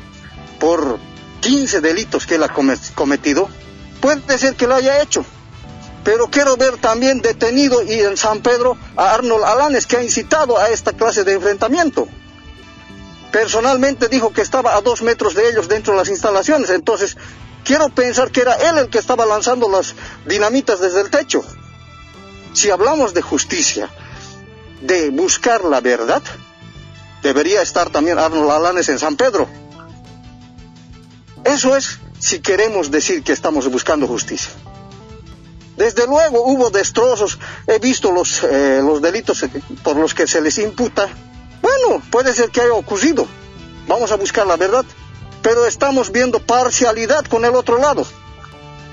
por 0.60 1.00
15 1.42 1.82
delitos 1.82 2.26
que 2.26 2.36
él 2.36 2.44
ha 2.44 2.54
cometido, 2.96 3.50
puede 4.00 4.38
ser 4.38 4.56
que 4.56 4.68
lo 4.68 4.76
haya 4.76 5.02
hecho. 5.02 5.26
Pero 6.04 6.28
quiero 6.28 6.58
ver 6.58 6.78
también 6.78 7.22
detenido 7.22 7.84
y 7.84 8.00
en 8.00 8.18
San 8.18 8.42
Pedro 8.42 8.78
a 8.96 9.14
Arnold 9.14 9.44
Alanes, 9.44 9.88
que 9.88 9.98
ha 9.98 10.04
incitado 10.04 10.58
a 10.58 10.70
esta 10.70 10.94
clase 10.94 11.24
de 11.24 11.34
enfrentamiento. 11.34 12.08
Personalmente 13.34 14.08
dijo 14.08 14.32
que 14.32 14.42
estaba 14.42 14.78
a 14.78 14.82
dos 14.82 15.02
metros 15.02 15.36
de 15.36 15.50
ellos 15.50 15.68
dentro 15.68 15.92
de 15.92 16.00
las 16.00 16.08
instalaciones, 16.08 16.70
entonces 16.70 17.18
quiero 17.66 17.90
pensar 17.90 18.32
que 18.32 18.40
era 18.40 18.56
él 18.70 18.78
el 18.78 18.90
que 18.90 19.00
estaba 19.00 19.26
lanzando 19.26 19.68
las 19.68 19.94
dinamitas 20.26 20.80
desde 20.80 21.02
el 21.02 21.10
techo. 21.10 21.44
Si 22.54 22.70
hablamos 22.70 23.14
de 23.14 23.22
justicia, 23.22 23.90
de 24.82 25.10
buscar 25.10 25.66
la 25.66 25.82
verdad, 25.82 26.24
debería 27.22 27.62
estar 27.62 27.90
también 27.90 28.18
Arnold 28.18 28.52
Alanes 28.52 28.88
en 28.88 29.00
San 29.00 29.18
Pedro 29.18 29.50
eso 31.44 31.76
es 31.76 32.00
si 32.20 32.40
queremos 32.40 32.90
decir 32.90 33.24
que 33.24 33.34
estamos 33.34 33.70
buscando 33.70 34.08
justicia. 34.08 34.52
Desde 35.76 36.08
luego 36.08 36.44
hubo 36.46 36.70
destrozos, 36.70 37.38
he 37.68 37.80
visto 37.80 38.12
los, 38.12 38.44
eh, 38.44 38.80
los 38.82 39.02
delitos 39.02 39.44
por 39.84 39.98
los 39.98 40.14
que 40.14 40.28
se 40.28 40.40
les 40.40 40.58
imputa. 40.60 41.10
Bueno, 41.64 42.04
puede 42.12 42.34
ser 42.34 42.50
que 42.50 42.60
haya 42.60 42.74
ocurrido, 42.74 43.26
vamos 43.88 44.12
a 44.12 44.18
buscar 44.18 44.46
la 44.46 44.58
verdad, 44.58 44.84
pero 45.42 45.66
estamos 45.66 46.12
viendo 46.12 46.42
parcialidad 46.42 47.24
con 47.26 47.46
el 47.46 47.56
otro 47.56 47.78
lado. 47.78 48.06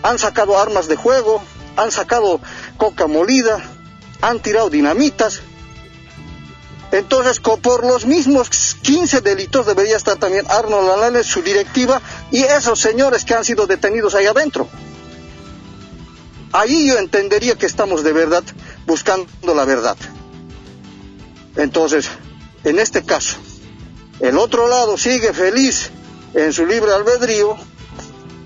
Han 0.04 0.20
sacado 0.20 0.56
armas 0.56 0.86
de 0.86 0.94
juego, 0.94 1.42
han 1.76 1.90
sacado 1.90 2.40
coca 2.76 3.08
molida, 3.08 3.60
han 4.20 4.38
tirado 4.38 4.70
dinamitas. 4.70 5.40
Entonces, 6.92 7.40
por 7.40 7.84
los 7.84 8.06
mismos 8.06 8.48
15 8.82 9.20
delitos 9.20 9.66
debería 9.66 9.96
estar 9.96 10.18
también 10.18 10.46
Arnold 10.48 10.90
Alanes, 10.90 11.26
su 11.26 11.42
directiva, 11.42 12.00
y 12.30 12.44
esos 12.44 12.78
señores 12.78 13.24
que 13.24 13.34
han 13.34 13.44
sido 13.44 13.66
detenidos 13.66 14.14
ahí 14.14 14.26
adentro. 14.26 14.68
Ahí 16.52 16.86
yo 16.86 16.98
entendería 16.98 17.56
que 17.56 17.66
estamos 17.66 18.04
de 18.04 18.12
verdad 18.12 18.44
buscando 18.86 19.54
la 19.56 19.64
verdad. 19.64 19.96
Entonces, 21.56 22.08
en 22.64 22.78
este 22.78 23.04
caso, 23.04 23.36
el 24.20 24.36
otro 24.36 24.68
lado 24.68 24.98
sigue 24.98 25.32
feliz 25.32 25.90
en 26.34 26.52
su 26.52 26.66
libre 26.66 26.92
albedrío, 26.92 27.56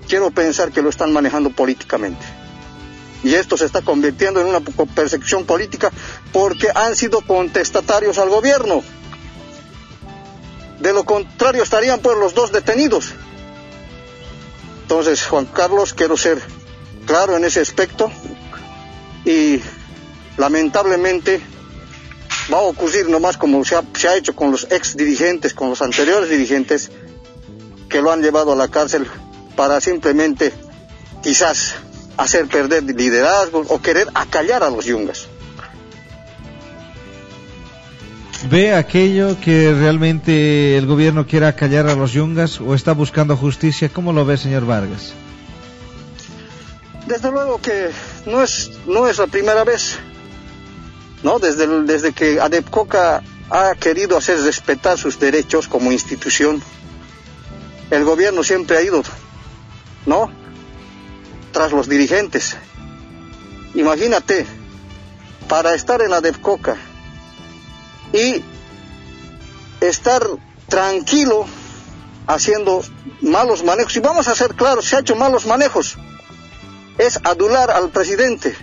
quiero 0.07 0.31
pensar 0.31 0.71
que 0.71 0.81
lo 0.81 0.89
están 0.89 1.11
manejando 1.11 1.49
políticamente. 1.49 2.25
Y 3.23 3.33
esto 3.33 3.57
se 3.57 3.65
está 3.65 3.81
convirtiendo 3.81 4.39
en 4.39 4.47
una 4.47 4.61
persecución 4.61 5.45
política 5.45 5.91
porque 6.31 6.69
han 6.73 6.95
sido 6.95 7.21
contestatarios 7.21 8.17
al 8.19 8.29
gobierno. 8.29 8.83
De 10.79 10.93
lo 10.93 11.03
contrario 11.05 11.63
estarían 11.63 11.99
pues 11.99 12.17
los 12.17 12.35
dos 12.35 12.51
detenidos. 12.51 13.13
Entonces, 14.83 15.25
Juan 15.25 15.45
Carlos, 15.45 15.93
quiero 15.93 16.15
ser 16.15 16.39
claro 17.07 17.35
en 17.35 17.45
ese 17.45 17.61
aspecto 17.61 18.11
y 19.25 19.59
lamentablemente 20.37 21.41
va 22.51 22.57
a 22.59 22.61
ocurrir 22.61 23.09
nomás 23.09 23.37
como 23.37 23.63
se 23.65 23.75
ha, 23.75 23.83
se 23.93 24.07
ha 24.07 24.15
hecho 24.15 24.35
con 24.35 24.51
los 24.51 24.67
ex 24.71 24.95
dirigentes, 24.95 25.53
con 25.53 25.69
los 25.69 25.81
anteriores 25.81 26.29
dirigentes 26.29 26.91
que 27.89 28.01
lo 28.01 28.11
han 28.11 28.21
llevado 28.21 28.53
a 28.53 28.55
la 28.55 28.67
cárcel 28.67 29.07
para 29.55 29.79
simplemente 29.81 30.53
quizás 31.23 31.75
hacer 32.17 32.47
perder 32.47 32.83
liderazgo 32.83 33.63
o 33.67 33.81
querer 33.81 34.07
acallar 34.13 34.63
a 34.63 34.69
los 34.69 34.85
yungas. 34.85 35.27
¿Ve 38.49 38.75
aquello 38.75 39.37
que 39.41 39.73
realmente 39.73 40.77
el 40.77 40.85
gobierno 40.85 41.25
quiere 41.25 41.47
acallar 41.47 41.87
a 41.87 41.95
los 41.95 42.11
yungas 42.11 42.61
o 42.61 42.75
está 42.75 42.93
buscando 42.93 43.35
justicia? 43.35 43.89
¿Cómo 43.89 44.13
lo 44.13 44.23
ve, 44.23 44.37
señor 44.37 44.65
Vargas? 44.65 45.13
Desde 47.07 47.31
luego 47.31 47.59
que 47.59 47.89
no 48.25 48.43
es, 48.43 48.71
no 48.85 49.07
es 49.07 49.17
la 49.17 49.27
primera 49.27 49.63
vez, 49.63 49.97
¿no? 51.25 51.39
Desde, 51.39 52.13
que 52.13 52.39
Adepcoca 52.39 53.23
ha 53.49 53.73
querido 53.73 54.15
hacer 54.15 54.39
respetar 54.41 54.95
sus 54.99 55.19
derechos 55.19 55.67
como 55.67 55.91
institución, 55.91 56.61
el 57.89 58.03
gobierno 58.03 58.43
siempre 58.43 58.77
ha 58.77 58.83
ido, 58.83 59.01
¿no? 60.05 60.29
Tras 61.51 61.71
los 61.71 61.89
dirigentes. 61.89 62.55
Imagínate, 63.73 64.45
para 65.49 65.73
estar 65.73 65.99
en 66.03 66.11
la 66.11 66.21
DEFCOCA 66.21 66.77
y 68.13 68.43
estar 69.81 70.21
tranquilo 70.69 71.47
haciendo 72.27 72.83
malos 73.21 73.63
manejos, 73.63 73.95
y 73.95 73.99
vamos 73.99 74.27
a 74.27 74.35
ser 74.35 74.53
claros, 74.53 74.85
se 74.85 74.95
ha 74.95 74.99
hecho 74.99 75.15
malos 75.15 75.47
manejos, 75.47 75.97
es 76.99 77.19
adular 77.23 77.71
al 77.71 77.89
presidente, 77.89 78.55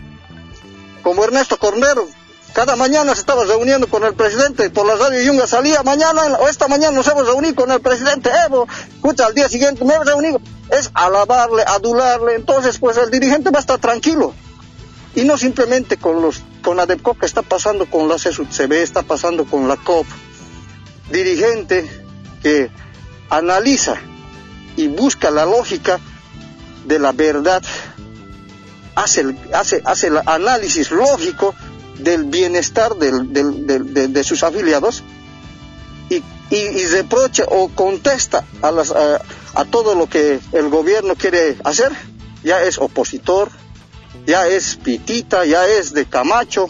como 1.02 1.24
Ernesto 1.24 1.56
Cornero, 1.56 2.06
cada 2.52 2.76
mañana 2.76 3.14
se 3.14 3.20
estaba 3.20 3.44
reuniendo 3.44 3.86
con 3.86 4.04
el 4.04 4.14
presidente 4.14 4.68
por 4.70 4.86
la 4.86 4.96
radio 4.96 5.22
Yunga, 5.22 5.46
salía 5.46 5.82
mañana 5.82 6.22
o 6.40 6.48
esta 6.48 6.68
mañana 6.68 6.92
nos 6.92 7.08
hemos 7.08 7.26
reunido 7.26 7.54
con 7.54 7.70
el 7.70 7.80
presidente 7.80 8.30
Evo, 8.46 8.68
escucha, 8.94 9.26
al 9.26 9.34
día 9.34 9.48
siguiente 9.48 9.84
me 9.84 9.94
hemos 9.94 10.06
reunido. 10.06 10.40
Es 10.70 10.90
alabarle, 10.94 11.62
adularle, 11.66 12.34
entonces 12.34 12.78
pues 12.78 12.96
el 12.96 13.10
dirigente 13.10 13.50
va 13.50 13.58
a 13.58 13.60
estar 13.60 13.78
tranquilo. 13.78 14.34
Y 15.14 15.24
no 15.24 15.36
simplemente 15.36 15.96
con 15.96 16.22
los 16.22 16.42
con 16.62 16.76
la 16.76 16.86
DEPCO 16.86 17.14
que 17.14 17.26
está 17.26 17.42
pasando 17.42 17.86
con 17.86 18.08
la 18.08 18.16
CB, 18.16 18.72
está 18.72 19.02
pasando 19.02 19.44
con 19.44 19.68
la 19.68 19.76
COP. 19.76 20.06
Dirigente 21.10 21.90
que 22.42 22.70
analiza 23.28 23.96
y 24.76 24.88
busca 24.88 25.30
la 25.30 25.44
lógica 25.44 26.00
de 26.86 26.98
la 26.98 27.12
verdad, 27.12 27.62
hace, 28.94 29.36
hace, 29.52 29.82
hace 29.84 30.06
el 30.08 30.18
análisis 30.26 30.90
lógico 30.90 31.54
del 32.02 32.24
bienestar 32.24 32.94
de, 32.96 34.24
sus 34.24 34.42
afiliados 34.42 35.02
y, 36.08 36.22
y, 36.50 36.86
reprocha 36.86 37.44
o 37.48 37.68
contesta 37.68 38.44
a, 38.60 38.70
las, 38.70 38.92
a, 38.92 39.64
todo 39.70 39.94
lo 39.94 40.08
que 40.08 40.40
el 40.52 40.68
gobierno 40.68 41.14
quiere 41.14 41.56
hacer, 41.64 41.92
ya 42.42 42.62
es 42.62 42.78
opositor, 42.78 43.50
ya 44.26 44.46
es 44.46 44.76
pitita, 44.76 45.44
ya 45.44 45.66
es 45.66 45.94
de 45.94 46.04
Camacho, 46.06 46.68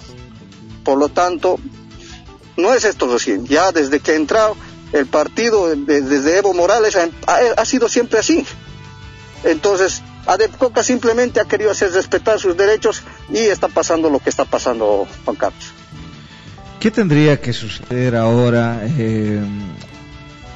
por 0.84 0.98
lo 0.98 1.08
tanto, 1.08 1.58
no 2.56 2.74
es 2.74 2.84
esto 2.84 3.12
recién, 3.12 3.46
ya 3.46 3.72
desde 3.72 4.00
que 4.00 4.12
ha 4.12 4.16
entrado 4.16 4.56
el 4.92 5.06
partido, 5.06 5.74
desde 5.74 6.38
Evo 6.38 6.52
Morales, 6.54 6.96
ha, 6.96 7.08
ha 7.56 7.64
sido 7.64 7.88
siempre 7.88 8.18
así. 8.18 8.44
Entonces, 9.44 10.02
Adepcoca 10.26 10.84
simplemente 10.84 11.40
ha 11.40 11.46
querido 11.46 11.70
hacer 11.70 11.92
respetar 11.92 12.38
sus 12.38 12.56
derechos 12.56 13.02
y 13.32 13.38
está 13.38 13.68
pasando 13.68 14.10
lo 14.10 14.18
que 14.18 14.30
está 14.30 14.44
pasando, 14.44 15.06
Juan 15.24 15.36
Carlos. 15.36 15.72
¿Qué 16.78 16.90
tendría 16.90 17.40
que 17.40 17.52
suceder 17.52 18.16
ahora? 18.16 18.82
Eh, 18.84 19.40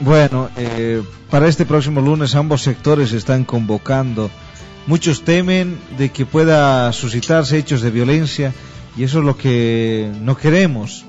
bueno, 0.00 0.50
eh, 0.56 1.02
para 1.30 1.48
este 1.48 1.64
próximo 1.64 2.00
lunes 2.00 2.34
ambos 2.34 2.62
sectores 2.62 3.12
están 3.12 3.44
convocando. 3.44 4.30
Muchos 4.86 5.22
temen 5.22 5.78
de 5.96 6.10
que 6.10 6.26
pueda 6.26 6.92
suscitarse 6.92 7.58
hechos 7.58 7.80
de 7.80 7.90
violencia 7.90 8.52
y 8.96 9.04
eso 9.04 9.20
es 9.20 9.24
lo 9.24 9.36
que 9.36 10.10
no 10.20 10.36
queremos. 10.36 11.04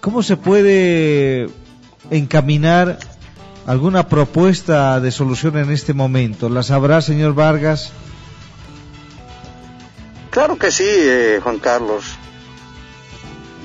¿Cómo 0.00 0.22
se 0.22 0.36
puede 0.36 1.48
encaminar 2.10 2.98
alguna 3.66 4.08
propuesta 4.08 5.00
de 5.00 5.10
solución 5.10 5.58
en 5.58 5.70
este 5.70 5.92
momento? 5.92 6.48
¿La 6.48 6.62
sabrá, 6.62 7.00
señor 7.00 7.34
Vargas? 7.34 7.92
Claro 10.38 10.56
que 10.56 10.70
sí, 10.70 10.84
eh, 10.86 11.40
Juan 11.42 11.58
Carlos. 11.58 12.04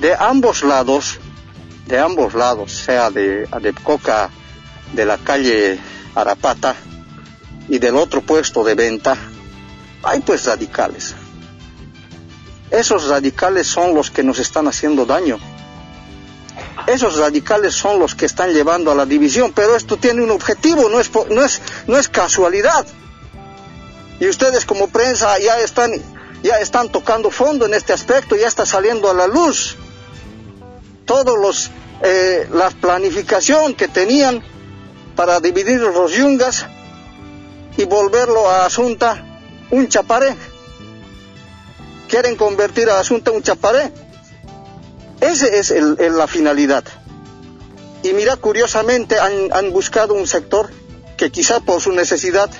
De 0.00 0.12
ambos 0.12 0.64
lados, 0.64 1.20
de 1.86 2.00
ambos 2.00 2.34
lados, 2.34 2.72
sea 2.72 3.12
de 3.12 3.46
Adepcoca, 3.48 4.28
de 4.92 5.04
la 5.06 5.16
calle 5.18 5.78
Arapata 6.16 6.74
y 7.68 7.78
del 7.78 7.94
otro 7.94 8.22
puesto 8.22 8.64
de 8.64 8.74
venta, 8.74 9.16
hay 10.02 10.18
pues 10.22 10.46
radicales. 10.46 11.14
Esos 12.72 13.06
radicales 13.06 13.68
son 13.68 13.94
los 13.94 14.10
que 14.10 14.24
nos 14.24 14.40
están 14.40 14.66
haciendo 14.66 15.06
daño 15.06 15.38
esos 16.88 17.18
radicales 17.18 17.72
son 17.72 18.00
los 18.00 18.16
que 18.16 18.26
están 18.26 18.52
llevando 18.52 18.90
a 18.90 18.96
la 18.96 19.06
división, 19.06 19.52
pero 19.54 19.76
esto 19.76 19.96
tiene 19.96 20.22
un 20.22 20.32
objetivo, 20.32 20.88
no 20.88 20.98
es, 20.98 21.08
no 21.30 21.44
es, 21.44 21.62
no 21.86 21.96
es 21.96 22.08
casualidad. 22.08 22.84
Y 24.18 24.28
ustedes 24.28 24.64
como 24.66 24.88
prensa 24.88 25.38
ya 25.38 25.60
están, 25.60 25.92
ya 26.44 26.60
están 26.60 26.90
tocando 26.90 27.32
fondo 27.32 27.66
en 27.66 27.74
este 27.74 27.92
aspecto, 27.92 28.36
ya 28.36 28.46
está 28.46 28.64
saliendo 28.64 29.10
a 29.10 29.14
la 29.14 29.26
luz 29.26 29.76
todos 31.04 31.36
los 31.36 31.70
eh, 32.02 32.46
la 32.52 32.70
planificación 32.70 33.74
que 33.74 33.88
tenían 33.88 34.44
para 35.16 35.40
dividir 35.40 35.80
los 35.80 36.12
yungas 36.12 36.66
y 37.76 37.84
volverlo 37.84 38.48
a 38.48 38.66
Asunta 38.66 39.40
un 39.70 39.88
chaparé. 39.88 40.36
Quieren 42.08 42.36
convertir 42.36 42.88
a 42.88 43.00
Asunta 43.00 43.32
un 43.32 43.42
chaparé 43.42 43.90
esa 45.24 45.46
es 45.46 45.70
la 45.70 46.26
finalidad. 46.26 46.84
Y 48.02 48.12
mira, 48.12 48.36
curiosamente 48.36 49.16
han, 49.18 49.72
buscado 49.72 50.12
un 50.12 50.26
sector 50.26 50.70
que 51.16 51.30
quizá 51.30 51.60
por 51.60 51.80
su 51.80 51.92
necesidad 51.92 52.50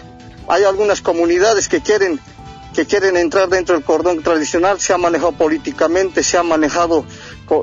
hay 0.49 0.65
algunas 0.65 1.03
comunidades 1.03 1.69
que 1.69 1.83
quieren 1.83 2.19
que 2.75 2.87
quieren 2.87 3.17
entrar 3.17 3.49
dentro 3.49 3.77
del 3.77 3.85
cordón 3.85 4.23
tradicional, 4.23 4.81
se 4.81 4.93
ha 4.93 4.99
manejado 4.99 5.33
políticamente, 5.33 6.23
se 6.23 6.37
ha 6.37 6.43
manejado 6.43 7.07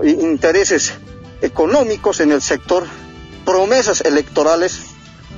intereses 0.04 0.94
económicos 1.42 2.22
en 2.22 2.32
el 2.32 2.42
sector, 2.42 2.88
promesas 3.46 4.02
electorales 4.02 4.80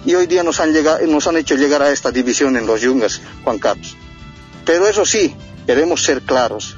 y 0.06 0.16
hoy 0.16 0.28
día 0.28 0.44
nos 0.44 0.60
han, 0.60 0.74
llegado, 0.74 1.06
nos 1.08 1.28
han 1.28 1.38
hecho 1.38 1.56
llegar 1.56 1.82
a 1.82 1.92
esta 1.92 2.12
división 2.12 2.56
en 2.56 2.68
los 2.68 2.82
yungas, 2.82 3.22
Juan 3.44 3.58
Carlos. 3.58 3.98
Pero 4.64 4.88
eso 4.88 5.06
sí, 5.06 5.36
queremos 5.66 6.04
ser 6.04 6.22
claros, 6.22 6.76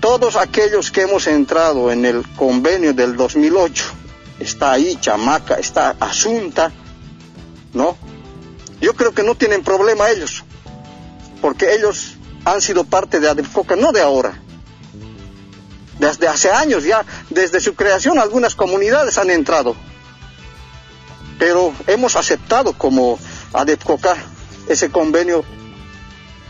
todos 0.00 0.36
aquellos 0.36 0.90
que 0.90 1.02
hemos 1.02 1.26
entrado 1.26 1.92
en 1.92 2.06
el 2.06 2.26
convenio 2.36 2.94
del 2.94 3.16
2008, 3.16 3.84
está 4.38 4.72
ahí 4.72 4.96
Chamaca, 4.98 5.56
está 5.56 5.96
Asunta, 6.00 6.72
¿no? 7.74 7.96
Yo 8.80 8.94
creo 8.94 9.12
que 9.12 9.22
no 9.22 9.34
tienen 9.34 9.62
problema 9.62 10.08
ellos, 10.08 10.44
porque 11.40 11.74
ellos 11.74 12.16
han 12.44 12.60
sido 12.60 12.84
parte 12.84 13.20
de 13.20 13.28
ADEFCOCA, 13.28 13.76
no 13.76 13.92
de 13.92 14.00
ahora. 14.00 14.40
Desde 15.98 16.28
hace 16.28 16.50
años 16.50 16.84
ya, 16.84 17.04
desde 17.28 17.60
su 17.60 17.74
creación, 17.74 18.18
algunas 18.18 18.54
comunidades 18.54 19.18
han 19.18 19.30
entrado. 19.30 19.76
pero 21.38 21.72
hemos 21.86 22.16
aceptado 22.16 22.74
como 22.74 23.18
ADEPCOCA 23.54 24.14
ese 24.68 24.90
convenio 24.90 25.42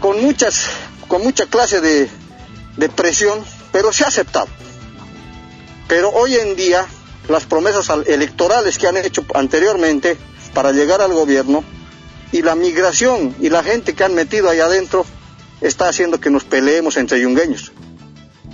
con 0.01 0.21
muchas, 0.21 0.67
con 1.07 1.23
mucha 1.23 1.47
clase 1.47 1.81
de 1.81 2.89
presión, 2.89 3.45
pero 3.71 3.93
se 3.93 4.05
ha 4.05 4.09
aceptado. 4.09 4.49
Pero 5.87 6.11
hoy 6.11 6.35
en 6.35 6.57
día 6.57 6.87
las 7.29 7.45
promesas 7.45 7.89
electorales 8.07 8.79
que 8.79 8.89
han 8.89 8.97
hecho 8.97 9.25
anteriormente 9.35 10.19
para 10.55 10.73
llegar 10.73 11.01
al 11.01 11.13
gobierno 11.13 11.63
y 12.33 12.43
la 12.43 12.55
migración 12.55 13.35
y 13.41 13.49
la 13.49 13.63
gente 13.63 13.95
que 13.95 14.05
han 14.05 14.15
metido 14.15 14.49
ahí 14.49 14.61
adentro 14.61 15.05
está 15.61 15.89
haciendo 15.89 16.21
que 16.21 16.31
nos 16.31 16.45
peleemos 16.45 16.97
entre 16.97 17.21
yungueños. 17.21 17.73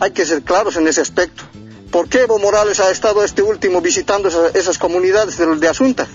Hay 0.01 0.11
que 0.11 0.27
ser 0.27 0.43
claros 0.43 0.77
en 0.77 0.89
ese 0.89 1.01
aspecto. 1.01 1.45
¿Por 1.91 2.09
qué 2.09 2.23
Evo 2.23 2.39
Morales 2.39 2.81
ha 2.81 2.91
estado 2.91 3.25
este 3.25 3.43
último 3.43 3.81
visitando 3.81 4.29
esas, 4.55 4.79
comunidades 4.79 5.39
de, 5.39 5.47
de, 5.57 5.69
Asunta? 5.69 6.07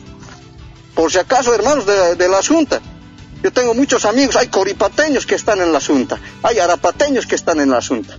Por 0.93 1.11
si 1.11 1.17
acaso, 1.17 1.55
hermanos 1.55 1.85
de, 1.85 2.27
la 2.27 2.39
Asunta. 2.39 2.81
Yo 3.41 3.51
tengo 3.51 3.73
muchos 3.73 4.05
amigos, 4.05 4.35
hay 4.35 4.49
coripateños 4.49 5.25
que 5.25 5.33
están 5.33 5.61
en 5.61 5.71
la 5.71 5.79
Asunta, 5.79 6.19
hay 6.43 6.59
arapateños 6.59 7.25
que 7.25 7.33
están 7.33 7.59
en 7.59 7.71
la 7.71 7.77
Asunta. 7.77 8.15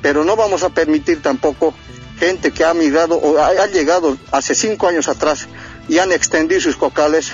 Pero 0.00 0.24
no 0.24 0.36
vamos 0.36 0.62
a 0.62 0.68
permitir 0.68 1.20
tampoco 1.22 1.74
gente 2.18 2.52
que 2.52 2.64
ha 2.64 2.72
migrado 2.74 3.16
o 3.16 3.38
ha, 3.38 3.66
llegado 3.66 4.16
hace 4.30 4.54
cinco 4.54 4.86
años 4.86 5.08
atrás 5.08 5.48
y 5.88 5.98
han 5.98 6.12
extendido 6.12 6.60
sus 6.60 6.76
cocales, 6.76 7.32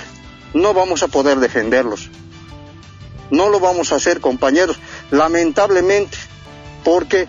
no 0.53 0.73
vamos 0.73 1.03
a 1.03 1.07
poder 1.07 1.39
defenderlos. 1.39 2.09
No 3.29 3.49
lo 3.49 3.59
vamos 3.59 3.91
a 3.91 3.95
hacer, 3.95 4.19
compañeros, 4.19 4.77
lamentablemente, 5.09 6.17
porque 6.83 7.27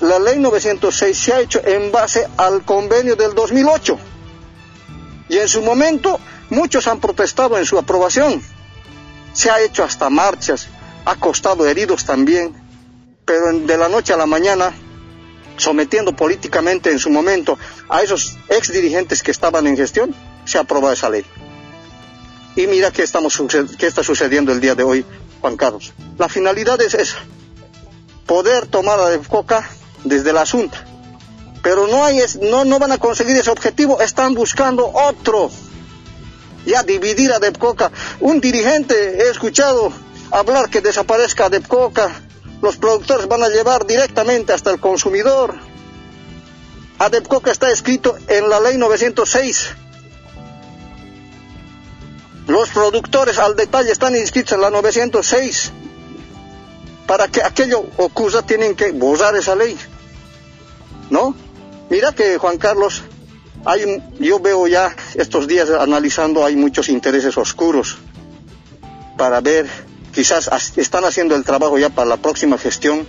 la 0.00 0.18
ley 0.18 0.38
906 0.38 1.18
se 1.18 1.32
ha 1.32 1.40
hecho 1.40 1.60
en 1.64 1.90
base 1.90 2.26
al 2.36 2.64
convenio 2.64 3.16
del 3.16 3.34
2008. 3.34 3.98
Y 5.28 5.38
en 5.38 5.48
su 5.48 5.62
momento 5.62 6.20
muchos 6.50 6.86
han 6.86 7.00
protestado 7.00 7.58
en 7.58 7.64
su 7.64 7.78
aprobación. 7.78 8.42
Se 9.32 9.50
ha 9.50 9.60
hecho 9.60 9.82
hasta 9.82 10.10
marchas, 10.10 10.68
ha 11.04 11.16
costado 11.16 11.66
heridos 11.66 12.04
también, 12.04 12.54
pero 13.24 13.52
de 13.52 13.76
la 13.76 13.88
noche 13.88 14.12
a 14.12 14.16
la 14.16 14.26
mañana 14.26 14.72
sometiendo 15.56 16.14
políticamente 16.14 16.90
en 16.90 16.98
su 16.98 17.10
momento 17.10 17.58
a 17.88 18.02
esos 18.02 18.36
ex 18.48 18.72
dirigentes 18.72 19.22
que 19.22 19.30
estaban 19.30 19.66
en 19.66 19.76
gestión, 19.76 20.14
se 20.44 20.58
aprobó 20.58 20.92
esa 20.92 21.08
ley. 21.08 21.24
Y 22.56 22.66
mira 22.66 22.90
qué, 22.90 23.02
estamos, 23.02 23.40
qué 23.78 23.86
está 23.86 24.02
sucediendo 24.02 24.50
el 24.52 24.60
día 24.60 24.74
de 24.74 24.82
hoy, 24.82 25.04
Juan 25.40 25.56
Carlos. 25.56 25.92
La 26.18 26.28
finalidad 26.28 26.80
es 26.80 27.14
poder 28.26 28.66
tomar 28.66 28.98
a 28.98 29.16
Coca 29.18 29.68
desde 30.04 30.32
la 30.32 30.42
Asunta. 30.42 30.84
Pero 31.62 31.86
no, 31.86 32.04
hay, 32.04 32.20
no, 32.42 32.64
no 32.64 32.78
van 32.78 32.92
a 32.92 32.98
conseguir 32.98 33.36
ese 33.36 33.50
objetivo, 33.50 34.00
están 34.00 34.34
buscando 34.34 34.90
otro. 34.92 35.50
Ya 36.64 36.82
dividir 36.82 37.32
a 37.32 37.38
Depcoca. 37.38 37.92
Un 38.20 38.40
dirigente, 38.40 39.22
he 39.22 39.30
escuchado 39.30 39.92
hablar 40.30 40.70
que 40.70 40.80
desaparezca 40.80 41.48
Depcoca, 41.48 42.22
los 42.62 42.76
productores 42.76 43.28
van 43.28 43.42
a 43.42 43.48
llevar 43.48 43.86
directamente 43.86 44.52
hasta 44.52 44.70
el 44.70 44.80
consumidor. 44.80 45.54
ADEPCOCA 46.98 47.52
está 47.52 47.70
escrito 47.70 48.16
en 48.26 48.48
la 48.48 48.58
ley 48.58 48.78
906. 48.78 49.68
Los 52.46 52.70
productores 52.70 53.38
al 53.38 53.56
detalle 53.56 53.90
están 53.90 54.14
inscritos 54.14 54.52
en 54.52 54.60
la 54.60 54.70
906. 54.70 55.72
Para 57.06 57.28
que 57.28 57.42
aquello 57.42 57.84
ocurra 57.96 58.42
tienen 58.42 58.74
que 58.74 58.92
borrar 58.92 59.34
esa 59.36 59.54
ley. 59.54 59.76
¿No? 61.10 61.34
Mira 61.88 62.12
que 62.12 62.38
Juan 62.38 62.58
Carlos, 62.58 63.02
hay, 63.64 64.02
yo 64.18 64.40
veo 64.40 64.66
ya 64.66 64.94
estos 65.14 65.46
días 65.46 65.70
analizando, 65.70 66.44
hay 66.44 66.56
muchos 66.56 66.88
intereses 66.88 67.36
oscuros 67.36 67.98
para 69.16 69.40
ver 69.40 69.68
quizás 70.12 70.50
están 70.76 71.04
haciendo 71.04 71.36
el 71.36 71.44
trabajo 71.44 71.78
ya 71.78 71.90
para 71.90 72.08
la 72.08 72.16
próxima 72.16 72.58
gestión, 72.58 73.06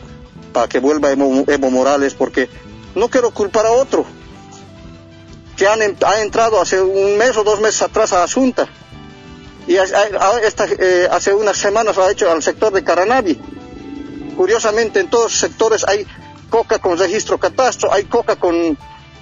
para 0.54 0.68
que 0.68 0.80
vuelva 0.80 1.12
Evo, 1.12 1.72
Morales, 1.72 2.14
porque 2.14 2.50
no 2.96 3.10
quiero 3.10 3.32
culpar 3.32 3.66
a 3.66 3.72
otro, 3.72 4.06
que 5.56 5.68
han, 5.68 5.80
ha 5.82 6.22
entrado 6.22 6.62
hace 6.62 6.82
un 6.82 7.18
mes 7.18 7.36
o 7.38 7.44
dos 7.44 7.62
meses 7.62 7.82
atrás 7.82 8.14
a 8.14 8.24
Asunta, 8.24 8.68
y 9.68 9.76
eh, 9.76 11.08
hace 11.12 11.34
unas 11.34 11.58
semanas 11.58 11.98
ha 11.98 12.10
hecho 12.10 12.32
al 12.32 12.42
sector 12.42 12.72
de 12.74 12.84
Caranavi. 12.84 13.40
Curiosamente, 14.36 15.02
en 15.02 15.10
todos 15.10 15.26
los 15.26 15.40
sectores 15.40 15.86
hay 15.88 16.08
coca 16.50 16.80
con 16.80 16.98
registro 16.98 17.38
catastro, 17.38 17.92
hay 17.92 18.06
coca 18.06 18.38
con 18.38 18.78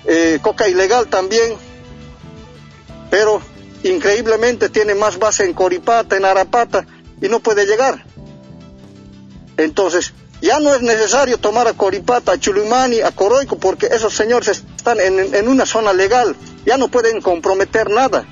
eh, 0.06 0.40
coca 0.42 0.68
ilegal 0.68 1.08
también, 1.08 1.56
pero 3.10 3.42
increíblemente 3.84 4.70
tiene 4.70 4.94
más 4.94 5.18
base 5.18 5.46
en 5.46 5.54
Coripata, 5.54 6.16
en 6.16 6.26
Arapata, 6.26 6.86
y 7.22 7.28
no 7.28 7.40
puede 7.40 7.66
llegar. 7.66 8.06
Entonces, 9.58 10.14
ya 10.42 10.60
no 10.60 10.76
es 10.76 10.82
necesario 10.82 11.40
tomar 11.40 11.68
a 11.68 11.74
Coripata, 11.74 12.34
a 12.34 12.38
Chulumani, 12.38 13.02
a 13.02 13.12
Coroico, 13.12 13.58
porque 13.58 13.88
esos 13.88 14.14
señores 14.14 14.64
están 14.76 15.00
en, 15.00 15.48
una 15.48 15.66
zona 15.66 15.94
legal, 15.94 16.36
ya 16.66 16.78
no 16.78 16.90
pueden 16.90 17.22
comprometer 17.22 17.90
nada. 17.90 18.28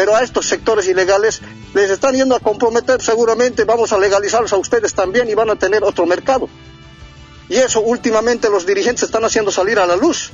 Pero 0.00 0.16
a 0.16 0.22
estos 0.22 0.46
sectores 0.46 0.88
ilegales 0.88 1.42
les 1.74 1.90
están 1.90 2.14
yendo 2.14 2.34
a 2.34 2.40
comprometer, 2.40 3.02
seguramente 3.02 3.64
vamos 3.64 3.92
a 3.92 3.98
legalizarlos 3.98 4.50
a 4.54 4.56
ustedes 4.56 4.94
también 4.94 5.28
y 5.28 5.34
van 5.34 5.50
a 5.50 5.56
tener 5.56 5.84
otro 5.84 6.06
mercado. 6.06 6.48
Y 7.50 7.56
eso 7.56 7.82
últimamente 7.82 8.48
los 8.48 8.64
dirigentes 8.64 9.02
están 9.02 9.26
haciendo 9.26 9.52
salir 9.52 9.78
a 9.78 9.84
la 9.84 9.96
luz. 9.96 10.30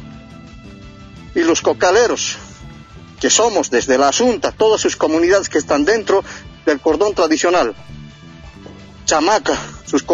Y 1.34 1.40
los 1.40 1.62
cocaleros, 1.62 2.36
que 3.18 3.28
somos 3.28 3.68
desde 3.68 3.98
la 3.98 4.10
Asunta, 4.10 4.52
todas 4.52 4.80
sus 4.80 4.94
comunidades 4.94 5.48
que 5.48 5.58
están 5.58 5.84
dentro, 5.84 6.22
del 6.64 6.78
cordón 6.78 7.12
tradicional. 7.16 7.74
Chamaca, 9.04 9.58
sus, 9.84 10.04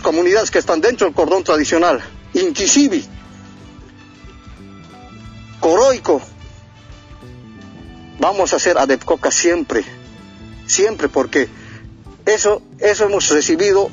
comunidades 0.00 0.52
que 0.52 0.60
están 0.60 0.80
dentro 0.80 1.08
del 1.08 1.16
cordón 1.16 1.42
tradicional. 1.42 2.00
Inquisibi, 2.34 3.04
Coroico. 5.58 6.22
Vamos 8.20 8.52
a 8.52 8.56
hacer 8.56 8.76
Adepcoca 8.76 9.30
siempre, 9.30 9.82
siempre, 10.66 11.08
porque 11.08 11.48
eso, 12.26 12.60
eso 12.78 13.04
hemos 13.04 13.30
recibido, 13.30 13.90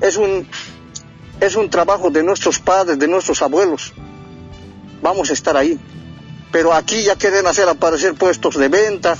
es 0.00 0.16
un, 0.16 0.48
es 1.40 1.56
un 1.56 1.68
trabajo 1.68 2.08
de 2.08 2.22
nuestros 2.22 2.60
padres, 2.60 3.00
de 3.00 3.08
nuestros 3.08 3.42
abuelos. 3.42 3.92
Vamos 5.02 5.28
a 5.30 5.32
estar 5.32 5.56
ahí. 5.56 5.78
Pero 6.52 6.72
aquí 6.72 7.02
ya 7.02 7.16
quieren 7.16 7.48
hacer 7.48 7.68
aparecer 7.68 8.14
puestos 8.14 8.56
de 8.56 8.68
venta, 8.68 9.18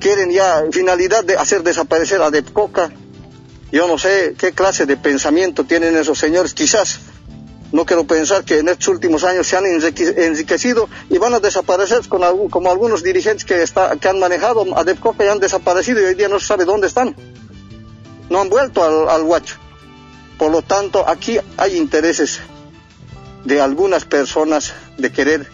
quieren 0.00 0.32
ya 0.32 0.64
finalidad 0.72 1.22
de 1.22 1.36
hacer 1.36 1.62
desaparecer 1.62 2.20
a 2.22 2.30
Depcoca. 2.32 2.90
Yo 3.70 3.86
no 3.86 3.98
sé 3.98 4.34
qué 4.36 4.50
clase 4.50 4.86
de 4.86 4.96
pensamiento 4.96 5.62
tienen 5.62 5.96
esos 5.96 6.18
señores, 6.18 6.54
quizás. 6.54 6.98
No 7.72 7.84
quiero 7.84 8.06
pensar 8.06 8.44
que 8.44 8.58
en 8.58 8.68
estos 8.68 8.88
últimos 8.88 9.24
años 9.24 9.46
se 9.46 9.56
han 9.56 9.64
enriquecido 9.66 10.88
y 11.10 11.18
van 11.18 11.34
a 11.34 11.40
desaparecer 11.40 12.08
como 12.08 12.70
algunos 12.70 13.02
dirigentes 13.02 13.44
que, 13.44 14.08
han 14.08 14.18
manejado 14.18 14.64
a 14.76 14.84
y 14.84 15.28
han 15.28 15.40
desaparecido 15.40 16.00
y 16.00 16.04
hoy 16.04 16.14
día 16.14 16.28
no 16.28 16.38
se 16.38 16.46
sabe 16.46 16.64
dónde 16.64 16.86
están. 16.86 17.14
No 18.30 18.40
han 18.40 18.48
vuelto 18.48 18.82
al, 18.82 19.08
al 19.08 19.22
Huacho. 19.22 19.56
Por 20.38 20.52
lo 20.52 20.62
tanto, 20.62 21.08
aquí 21.08 21.38
hay 21.56 21.76
intereses 21.76 22.40
de 23.44 23.60
algunas 23.60 24.04
personas 24.04 24.74
de 24.98 25.10
querer 25.10 25.46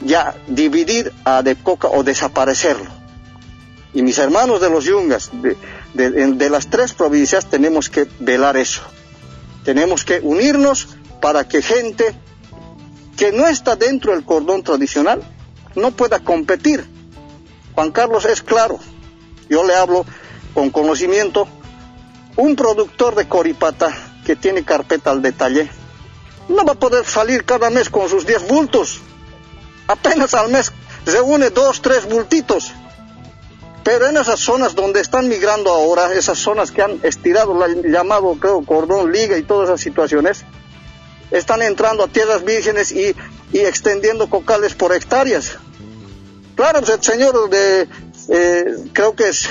ya 0.00 0.34
dividir 0.46 1.12
a 1.24 1.42
Depcoca 1.42 1.88
o 1.88 2.02
desaparecerlo. 2.02 2.90
Y 3.92 4.02
mis 4.02 4.18
hermanos 4.18 4.60
de 4.60 4.70
los 4.70 4.84
yungas, 4.84 5.30
de, 5.94 6.50
las 6.50 6.68
tres 6.68 6.92
provincias, 6.92 7.48
tenemos 7.48 7.88
que 7.88 8.08
velar 8.18 8.56
eso. 8.56 8.82
Tenemos 9.64 10.04
que 10.04 10.18
unirnos 10.20 10.88
para 11.24 11.48
que 11.48 11.62
gente 11.62 12.14
que 13.16 13.32
no 13.32 13.46
está 13.46 13.76
dentro 13.76 14.12
del 14.12 14.26
cordón 14.26 14.62
tradicional 14.62 15.22
no 15.74 15.90
pueda 15.92 16.18
competir. 16.18 16.86
Juan 17.74 17.92
Carlos 17.92 18.26
es 18.26 18.42
claro, 18.42 18.78
yo 19.48 19.64
le 19.64 19.74
hablo 19.74 20.04
con 20.52 20.68
conocimiento, 20.68 21.48
un 22.36 22.54
productor 22.54 23.14
de 23.14 23.26
coripata 23.26 23.88
que 24.26 24.36
tiene 24.36 24.66
carpeta 24.66 25.12
al 25.12 25.22
detalle 25.22 25.70
no 26.50 26.62
va 26.62 26.72
a 26.72 26.78
poder 26.78 27.06
salir 27.06 27.46
cada 27.46 27.70
mes 27.70 27.88
con 27.88 28.10
sus 28.10 28.26
10 28.26 28.46
bultos. 28.46 29.00
Apenas 29.86 30.34
al 30.34 30.50
mes 30.50 30.72
reúne 31.06 31.48
dos, 31.48 31.80
tres 31.80 32.06
bultitos. 32.06 32.70
Pero 33.82 34.08
en 34.08 34.18
esas 34.18 34.40
zonas 34.40 34.74
donde 34.74 35.00
están 35.00 35.28
migrando 35.28 35.70
ahora, 35.70 36.12
esas 36.12 36.36
zonas 36.36 36.70
que 36.70 36.82
han 36.82 37.00
estirado 37.02 37.64
el 37.64 37.90
llamado, 37.90 38.36
cordón 38.66 39.10
liga 39.10 39.38
y 39.38 39.42
todas 39.42 39.70
esas 39.70 39.80
situaciones, 39.80 40.44
están 41.30 41.62
entrando 41.62 42.04
a 42.04 42.08
tierras 42.08 42.44
vírgenes 42.44 42.92
y, 42.92 43.14
extendiendo 43.52 44.28
cocales 44.28 44.74
por 44.74 44.92
hectáreas. 44.92 45.58
Claro, 46.56 46.80
el 46.80 47.02
señor 47.02 47.50
de, 47.50 47.88
eh, 48.28 48.74
creo 48.92 49.14
que 49.14 49.28
es, 49.28 49.48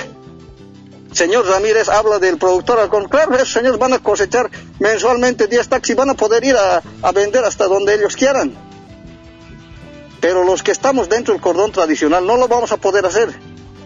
señor 1.12 1.46
Ramírez 1.46 1.88
habla 1.88 2.18
del 2.18 2.38
productor 2.38 2.88
Claro, 3.08 3.34
esos 3.36 3.52
señores 3.52 3.78
van 3.78 3.92
a 3.92 3.98
cosechar 3.98 4.50
mensualmente 4.78 5.46
10 5.46 5.68
taxis 5.68 5.94
y 5.94 5.96
van 5.96 6.10
a 6.10 6.14
poder 6.14 6.44
ir 6.44 6.56
a, 6.56 6.82
a 7.02 7.12
vender 7.12 7.44
hasta 7.44 7.66
donde 7.66 7.94
ellos 7.94 8.16
quieran 8.16 8.54
Pero 10.20 10.44
los 10.44 10.62
que 10.62 10.72
estamos 10.72 11.08
dentro 11.08 11.32
del 11.32 11.42
cordón 11.42 11.72
tradicional 11.72 12.26
no 12.26 12.36
lo 12.36 12.48
vamos 12.48 12.72
a 12.72 12.78
poder 12.78 13.06
hacer, 13.06 13.34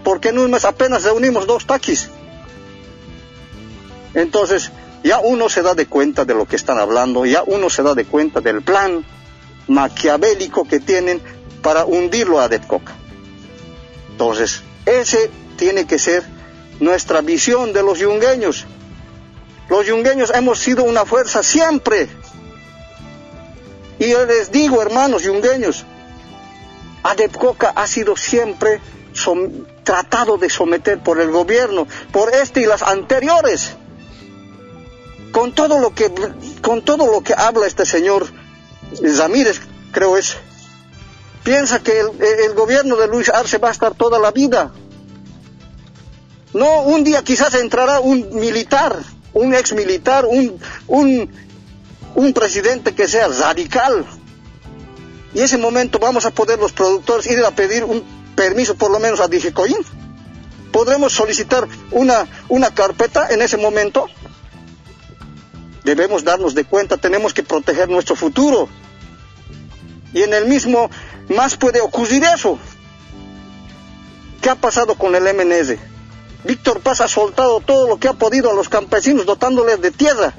porque 0.05 0.31
en 0.31 0.39
un 0.39 0.51
mes 0.51 0.65
apenas 0.65 1.05
reunimos 1.05 1.47
dos 1.47 1.67
taquis. 1.67 2.09
Entonces, 4.15 4.73
ya 5.03 5.21
uno 5.21 5.49
se 5.49 5.63
da 5.63 5.75
de 5.75 5.87
cuenta 5.87 6.25
de 6.25 6.35
lo 6.35 6.47
que 6.47 6.57
están 6.57 6.79
hablando, 6.79 7.25
ya 7.27 7.43
uno 7.47 7.71
se 7.71 7.83
da 7.83 7.95
de 7.95 8.05
cuenta 8.05 8.41
del 8.41 8.63
plan 8.63 9.05
maquiavélico 9.69 10.67
que 10.67 10.81
tienen 10.81 11.21
para 11.63 11.85
hundirlo 11.85 12.41
a 12.41 12.49
Depcoca. 12.49 12.95
Entonces, 14.11 14.63
ese 14.87 15.31
tiene 15.57 15.87
que 15.87 15.99
ser 15.99 16.25
nuestra 16.81 17.21
visión 17.21 17.73
de 17.73 17.83
los 17.83 17.99
yungueños. 17.99 18.67
Los 19.69 19.87
yungueños 19.87 20.33
hemos 20.35 20.59
sido 20.59 20.85
una 20.85 21.05
fuerza 21.05 21.43
siempre. 21.43 22.09
Y 23.99 24.11
yo 24.11 24.25
les 24.25 24.51
digo, 24.51 24.81
hermanos 24.81 25.23
yungueños, 25.25 25.85
Adepcoca 27.03 27.73
ha 27.75 27.87
sido 27.87 28.17
siempre 28.17 28.81
tratado 29.85 30.39
de 30.39 30.49
someter 30.49 31.01
por 31.01 31.21
el 31.21 31.31
gobierno, 31.31 31.87
por 32.13 32.35
este 32.35 32.61
y 32.61 32.67
las 32.67 32.83
anteriores. 32.83 33.77
Con 35.33 35.53
todo 35.53 35.79
lo 35.79 35.95
que, 35.95 36.11
con 36.63 36.83
todo 36.83 37.07
lo 37.11 37.23
que 37.23 37.35
habla 37.35 37.67
este 37.67 37.85
señor 37.85 38.27
Ramírez, 39.01 39.61
creo 39.93 40.17
es, 40.17 40.37
piensa 41.45 41.81
que 41.81 42.01
el, 42.01 42.55
gobierno 42.55 42.97
de 42.97 43.09
Luis 43.09 43.29
Arce 43.29 43.59
va 43.59 43.69
a 43.69 43.73
estar 43.73 43.95
toda 43.95 44.19
la 44.19 44.31
vida. 44.33 44.73
No, 46.55 46.83
un 46.83 47.05
día 47.05 47.23
quizás 47.23 47.55
entrará 47.55 48.01
un 48.01 48.35
militar, 48.35 48.97
un 49.35 49.55
ex 49.55 49.75
militar, 49.75 50.25
un, 50.25 50.59
un, 50.87 51.31
un 52.15 52.33
presidente 52.33 52.95
que 52.95 53.07
sea 53.07 53.29
radical. 53.29 54.07
Y 55.35 55.41
ese 55.41 55.59
momento 55.59 55.99
vamos 55.99 56.25
a 56.25 56.31
poder 56.31 56.59
los 56.59 56.73
productores 56.73 57.27
ir 57.27 57.45
a 57.45 57.51
pedir 57.51 57.85
un 57.85 58.03
permiso 58.35 58.77
por 58.77 58.91
lo 58.91 58.99
menos 58.99 59.21
a 59.21 59.29
Digicoin. 59.29 59.77
Podremos 60.73 61.13
solicitar 61.13 61.67
una, 61.91 62.27
una 62.49 62.75
carpeta 62.75 63.29
en 63.31 63.43
ese 63.43 63.57
momento. 63.57 64.07
Debemos 65.89 66.23
darnos 66.23 66.55
de 66.55 66.67
cuenta, 66.67 66.99
tenemos 66.99 67.33
que 67.33 67.43
proteger 67.43 67.89
nuestro 67.89 68.15
futuro. 68.15 68.69
Y 70.13 70.21
en 70.21 70.35
el 70.35 70.45
mismo 70.45 70.91
más 71.31 71.57
puede 71.57 71.81
ocurrir 71.81 72.23
eso. 72.25 72.59
¿Qué 74.43 74.51
ha 74.51 74.55
pasado 74.55 74.97
con 74.97 75.15
el 75.15 75.23
MNS? 75.23 75.79
Víctor 76.45 76.81
Paz 76.81 77.01
ha 77.01 77.09
soltado 77.09 77.61
todo 77.61 77.89
lo 77.89 77.97
que 77.97 78.07
ha 78.07 78.13
podido 78.13 78.51
a 78.51 78.55
los 78.55 78.69
campesinos 78.69 79.25
dotándoles 79.25 79.81
de 79.81 79.91
tierra. 79.91 80.35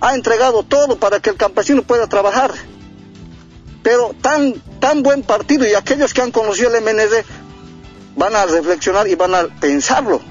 Ha 0.00 0.14
entregado 0.14 0.62
todo 0.62 0.96
para 0.96 1.20
que 1.20 1.28
el 1.28 1.36
campesino 1.36 1.82
pueda 1.82 2.06
trabajar. 2.06 2.50
Pero 3.82 4.14
tan, 4.22 4.54
tan 4.80 5.02
buen 5.02 5.22
partido 5.22 5.68
y 5.68 5.74
aquellos 5.74 6.14
que 6.14 6.22
han 6.22 6.30
conocido 6.30 6.74
el 6.74 6.82
MND 6.82 7.26
van 8.16 8.34
a 8.34 8.46
reflexionar 8.46 9.06
y 9.06 9.16
van 9.16 9.34
a 9.34 9.48
pensarlo. 9.60 10.22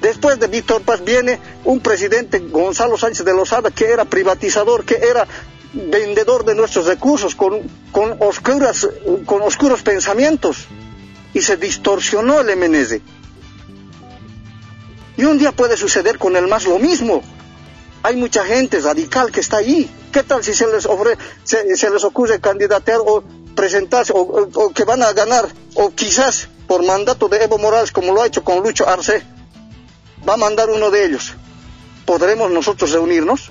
Después 0.00 0.40
de 0.40 0.48
Víctor 0.48 0.82
Paz 0.82 1.04
viene 1.04 1.38
un 1.64 1.80
presidente, 1.80 2.38
Gonzalo 2.38 2.98
Sánchez 2.98 3.24
de 3.24 3.32
Lozada, 3.32 3.70
que 3.70 3.86
era 3.86 4.04
privatizador, 4.04 4.84
que 4.84 4.96
era 4.96 5.26
vendedor 5.72 6.44
de 6.44 6.54
nuestros 6.54 6.86
recursos, 6.86 7.34
con, 7.34 7.60
con, 7.92 8.16
oscuras, 8.20 8.88
con 9.26 9.42
oscuros 9.42 9.82
pensamientos. 9.82 10.66
Y 11.34 11.40
se 11.40 11.56
distorsionó 11.56 12.40
el 12.40 12.56
MND. 12.56 13.00
Y 15.16 15.24
un 15.24 15.38
día 15.38 15.52
puede 15.52 15.76
suceder 15.76 16.18
con 16.18 16.36
el 16.36 16.46
MAS 16.46 16.64
lo 16.64 16.78
mismo. 16.78 17.22
Hay 18.02 18.16
mucha 18.16 18.44
gente 18.44 18.80
radical 18.80 19.30
que 19.30 19.40
está 19.40 19.58
ahí. 19.58 19.88
¿Qué 20.12 20.22
tal 20.22 20.42
si 20.42 20.52
se 20.52 20.66
les, 20.66 20.86
ofrece, 20.86 21.18
se, 21.44 21.90
les 21.90 22.04
ocurre 22.04 22.40
candidatear 22.40 23.00
o 23.00 23.22
presentarse 23.54 24.12
o, 24.14 24.72
que 24.74 24.84
van 24.84 25.02
a 25.02 25.12
ganar 25.12 25.46
o 25.74 25.90
quizás 25.90 26.48
por 26.66 26.84
mandato 26.84 27.28
de 27.28 27.44
Evo 27.44 27.58
Morales 27.58 27.92
como 27.92 28.12
lo 28.12 28.22
ha 28.22 28.26
hecho 28.26 28.42
con 28.42 28.62
Lucho 28.62 28.88
Arce? 28.88 29.22
Va 30.28 30.34
a 30.34 30.36
mandar 30.36 30.70
uno 30.70 30.90
de 30.90 31.06
ellos. 31.06 31.34
¿Podremos 32.04 32.50
nosotros 32.50 32.90
reunirnos? 32.92 33.50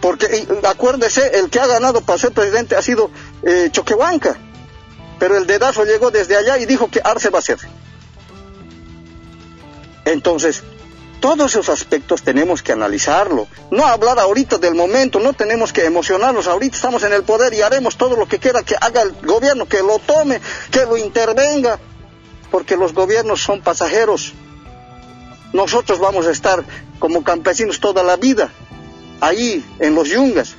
Porque 0.00 0.46
acuérdese, 0.64 1.38
el 1.38 1.50
que 1.50 1.58
ha 1.58 1.66
ganado 1.66 2.00
para 2.02 2.18
ser 2.18 2.32
presidente 2.32 2.76
ha 2.76 2.82
sido 2.82 3.10
eh, 3.42 3.68
Choquehuanca. 3.72 4.36
Pero 5.18 5.36
el 5.36 5.46
dedazo 5.46 5.84
llegó 5.84 6.10
desde 6.10 6.36
allá 6.36 6.58
y 6.58 6.66
dijo 6.66 6.88
que 6.88 7.00
Arce 7.02 7.30
va 7.30 7.40
a 7.40 7.42
ser. 7.42 7.58
Entonces, 10.04 10.62
todos 11.20 11.50
esos 11.50 11.68
aspectos 11.68 12.22
tenemos 12.22 12.62
que 12.62 12.72
analizarlo. 12.72 13.48
No 13.72 13.84
hablar 13.86 14.20
ahorita 14.20 14.58
del 14.58 14.74
momento, 14.74 15.18
no 15.18 15.32
tenemos 15.32 15.72
que 15.72 15.84
emocionarnos. 15.84 16.46
Ahorita 16.46 16.76
estamos 16.76 17.02
en 17.02 17.12
el 17.12 17.24
poder 17.24 17.52
y 17.54 17.62
haremos 17.62 17.96
todo 17.96 18.16
lo 18.16 18.28
que 18.28 18.38
quiera 18.38 18.62
que 18.62 18.76
haga 18.80 19.02
el 19.02 19.12
gobierno, 19.26 19.66
que 19.66 19.82
lo 19.82 19.98
tome, 19.98 20.40
que 20.70 20.84
lo 20.84 20.96
intervenga, 20.96 21.80
porque 22.52 22.76
los 22.76 22.94
gobiernos 22.94 23.42
son 23.42 23.60
pasajeros. 23.60 24.32
Nosotros 25.52 25.98
vamos 25.98 26.26
a 26.26 26.30
estar 26.30 26.64
como 26.98 27.24
campesinos 27.24 27.80
toda 27.80 28.02
la 28.02 28.16
vida, 28.16 28.50
ahí 29.20 29.64
en 29.78 29.94
los 29.94 30.08
yungas. 30.08 30.54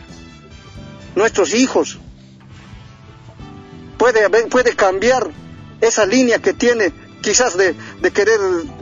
Nuestros 1.15 1.53
hijos. 1.53 1.99
Puede, 3.97 4.29
puede 4.47 4.75
cambiar 4.75 5.29
esa 5.81 6.05
línea 6.05 6.39
que 6.39 6.53
tiene 6.53 6.93
quizás 7.21 7.57
de, 7.57 7.75
querer 8.13 8.39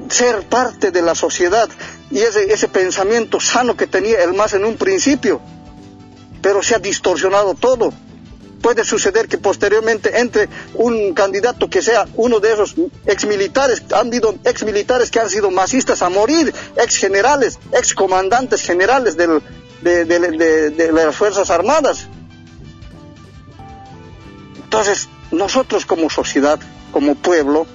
ser 0.10 0.48
parte 0.48 0.92
de 0.92 1.02
la 1.02 1.16
sociedad 1.16 1.70
y 2.12 2.20
ese, 2.20 2.54
ese 2.54 2.68
pensamiento 2.68 3.40
sano 3.40 3.76
que 3.76 3.88
tenía 3.88 4.24
el 4.24 4.34
más 4.34 4.54
en 4.54 4.64
un 4.64 4.78
principio, 4.78 5.42
pero 6.42 6.62
se 6.62 6.76
ha 6.76 6.80
distorsionado 6.80 7.56
todo. 7.56 7.92
Puede 8.62 8.84
suceder 8.84 9.28
que 9.28 9.38
posteriormente 9.38 10.20
entre 10.20 10.50
un 10.74 11.14
candidato 11.14 11.70
que 11.70 11.82
sea 11.82 12.08
uno 12.16 12.40
de 12.40 12.54
esos 12.54 12.76
exmilitares, 13.06 13.84
han 13.94 14.08
habido 14.08 14.36
exmilitares 14.44 15.12
que 15.12 15.20
han 15.20 15.30
sido 15.30 15.52
masistas 15.52 16.02
a 16.02 16.10
morir, 16.10 16.54
ex 16.76 16.96
generales, 16.98 17.60
ex 17.72 17.94
generales 18.64 19.16
de, 19.16 20.92
las 20.92 21.16
Fuerzas 21.16 21.50
Armadas. 21.50 22.08
Entonces, 24.64 25.08
nosotros 25.32 25.86
como 25.86 26.10
sociedad, 26.10 26.60
como 26.92 27.16
pueblo, 27.16 27.68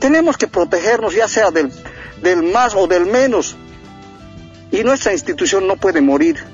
tenemos 0.00 0.36
que 0.36 0.48
protegernos 0.48 1.14
ya 1.14 1.28
sea 1.28 1.50
del 1.50 2.42
más 2.42 2.74
o 2.74 2.86
del 2.86 3.06
menos. 3.06 3.56
Y 4.70 4.82
nuestra 4.82 5.12
institución 5.12 5.68
no 5.68 5.76
puede 5.76 6.00
morir. 6.00 6.53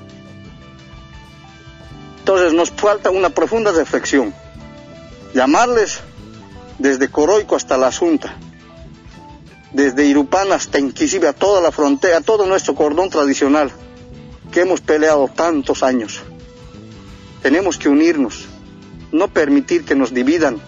Entonces 2.21 2.53
nos 2.53 2.69
falta 2.69 3.09
una 3.09 3.31
profunda 3.31 3.71
reflexión. 3.71 4.31
Llamarles 5.33 6.01
desde 6.77 7.09
Coroico 7.09 7.55
hasta 7.55 7.79
la 7.79 7.87
Asunta, 7.87 8.35
desde 9.73 10.05
Irupán 10.05 10.51
hasta 10.51 10.77
inclusive 10.77 11.27
a 11.27 11.33
toda 11.33 11.61
la 11.61 11.71
frontera, 11.71 12.17
a 12.17 12.21
todo 12.21 12.45
nuestro 12.45 12.75
cordón 12.75 13.09
tradicional 13.09 13.71
que 14.51 14.61
hemos 14.61 14.81
peleado 14.81 15.29
tantos 15.29 15.81
años. 15.81 16.21
Tenemos 17.41 17.79
que 17.79 17.89
unirnos, 17.89 18.45
no 19.11 19.27
permitir 19.29 19.83
que 19.83 19.95
nos 19.95 20.13
dividan. 20.13 20.61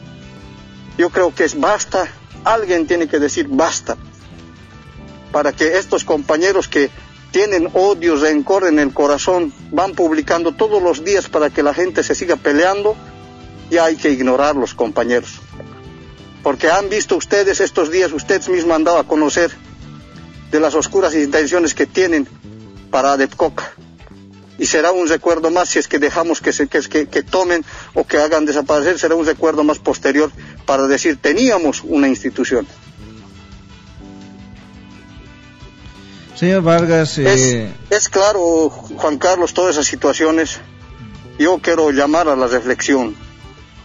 Yo 0.98 1.12
creo 1.12 1.36
que 1.36 1.44
es 1.44 1.60
basta 1.60 2.08
alguien 2.44 2.88
tiene 2.88 3.08
que 3.08 3.20
decir 3.20 3.48
basta 3.48 3.96
para 5.32 5.52
que 5.52 5.78
estos 5.78 6.04
compañeros 6.04 6.68
que 6.68 6.90
tienen 7.34 7.68
odio, 7.74 8.16
rencor 8.16 8.68
en 8.68 8.78
el 8.78 8.94
corazón, 8.94 9.52
van 9.72 9.94
publicando 9.94 10.52
todos 10.52 10.82
los 10.84 11.04
días 11.04 11.30
para 11.30 11.50
que 11.50 11.64
la 11.64 11.74
gente 11.74 12.04
se 12.04 12.14
siga 12.14 12.36
peleando, 12.36 12.96
y 13.72 13.78
hay 13.78 13.96
que 13.96 14.12
ignorarlos, 14.12 14.76
compañeros. 14.76 15.42
Porque 16.44 16.70
han 16.70 16.90
visto 16.90 17.18
ustedes 17.18 17.60
estos 17.60 17.90
días, 17.90 18.12
ustedes 18.14 18.48
mismos 18.50 18.76
han 18.76 18.84
dado 18.84 19.00
a 19.00 19.08
conocer 19.08 19.52
de 20.52 20.60
las 20.60 20.76
oscuras 20.76 21.16
intenciones 21.16 21.74
que 21.74 21.88
tienen 21.88 22.28
para 22.92 23.14
Adepcoca. 23.14 23.74
Y 24.60 24.68
será 24.68 24.92
un 24.92 25.08
recuerdo 25.08 25.50
más 25.50 25.70
si 25.70 25.80
es 25.80 25.88
que 25.88 25.98
dejamos 25.98 26.40
que, 26.40 26.54
se, 26.54 26.68
que, 26.68 27.08
que 27.08 27.24
tomen 27.24 27.66
o 27.96 28.06
que 28.06 28.20
hagan 28.20 28.46
desaparecer, 28.46 29.00
será 29.00 29.16
un 29.16 29.26
recuerdo 29.26 29.64
más 29.64 29.80
posterior 29.80 30.32
para 30.68 30.86
decir 30.86 31.18
teníamos 31.20 31.82
una 31.84 32.08
institución. 32.08 32.68
Señor 36.44 36.62
Vargas, 36.62 37.18
eh, 37.20 37.74
es, 37.90 38.10
claro, 38.10 38.70
Juan 38.70 39.18
Carlos, 39.18 39.54
todas 39.54 39.76
esas 39.76 39.88
situaciones. 39.88 40.60
Yo 41.40 41.60
quiero 41.60 41.90
llamar 41.92 42.28
a 42.28 42.36
la 42.36 42.48
reflexión, 42.48 43.16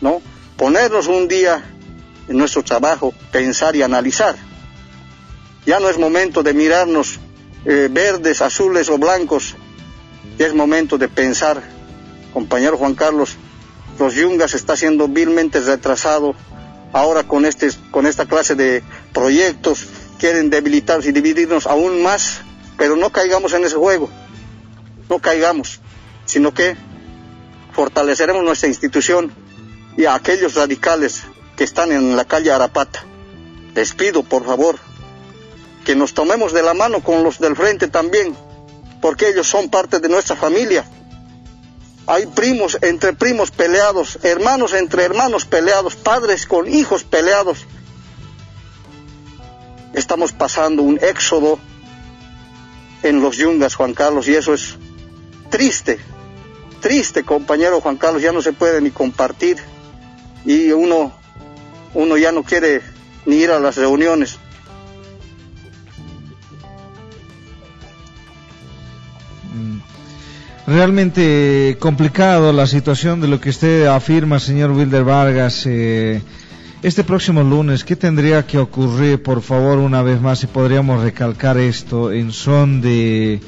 ¿no? 0.00 0.20
Ponernos 0.56 1.06
un 1.06 1.28
día 1.28 1.62
en 2.26 2.36
nuestro 2.36 2.64
trabajo, 2.64 3.14
pensar 3.30 3.76
y 3.76 3.82
analizar. 3.82 4.34
Ya 5.66 5.78
no 5.78 5.88
es 5.88 5.98
momento 5.98 6.42
de 6.42 6.52
mirarnos 6.52 7.20
eh, 7.64 7.88
verdes, 7.88 8.42
azules 8.42 8.88
o 8.88 8.98
blancos. 8.98 9.54
Es 10.36 10.52
momento 10.52 10.98
de 10.98 11.06
pensar, 11.06 11.62
compañero 12.32 12.76
Juan 12.76 12.96
Carlos, 12.96 13.36
los 14.00 14.16
yungas 14.16 14.54
está 14.54 14.76
siendo 14.76 15.06
vilmente 15.06 15.60
retrasado 15.60 16.34
ahora 16.92 17.22
con, 17.22 17.46
este, 17.46 17.70
con 17.92 18.04
esta 18.04 18.26
clase 18.26 18.56
de 18.56 18.82
proyectos 19.12 19.86
quieren 20.18 20.50
debilitarnos 20.50 21.06
y 21.06 21.12
dividirnos 21.12 21.66
aún 21.66 22.02
más, 22.02 22.42
pero 22.78 22.96
no 22.96 23.10
caigamos 23.10 23.52
en 23.52 23.64
ese 23.64 23.76
juego, 23.76 24.08
no 25.10 25.18
caigamos, 25.18 25.80
sino 26.24 26.54
que 26.54 26.76
fortaleceremos 27.72 28.44
nuestra 28.44 28.68
institución 28.68 29.32
y 29.96 30.04
a 30.04 30.14
aquellos 30.14 30.54
radicales 30.54 31.24
que 31.56 31.64
están 31.64 31.90
en 31.90 32.16
la 32.16 32.24
calle 32.24 32.52
Arapata. 32.52 33.04
Les 33.74 33.92
pido, 33.94 34.22
por 34.22 34.46
favor, 34.46 34.76
que 35.84 35.96
nos 35.96 36.14
tomemos 36.14 36.52
de 36.52 36.62
la 36.62 36.72
mano 36.72 37.02
con 37.02 37.24
los 37.24 37.40
del 37.40 37.56
frente 37.56 37.88
también, 37.88 38.34
porque 39.02 39.28
ellos 39.28 39.48
son 39.48 39.68
parte 39.68 39.98
de 39.98 40.08
nuestra 40.08 40.36
familia. 40.36 40.84
Hay 42.06 42.26
primos 42.26 42.78
entre 42.80 43.12
primos 43.12 43.50
peleados, 43.50 44.20
hermanos 44.22 44.72
entre 44.72 45.02
hermanos 45.02 45.46
peleados, 45.46 45.96
padres 45.96 46.46
con 46.46 46.72
hijos 46.72 47.02
peleados. 47.02 47.66
Estamos 49.94 50.32
pasando 50.32 50.82
un 50.82 50.98
éxodo 51.02 51.58
en 53.02 53.20
los 53.20 53.36
yungas, 53.36 53.74
Juan 53.74 53.94
Carlos, 53.94 54.28
y 54.28 54.34
eso 54.34 54.54
es 54.54 54.76
triste, 55.50 55.98
triste, 56.80 57.24
compañero 57.24 57.80
Juan 57.80 57.96
Carlos, 57.96 58.22
ya 58.22 58.32
no 58.32 58.42
se 58.42 58.52
puede 58.52 58.80
ni 58.80 58.90
compartir 58.90 59.58
y 60.44 60.70
uno, 60.72 61.12
uno 61.94 62.16
ya 62.16 62.32
no 62.32 62.42
quiere 62.42 62.80
ni 63.26 63.36
ir 63.36 63.50
a 63.50 63.60
las 63.60 63.76
reuniones. 63.76 64.38
Mm. 69.54 69.78
Realmente 70.66 71.76
complicado 71.78 72.52
la 72.52 72.66
situación 72.66 73.20
de 73.20 73.28
lo 73.28 73.40
que 73.40 73.50
usted 73.50 73.86
afirma, 73.86 74.38
señor 74.38 74.72
Wilder 74.72 75.04
Vargas. 75.04 75.64
Eh, 75.66 76.22
este 76.82 77.02
próximo 77.02 77.42
lunes, 77.42 77.82
¿qué 77.82 77.96
tendría 77.96 78.46
que 78.46 78.58
ocurrir, 78.58 79.22
por 79.22 79.42
favor, 79.42 79.78
una 79.78 80.02
vez 80.02 80.20
más, 80.20 80.38
si 80.38 80.46
podríamos 80.46 81.02
recalcar 81.02 81.58
esto 81.58 82.12
en 82.12 82.32
son 82.32 82.80
de 82.80 83.40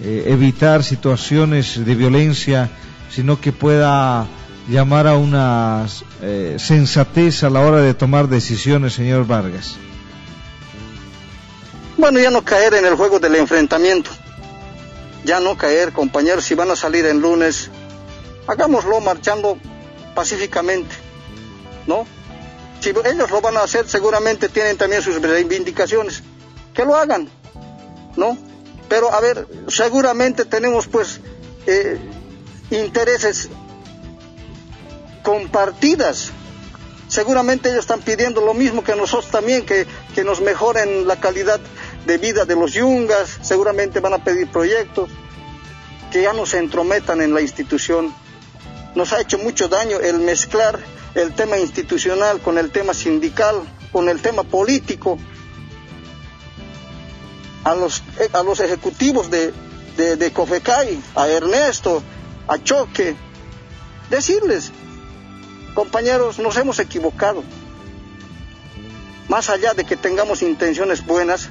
eh, 0.00 0.24
evitar 0.26 0.82
situaciones 0.82 1.84
de 1.84 1.94
violencia, 1.94 2.70
sino 3.10 3.40
que 3.40 3.52
pueda 3.52 4.26
llamar 4.68 5.06
a 5.06 5.16
una 5.16 5.86
eh, 6.22 6.56
sensatez 6.58 7.44
a 7.44 7.50
la 7.50 7.60
hora 7.60 7.82
de 7.82 7.92
tomar 7.92 8.28
decisiones, 8.28 8.94
señor 8.94 9.26
Vargas? 9.26 9.76
Bueno, 11.98 12.20
ya 12.20 12.30
no 12.30 12.42
caer 12.42 12.74
en 12.74 12.86
el 12.86 12.94
juego 12.94 13.18
del 13.18 13.34
enfrentamiento. 13.34 14.10
Ya 15.24 15.40
no 15.40 15.58
caer, 15.58 15.92
compañeros, 15.92 16.44
si 16.44 16.54
van 16.54 16.70
a 16.70 16.76
salir 16.76 17.04
el 17.04 17.18
lunes, 17.18 17.70
hagámoslo 18.46 19.00
marchando 19.00 19.58
pacíficamente, 20.14 20.94
¿no? 21.86 22.06
Si 22.80 22.90
ellos 22.90 23.30
lo 23.30 23.40
van 23.40 23.56
a 23.56 23.62
hacer, 23.62 23.88
seguramente 23.88 24.48
tienen 24.48 24.76
también 24.76 25.02
sus 25.02 25.20
reivindicaciones. 25.20 26.22
Que 26.74 26.84
lo 26.84 26.94
hagan, 26.94 27.28
¿no? 28.16 28.38
Pero 28.88 29.12
a 29.12 29.20
ver, 29.20 29.46
seguramente 29.68 30.44
tenemos 30.44 30.86
pues 30.86 31.20
eh, 31.66 31.98
intereses 32.70 33.48
compartidas. 35.22 36.30
Seguramente 37.08 37.68
ellos 37.68 37.80
están 37.80 38.00
pidiendo 38.00 38.40
lo 38.40 38.54
mismo 38.54 38.84
que 38.84 38.94
nosotros 38.94 39.30
también, 39.30 39.66
que, 39.66 39.86
que 40.14 40.24
nos 40.24 40.40
mejoren 40.40 41.06
la 41.06 41.20
calidad 41.20 41.60
de 42.06 42.18
vida 42.18 42.44
de 42.44 42.54
los 42.54 42.72
yungas, 42.72 43.38
seguramente 43.42 44.00
van 44.00 44.14
a 44.14 44.24
pedir 44.24 44.50
proyectos, 44.50 45.10
que 46.12 46.22
ya 46.22 46.32
no 46.32 46.46
se 46.46 46.58
entrometan 46.58 47.20
en 47.20 47.34
la 47.34 47.40
institución. 47.40 48.14
Nos 48.94 49.12
ha 49.12 49.20
hecho 49.20 49.38
mucho 49.38 49.68
daño 49.68 49.98
el 49.98 50.18
mezclar 50.20 50.80
el 51.14 51.34
tema 51.34 51.58
institucional 51.58 52.40
con 52.40 52.58
el 52.58 52.70
tema 52.70 52.94
sindical, 52.94 53.62
con 53.92 54.08
el 54.08 54.20
tema 54.20 54.42
político. 54.42 55.18
A 57.64 57.74
los, 57.74 58.02
a 58.32 58.42
los 58.42 58.60
ejecutivos 58.60 59.30
de, 59.30 59.52
de, 59.96 60.16
de 60.16 60.32
Cofecay, 60.32 61.00
a 61.14 61.28
Ernesto, 61.28 62.02
a 62.46 62.56
Choque, 62.62 63.14
decirles, 64.08 64.72
compañeros, 65.74 66.38
nos 66.38 66.56
hemos 66.56 66.78
equivocado. 66.78 67.42
Más 69.28 69.50
allá 69.50 69.74
de 69.74 69.84
que 69.84 69.96
tengamos 69.96 70.40
intenciones 70.40 71.04
buenas, 71.04 71.48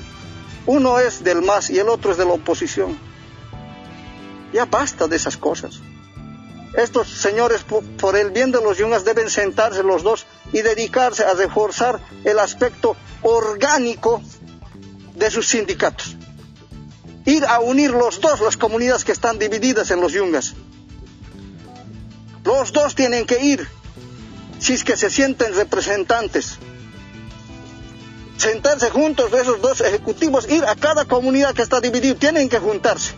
uno 0.66 0.99
es 0.99 1.24
del 1.24 1.41
MAS 1.43 1.70
y 1.70 1.78
el 1.80 1.89
otro 1.89 2.12
es 2.12 2.18
de 2.18 2.26
la 2.26 2.32
oposición. 2.32 2.97
Ya 4.53 4.66
basta 4.66 5.08
de 5.08 5.16
esas 5.16 5.38
cosas. 5.38 5.82
Estos 6.78 7.07
señores, 7.07 7.63
por 7.63 8.15
el 8.15 8.30
bien 8.30 8.51
de 8.51 8.61
los 8.61 8.78
yungas, 8.78 9.03
deben 9.03 9.32
sentarse 9.32 9.82
los 9.82 10.03
dos 10.03 10.28
y 10.53 10.61
dedicarse 10.61 11.23
a 11.23 11.34
reforzar 11.34 11.99
el 12.23 12.38
aspecto 12.38 12.95
orgánico 13.23 14.21
de 15.15 15.32
sus 15.32 15.47
sindicatos. 15.47 16.15
Ir 17.25 17.43
a 17.45 17.61
unir 17.61 17.89
los 17.89 18.21
dos 18.21 18.41
las 18.41 18.57
comunidades 18.57 19.03
que 19.03 19.11
están 19.11 19.39
divididas 19.39 19.89
en 19.89 20.01
los 20.01 20.13
yungas. 20.13 20.53
Los 22.43 22.71
dos 22.71 22.93
tienen 22.93 23.25
que 23.25 23.43
ir, 23.43 23.67
si 24.59 24.73
es 24.73 24.84
que 24.84 24.95
se 24.95 25.09
sienten 25.09 25.55
representantes. 25.55 26.59
Sentarse 28.38 28.91
juntos 28.91 29.34
esos 29.34 29.59
dos 29.61 29.82
ejecutivos, 29.82 30.47
ir 30.47 30.63
a 30.63 30.75
cada 30.75 31.05
comunidad 31.05 31.55
que 31.55 31.63
está 31.63 31.82
dividida, 31.82 32.13
tienen 32.13 32.49
que 32.49 32.59
juntarse. 32.59 33.15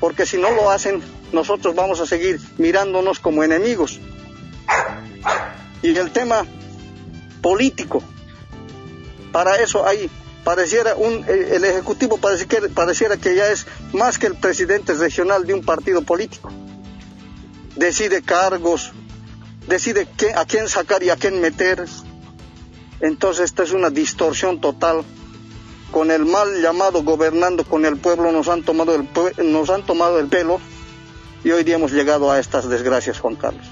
Porque 0.00 0.24
si 0.24 0.38
no 0.38 0.50
lo 0.50 0.70
hacen, 0.70 1.02
nosotros 1.32 1.74
vamos 1.74 2.00
a 2.00 2.06
seguir 2.06 2.40
mirándonos 2.56 3.20
como 3.20 3.44
enemigos. 3.44 4.00
Y 5.82 5.96
el 5.96 6.10
tema 6.10 6.46
político, 7.42 8.02
para 9.30 9.56
eso 9.56 9.86
hay, 9.86 10.10
pareciera 10.42 10.94
un, 10.94 11.24
eh, 11.28 11.50
el 11.52 11.64
Ejecutivo 11.64 12.16
pareciera, 12.16 12.68
pareciera 12.68 13.16
que 13.18 13.34
ya 13.34 13.48
es 13.48 13.66
más 13.92 14.18
que 14.18 14.26
el 14.26 14.34
presidente 14.34 14.94
regional 14.94 15.46
de 15.46 15.54
un 15.54 15.62
partido 15.62 16.02
político. 16.02 16.50
Decide 17.76 18.22
cargos, 18.22 18.92
decide 19.66 20.08
a 20.34 20.44
quién 20.44 20.68
sacar 20.68 21.02
y 21.02 21.10
a 21.10 21.16
quién 21.16 21.40
meter. 21.40 21.86
Entonces 23.00 23.46
esta 23.46 23.62
es 23.62 23.72
una 23.72 23.90
distorsión 23.90 24.60
total 24.60 25.04
con 25.90 26.10
el 26.10 26.24
mal 26.24 26.60
llamado 26.62 27.02
gobernando 27.02 27.64
con 27.64 27.84
el 27.84 27.96
pueblo 27.96 28.32
nos 28.32 28.48
han 28.48 28.62
tomado 28.62 28.94
el, 28.94 29.52
nos 29.52 29.70
han 29.70 29.84
tomado 29.84 30.18
el 30.18 30.28
pelo 30.28 30.60
y 31.42 31.50
hoy 31.50 31.64
día 31.64 31.76
hemos 31.76 31.92
llegado 31.92 32.30
a 32.30 32.38
estas 32.38 32.68
desgracias, 32.68 33.18
Juan 33.18 33.36
Carlos. 33.36 33.66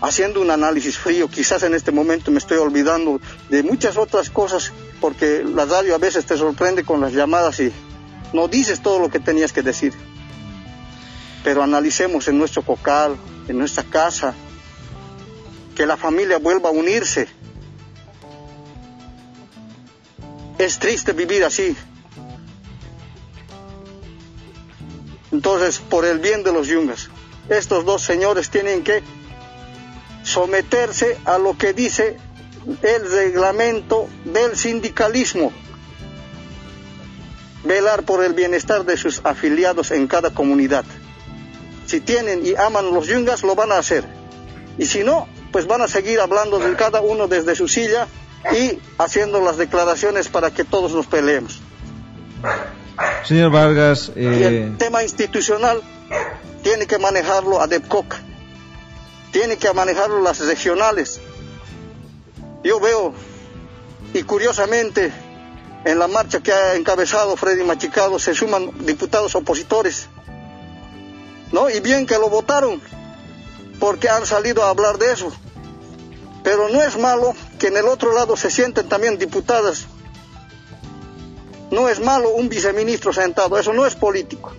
Haciendo 0.00 0.40
un 0.40 0.50
análisis 0.50 0.96
frío, 0.96 1.28
quizás 1.28 1.64
en 1.64 1.74
este 1.74 1.90
momento 1.90 2.30
me 2.30 2.38
estoy 2.38 2.58
olvidando 2.58 3.20
de 3.48 3.64
muchas 3.64 3.96
otras 3.96 4.30
cosas, 4.30 4.72
porque 5.00 5.42
la 5.44 5.64
radio 5.64 5.94
a 5.96 5.98
veces 5.98 6.24
te 6.24 6.36
sorprende 6.36 6.84
con 6.84 7.00
las 7.00 7.12
llamadas 7.12 7.58
y 7.58 7.72
no 8.32 8.46
dices 8.46 8.80
todo 8.80 9.00
lo 9.00 9.10
que 9.10 9.18
tenías 9.18 9.52
que 9.52 9.62
decir. 9.62 9.92
Pero 11.42 11.64
analicemos 11.64 12.28
en 12.28 12.38
nuestro 12.38 12.62
cocal, 12.62 13.16
en 13.48 13.58
nuestra 13.58 13.82
casa, 13.82 14.34
que 15.74 15.86
la 15.86 15.96
familia 15.96 16.38
vuelva 16.38 16.68
a 16.68 16.72
unirse. 16.72 17.28
Es 20.58 20.78
triste 20.78 21.12
vivir 21.12 21.44
así, 21.44 21.76
Entonces, 25.30 25.78
por 25.78 26.04
el 26.04 26.18
bien 26.18 26.42
de 26.42 26.52
los 26.52 26.66
yungas, 26.66 27.10
estos 27.48 27.84
dos 27.84 28.02
señores 28.02 28.50
tienen 28.50 28.82
que 28.82 29.02
someterse 30.22 31.18
a 31.24 31.38
lo 31.38 31.56
que 31.56 31.72
dice 31.72 32.16
el 32.82 33.10
reglamento 33.10 34.08
del 34.24 34.56
sindicalismo, 34.56 35.52
velar 37.64 38.02
por 38.02 38.24
el 38.24 38.32
bienestar 38.32 38.84
de 38.84 38.96
sus 38.96 39.20
afiliados 39.24 39.90
en 39.90 40.06
cada 40.06 40.30
comunidad. 40.30 40.84
Si 41.86 42.00
tienen 42.00 42.44
y 42.44 42.54
aman 42.54 42.92
los 42.92 43.06
yungas, 43.06 43.42
lo 43.42 43.54
van 43.54 43.72
a 43.72 43.78
hacer. 43.78 44.04
Y 44.76 44.86
si 44.86 45.04
no, 45.04 45.28
pues 45.52 45.66
van 45.66 45.82
a 45.82 45.88
seguir 45.88 46.20
hablando 46.20 46.58
de 46.58 46.74
cada 46.74 47.00
uno 47.00 47.28
desde 47.28 47.54
su 47.54 47.68
silla 47.68 48.06
y 48.52 48.78
haciendo 48.98 49.40
las 49.40 49.56
declaraciones 49.56 50.28
para 50.28 50.50
que 50.50 50.64
todos 50.64 50.92
nos 50.92 51.06
peleemos. 51.06 51.60
Señor 53.24 53.50
Vargas. 53.50 54.10
Y 54.16 54.24
el 54.24 54.42
Eh, 54.42 54.72
tema 54.78 55.02
institucional 55.02 55.82
tiene 56.62 56.86
que 56.86 56.98
manejarlo 56.98 57.60
a 57.60 57.66
DEPCOC, 57.66 58.14
tiene 59.32 59.56
que 59.56 59.72
manejarlo 59.72 60.20
las 60.22 60.40
regionales. 60.40 61.20
Yo 62.64 62.80
veo, 62.80 63.14
y 64.14 64.22
curiosamente, 64.22 65.12
en 65.84 65.98
la 65.98 66.08
marcha 66.08 66.40
que 66.40 66.52
ha 66.52 66.74
encabezado 66.74 67.36
Freddy 67.36 67.62
Machicado 67.64 68.18
se 68.18 68.34
suman 68.34 68.72
diputados 68.84 69.34
opositores. 69.34 70.08
¿No? 71.52 71.70
Y 71.70 71.80
bien 71.80 72.06
que 72.06 72.18
lo 72.18 72.28
votaron, 72.28 72.80
porque 73.80 74.08
han 74.10 74.26
salido 74.26 74.64
a 74.64 74.70
hablar 74.70 74.98
de 74.98 75.12
eso. 75.12 75.32
Pero 76.44 76.68
no 76.68 76.82
es 76.82 76.98
malo 76.98 77.34
que 77.58 77.68
en 77.68 77.76
el 77.76 77.86
otro 77.86 78.14
lado 78.14 78.36
se 78.36 78.50
sienten 78.50 78.88
también 78.88 79.18
diputadas 79.18 79.86
no 81.70 81.88
es 81.88 82.00
malo 82.00 82.30
un 82.30 82.48
viceministro 82.48 83.12
sentado, 83.12 83.58
eso 83.58 83.72
no 83.72 83.86
es 83.86 83.94
político. 83.94 84.52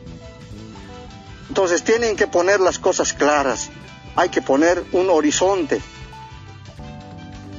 Entonces 1.48 1.84
tienen 1.84 2.16
que 2.16 2.28
poner 2.28 2.60
las 2.60 2.78
cosas 2.78 3.14
claras, 3.14 3.70
hay 4.16 4.30
que 4.30 4.42
poner 4.42 4.84
un 4.92 5.10
horizonte. 5.10 5.82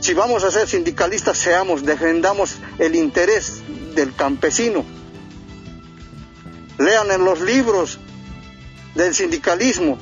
Si 0.00 0.14
vamos 0.14 0.44
a 0.44 0.50
ser 0.50 0.68
sindicalistas, 0.68 1.36
seamos, 1.36 1.84
defendamos 1.84 2.56
el 2.78 2.94
interés 2.94 3.60
del 3.94 4.14
campesino. 4.14 4.84
Lean 6.78 7.10
en 7.10 7.24
los 7.24 7.40
libros 7.40 7.98
del 8.94 9.14
sindicalismo. 9.14 9.98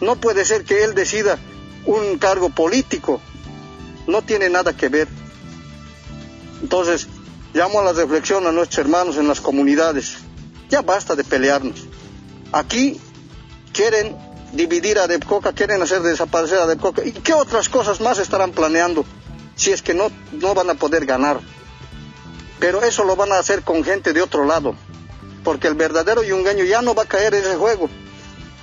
No 0.00 0.16
puede 0.16 0.44
ser 0.44 0.64
que 0.64 0.82
él 0.82 0.94
decida 0.94 1.38
un 1.84 2.18
cargo 2.18 2.48
político. 2.48 3.20
No 4.06 4.22
tiene 4.22 4.48
nada 4.48 4.72
que 4.76 4.88
ver. 4.88 5.08
Entonces, 6.62 7.08
llamo 7.54 7.80
a 7.80 7.84
la 7.84 7.92
reflexión 7.92 8.46
a 8.46 8.52
nuestros 8.52 8.84
hermanos 8.84 9.16
en 9.16 9.28
las 9.28 9.40
comunidades. 9.40 10.16
Ya 10.68 10.82
basta 10.82 11.14
de 11.14 11.24
pelearnos. 11.24 11.86
Aquí 12.52 13.00
quieren 13.72 14.16
dividir 14.52 14.98
a 14.98 15.06
Depcoca, 15.06 15.52
quieren 15.52 15.82
hacer 15.82 16.02
desaparecer 16.02 16.58
a 16.58 16.66
Depcoca. 16.66 17.04
¿Y 17.04 17.12
qué 17.12 17.34
otras 17.34 17.68
cosas 17.68 18.00
más 18.00 18.18
estarán 18.18 18.52
planeando 18.52 19.04
si 19.56 19.70
es 19.70 19.82
que 19.82 19.94
no, 19.94 20.10
no 20.32 20.54
van 20.54 20.70
a 20.70 20.74
poder 20.74 21.06
ganar? 21.06 21.40
Pero 22.58 22.82
eso 22.82 23.04
lo 23.04 23.16
van 23.16 23.32
a 23.32 23.38
hacer 23.38 23.62
con 23.62 23.82
gente 23.82 24.12
de 24.12 24.22
otro 24.22 24.44
lado, 24.44 24.76
porque 25.42 25.66
el 25.66 25.74
verdadero 25.74 26.22
yungueño 26.22 26.64
ya 26.64 26.80
no 26.80 26.94
va 26.94 27.02
a 27.02 27.06
caer 27.06 27.34
en 27.34 27.42
ese 27.42 27.56
juego. 27.56 27.88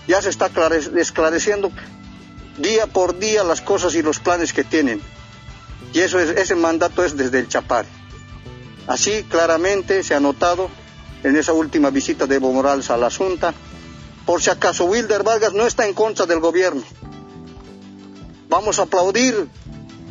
Ya 0.08 0.22
se 0.22 0.30
está 0.30 0.50
esclareciendo 0.96 1.72
día 2.58 2.88
por 2.88 3.20
día 3.20 3.44
las 3.44 3.62
cosas 3.62 3.96
y 3.96 4.02
los 4.02 4.20
planes 4.20 4.54
que 4.54 4.64
tienen. 4.64 5.02
Y 5.94 6.00
eso 6.00 6.20
es, 6.20 6.30
ese 6.32 6.56
mandato 6.56 7.04
es 7.04 7.18
desde 7.18 7.40
el 7.40 7.48
Chapar. 7.48 7.86
Así 8.88 9.24
claramente 9.24 10.04
se 10.04 10.16
ha 10.16 10.20
notado 10.20 10.70
en 11.24 11.36
esa 11.36 11.54
última 11.54 11.90
visita 11.90 12.26
de 12.26 12.36
Evo 12.36 12.52
Morales 12.52 12.90
a 12.90 12.98
la 12.98 13.12
Junta 13.12 13.54
por 14.26 14.42
si 14.42 14.52
acaso 14.52 14.86
Wilder 14.86 15.24
Vargas 15.24 15.54
no 15.54 15.66
está 15.66 15.88
en 15.88 15.94
contra 15.96 16.28
del 16.28 16.40
gobierno. 16.40 16.84
Vamos 18.48 18.78
a 18.80 18.84
aplaudir 18.84 19.48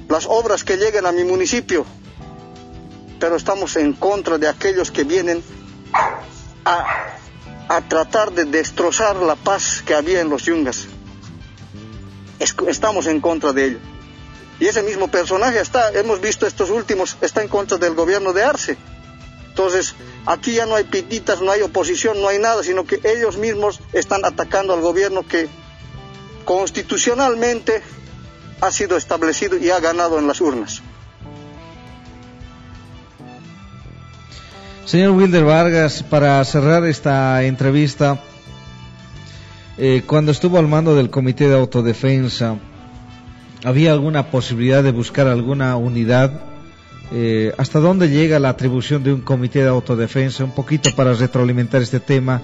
las 0.08 0.26
obras 0.26 0.64
que 0.64 0.76
lleguen 0.76 1.06
a 1.06 1.12
mi 1.12 1.22
municipio, 1.24 1.86
pero 3.20 3.36
estamos 3.36 3.76
en 3.76 3.92
contra 3.92 4.38
de 4.38 4.48
aquellos 4.48 4.90
que 4.90 5.04
vienen 5.04 5.42
a, 6.64 7.80
tratar 7.88 8.32
de 8.32 8.44
destrozar 8.44 9.16
la 9.16 9.36
paz 9.36 9.82
que 9.86 9.94
había 9.94 10.20
en 10.20 10.30
los 10.30 10.44
yungas. 10.44 10.86
estamos 12.66 13.06
en 13.06 13.20
contra 13.20 13.52
de 13.52 13.66
ello. 13.66 13.78
Y 14.60 14.66
ese 14.66 14.82
mismo 14.82 15.08
personaje 15.08 15.60
está, 15.60 15.92
hemos 15.92 16.20
visto 16.20 16.46
estos 16.46 16.70
últimos, 16.70 17.16
está 17.20 17.42
en 17.42 17.48
contra 17.48 17.78
del 17.78 17.94
gobierno 17.94 18.32
de 18.32 18.42
Arce. 18.42 18.76
Entonces, 19.48 19.94
aquí 20.26 20.54
ya 20.54 20.66
no 20.66 20.74
hay 20.74 20.84
pititas, 20.84 21.40
no 21.40 21.50
hay 21.50 21.62
oposición, 21.62 22.20
no 22.20 22.28
hay 22.28 22.38
nada, 22.38 22.62
sino 22.62 22.84
que 22.84 23.00
ellos 23.04 23.36
mismos 23.36 23.80
están 23.92 24.24
atacando 24.24 24.72
al 24.72 24.80
gobierno 24.80 25.26
que 25.26 25.48
constitucionalmente 26.44 27.82
ha 28.60 28.70
sido 28.70 28.96
establecido 28.96 29.56
y 29.56 29.70
ha 29.70 29.80
ganado 29.80 30.18
en 30.18 30.26
las 30.26 30.40
urnas. 30.40 30.82
Señor 34.84 35.10
Wilder 35.10 35.44
Vargas, 35.44 36.02
para 36.02 36.42
cerrar 36.44 36.86
esta 36.86 37.42
entrevista, 37.44 38.20
eh, 39.76 40.02
cuando 40.06 40.32
estuvo 40.32 40.58
al 40.58 40.66
mando 40.66 40.94
del 40.94 41.10
Comité 41.10 41.46
de 41.46 41.56
Autodefensa, 41.56 42.56
¿había 43.64 43.92
alguna 43.92 44.30
posibilidad 44.30 44.82
de 44.82 44.92
buscar 44.92 45.26
alguna 45.26 45.76
unidad 45.76 46.40
eh, 47.10 47.54
hasta 47.56 47.78
dónde 47.78 48.10
llega 48.10 48.38
la 48.38 48.50
atribución 48.50 49.02
de 49.02 49.14
un 49.14 49.22
comité 49.22 49.62
de 49.62 49.68
autodefensa, 49.68 50.44
un 50.44 50.50
poquito 50.54 50.90
para 50.94 51.14
retroalimentar 51.14 51.80
este 51.80 52.00
tema 52.00 52.42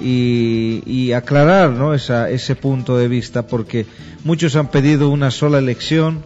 y, 0.00 1.12
aclarar 1.12 1.70
¿no? 1.70 1.94
ese 1.94 2.56
punto 2.56 2.96
de 2.96 3.08
vista, 3.08 3.46
porque 3.46 3.86
muchos 4.24 4.56
han 4.56 4.68
pedido 4.68 5.08
una 5.08 5.30
sola 5.30 5.58
elección 5.58 6.22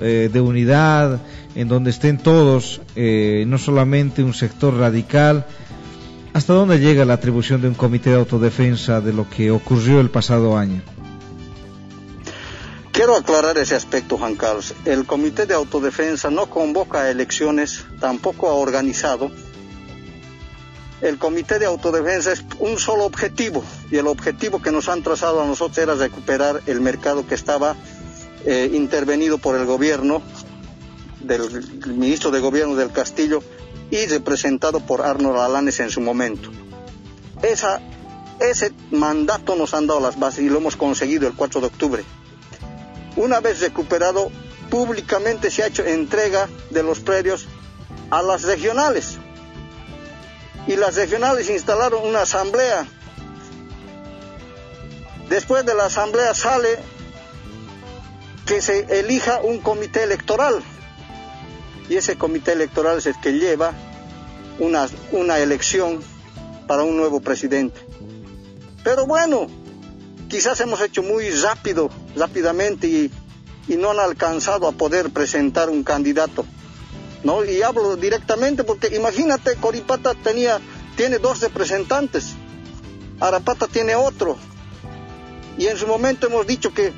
eh, 0.00 0.30
de 0.32 0.40
unidad, 0.40 1.20
en 1.54 1.68
donde 1.68 1.90
estén 1.90 2.18
todos, 2.18 2.80
eh, 2.96 3.44
no 3.46 3.58
solamente 3.58 4.22
un 4.22 4.34
sector 4.34 4.76
radical. 4.76 5.46
¿Hasta 6.32 6.52
dónde 6.52 6.78
llega 6.78 7.04
la 7.04 7.14
atribución 7.14 7.60
de 7.60 7.68
un 7.68 7.74
comité 7.74 8.10
de 8.10 8.16
autodefensa 8.16 9.00
de 9.00 9.12
lo 9.12 9.28
que 9.28 9.50
ocurrió 9.50 10.00
el 10.00 10.10
pasado 10.10 10.56
año? 10.56 10.80
Quiero 12.92 13.14
aclarar 13.16 13.56
ese 13.56 13.76
aspecto, 13.76 14.18
Juan 14.18 14.34
Carlos. 14.34 14.74
El 14.84 15.06
Comité 15.06 15.46
de 15.46 15.54
Autodefensa 15.54 16.28
no 16.28 16.50
convoca 16.50 17.08
elecciones, 17.08 17.84
tampoco 18.00 18.48
ha 18.48 18.54
organizado. 18.54 19.30
El 21.00 21.16
Comité 21.16 21.58
de 21.58 21.66
Autodefensa 21.66 22.32
es 22.32 22.44
un 22.58 22.78
solo 22.78 23.04
objetivo 23.04 23.64
y 23.90 23.96
el 23.96 24.06
objetivo 24.06 24.60
que 24.60 24.72
nos 24.72 24.88
han 24.88 25.02
trazado 25.02 25.40
a 25.40 25.46
nosotros 25.46 25.78
era 25.78 25.94
recuperar 25.94 26.62
el 26.66 26.80
mercado 26.80 27.26
que 27.26 27.34
estaba 27.34 27.76
eh, 28.44 28.70
intervenido 28.74 29.38
por 29.38 29.56
el 29.56 29.66
gobierno, 29.66 30.20
del 31.20 31.40
ministro 31.86 32.30
de 32.30 32.40
Gobierno 32.40 32.74
del 32.74 32.90
Castillo 32.90 33.42
y 33.90 34.06
representado 34.06 34.80
por 34.80 35.02
Arnold 35.02 35.38
Alanes 35.38 35.78
en 35.80 35.90
su 35.90 36.00
momento. 36.00 36.50
Esa, 37.42 37.80
ese 38.40 38.72
mandato 38.90 39.54
nos 39.56 39.74
han 39.74 39.86
dado 39.86 40.00
las 40.00 40.18
bases 40.18 40.44
y 40.44 40.48
lo 40.48 40.58
hemos 40.58 40.76
conseguido 40.76 41.28
el 41.28 41.34
4 41.34 41.60
de 41.60 41.66
octubre. 41.68 42.04
Una 43.20 43.40
vez 43.40 43.60
recuperado, 43.60 44.32
públicamente 44.70 45.50
se 45.50 45.62
ha 45.62 45.66
hecho 45.66 45.84
entrega 45.84 46.48
de 46.70 46.82
los 46.82 47.00
predios 47.00 47.48
a 48.10 48.22
las 48.22 48.44
regionales. 48.44 49.18
Y 50.66 50.76
las 50.76 50.94
regionales 50.96 51.50
instalaron 51.50 52.08
una 52.08 52.22
asamblea. 52.22 52.86
Después 55.28 55.66
de 55.66 55.74
la 55.74 55.84
asamblea 55.84 56.34
sale 56.34 56.78
que 58.46 58.62
se 58.62 59.00
elija 59.00 59.42
un 59.42 59.60
comité 59.60 60.04
electoral. 60.04 60.62
Y 61.90 61.96
ese 61.96 62.16
comité 62.16 62.52
electoral 62.52 62.96
es 62.96 63.06
el 63.06 63.20
que 63.20 63.34
lleva 63.34 63.74
una, 64.58 64.88
una 65.12 65.38
elección 65.40 66.02
para 66.66 66.84
un 66.84 66.96
nuevo 66.96 67.20
presidente. 67.20 67.82
Pero 68.82 69.04
bueno, 69.04 69.46
quizás 70.30 70.60
hemos 70.60 70.80
hecho 70.80 71.02
muy 71.02 71.28
rápido, 71.30 71.90
rápidamente 72.16 72.86
y, 72.86 73.10
no 73.76 73.90
han 73.90 74.00
alcanzado 74.00 74.66
a 74.66 74.72
poder 74.72 75.10
presentar 75.10 75.68
un 75.68 75.84
candidato. 75.84 76.44
¿no? 77.22 77.44
Y 77.44 77.62
hablo 77.62 77.96
directamente 77.96 78.64
porque 78.64 78.88
imagínate, 78.96 79.56
Coripata 79.56 80.14
tenía, 80.14 80.58
tiene 80.96 81.18
dos 81.18 81.40
representantes, 81.40 82.34
Arapata 83.20 83.68
tiene 83.68 83.94
otro. 83.94 84.38
Y 85.58 85.66
en 85.66 85.76
su 85.76 85.86
momento 85.86 86.26
hemos 86.26 86.46
dicho 86.46 86.72
que 86.72 86.92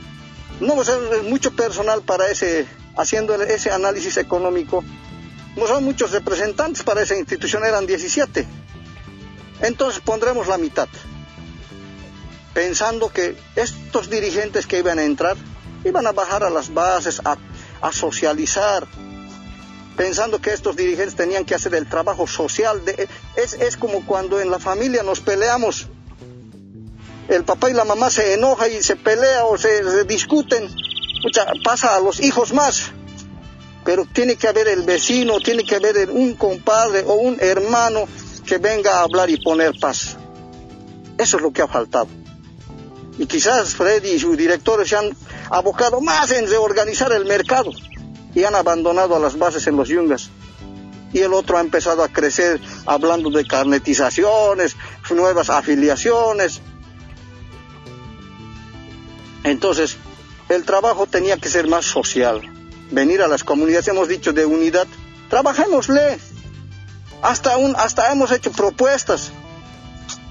no 0.60 0.76
va 0.76 0.82
a 0.82 0.86
ser 0.86 1.24
mucho 1.24 1.50
personal 1.50 2.02
para 2.02 2.28
ese, 2.28 2.66
haciendo 2.96 3.34
ese 3.34 3.70
análisis 3.70 4.16
económico. 4.16 4.84
No 5.56 5.66
son 5.66 5.84
muchos 5.84 6.12
representantes 6.12 6.84
para 6.84 7.02
esa 7.02 7.16
institución, 7.16 7.64
eran 7.64 7.86
17. 7.86 8.46
Entonces 9.60 10.00
pondremos 10.00 10.46
la 10.46 10.56
mitad 10.56 10.88
pensando 12.54 13.10
que 13.10 13.36
estos 13.56 14.10
dirigentes 14.10 14.66
que 14.66 14.78
iban 14.78 14.98
a 14.98 15.04
entrar 15.04 15.36
iban 15.84 16.06
a 16.06 16.12
bajar 16.12 16.44
a 16.44 16.50
las 16.50 16.72
bases, 16.72 17.20
a, 17.24 17.36
socializar, 17.92 18.86
pensando 19.96 20.40
que 20.40 20.50
estos 20.50 20.76
dirigentes 20.76 21.16
tenían 21.16 21.44
que 21.44 21.54
hacer 21.54 21.74
el 21.74 21.88
trabajo 21.88 22.26
social. 22.26 22.80
Es, 23.36 23.54
es 23.54 23.76
como 23.76 24.06
cuando 24.06 24.40
en 24.40 24.50
la 24.50 24.60
familia 24.60 25.02
nos 25.02 25.20
peleamos, 25.20 25.88
el 27.28 27.44
papá 27.44 27.70
y 27.70 27.74
la 27.74 27.84
mamá 27.84 28.10
se 28.10 28.34
enojan 28.34 28.70
y 28.72 28.82
se 28.82 28.96
pelean 28.96 29.44
o 29.46 29.56
se, 29.56 30.04
discuten, 30.04 30.68
pasa 31.64 31.96
a 31.96 32.00
los 32.00 32.20
hijos 32.20 32.52
más. 32.52 32.92
Pero 33.84 34.06
tiene 34.06 34.36
que 34.36 34.46
haber 34.46 34.68
el 34.68 34.82
vecino, 34.82 35.40
tiene 35.40 35.64
que 35.64 35.76
haber 35.76 36.08
un 36.10 36.34
compadre 36.34 37.02
o 37.04 37.14
un 37.14 37.36
hermano 37.40 38.06
que 38.46 38.58
venga 38.58 38.98
a 38.98 39.02
hablar 39.02 39.28
y 39.28 39.42
poner 39.42 39.72
paz. 39.80 40.16
Eso 41.18 41.36
es 41.36 41.42
lo 41.42 41.52
que 41.52 41.62
ha 41.62 41.68
faltado. 41.68 42.21
Y 43.18 43.26
quizás 43.26 43.74
Freddy 43.74 44.12
y 44.12 44.18
sus 44.18 44.36
directores 44.36 44.88
se 44.88 44.96
han 44.96 45.14
abocado 45.50 46.00
más 46.00 46.30
en 46.30 46.48
reorganizar 46.48 47.12
el 47.12 47.24
mercado 47.26 47.72
y 48.34 48.44
han 48.44 48.54
abandonado 48.54 49.16
a 49.16 49.18
las 49.18 49.38
bases 49.38 49.66
en 49.66 49.76
los 49.76 49.88
yungas. 49.88 50.30
Y 51.12 51.20
el 51.20 51.34
otro 51.34 51.58
ha 51.58 51.60
empezado 51.60 52.02
a 52.02 52.08
crecer 52.08 52.60
hablando 52.86 53.28
de 53.30 53.46
carnetizaciones, 53.46 54.76
nuevas 55.10 55.50
afiliaciones. 55.50 56.60
Entonces, 59.44 59.98
el 60.48 60.64
trabajo 60.64 61.06
tenía 61.06 61.36
que 61.36 61.50
ser 61.50 61.68
más 61.68 61.84
social. 61.84 62.40
Venir 62.90 63.22
a 63.22 63.28
las 63.28 63.44
comunidades, 63.44 63.88
hemos 63.88 64.08
dicho 64.08 64.32
de 64.32 64.46
unidad, 64.46 64.86
trabajémosle. 65.28 66.18
Hasta, 67.20 67.56
un, 67.56 67.76
hasta 67.76 68.10
hemos 68.10 68.32
hecho 68.32 68.50
propuestas 68.50 69.30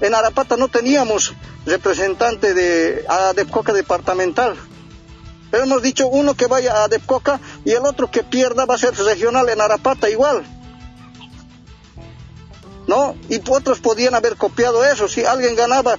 en 0.02 0.14
Arapata 0.14 0.56
no 0.56 0.68
teníamos 0.68 1.32
representante 1.64 2.54
de 2.54 3.04
ADEPCOCA 3.08 3.72
departamental. 3.72 4.56
Hemos 5.52 5.80
dicho 5.80 6.08
uno 6.08 6.34
que 6.34 6.46
vaya 6.46 6.74
a 6.74 6.84
ADEPCOCA 6.84 7.40
y 7.64 7.70
el 7.70 7.86
otro 7.86 8.10
que 8.10 8.24
pierda 8.24 8.66
va 8.66 8.74
a 8.74 8.78
ser 8.78 8.94
regional 8.96 9.48
en 9.48 9.60
Arapata 9.60 10.10
igual. 10.10 10.44
¿No? 12.88 13.14
Y 13.28 13.40
otros 13.48 13.78
podían 13.78 14.16
haber 14.16 14.36
copiado 14.36 14.84
eso. 14.84 15.06
Si 15.06 15.24
alguien 15.24 15.54
ganaba, 15.54 15.96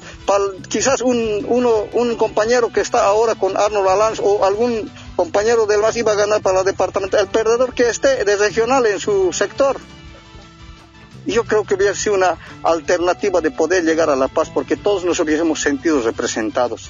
quizás 0.67 1.01
un 1.01 2.15
compañero 2.19 2.73
que 2.73 2.81
está 2.81 3.05
ahora 3.05 3.35
con 3.35 3.55
Arnold 3.55 3.87
Alans 3.87 4.19
o 4.21 4.43
algún 4.43 4.91
compañero 5.15 5.65
del 5.65 5.79
MAS 5.79 5.95
iba 5.95 6.11
a 6.11 6.15
ganar 6.15 6.41
para 6.41 6.57
la 6.57 6.63
departamental. 6.63 7.21
El 7.21 7.27
perdedor 7.27 7.73
que 7.73 7.87
esté 7.87 8.25
de 8.25 8.35
regional 8.35 8.85
en 8.85 8.99
su 8.99 9.31
sector. 9.31 9.77
Yo 11.25 11.45
creo 11.45 11.63
que 11.63 11.75
hubiera 11.75 11.95
sido 11.95 12.15
una 12.15 12.37
alternativa 12.63 13.39
de 13.41 13.51
poder 13.51 13.83
llegar 13.83 14.09
a 14.09 14.15
la 14.15 14.27
paz 14.27 14.49
porque 14.49 14.75
todos 14.75 15.05
nos 15.05 15.19
hubiésemos 15.19 15.61
sentido 15.61 16.01
representados. 16.01 16.89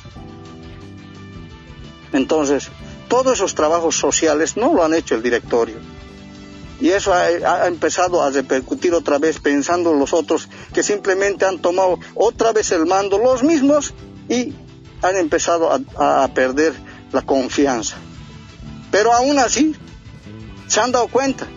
Entonces, 2.12 2.70
todos 3.08 3.34
esos 3.34 3.54
trabajos 3.56 3.96
sociales 3.96 4.58
no 4.58 4.74
lo 4.74 4.84
han 4.84 4.94
hecho 4.94 5.16
el 5.16 5.22
directorio. 5.22 5.76
Y 6.82 6.90
eso 6.90 7.14
ha, 7.14 7.68
empezado 7.68 8.22
a 8.24 8.30
repercutir 8.30 8.94
otra 8.94 9.20
vez 9.20 9.40
pensando 9.40 9.94
los 9.94 10.14
otros 10.14 10.50
que 10.74 10.84
simplemente 10.84 11.46
han 11.46 11.60
tomado 11.60 12.00
otra 12.16 12.52
vez 12.52 12.72
el 12.72 12.86
mando 12.86 13.20
los 13.20 13.44
mismos 13.44 13.94
y 14.28 14.54
han 15.02 15.16
empezado 15.16 15.72
a 15.72 16.28
perder 16.34 16.74
la 17.12 17.22
confianza. 17.22 17.98
Pero 18.92 19.14
aún 19.14 19.40
así, 19.40 19.76
se 20.68 20.80
han 20.80 20.92
dado 20.92 21.08
cuenta, 21.08 21.48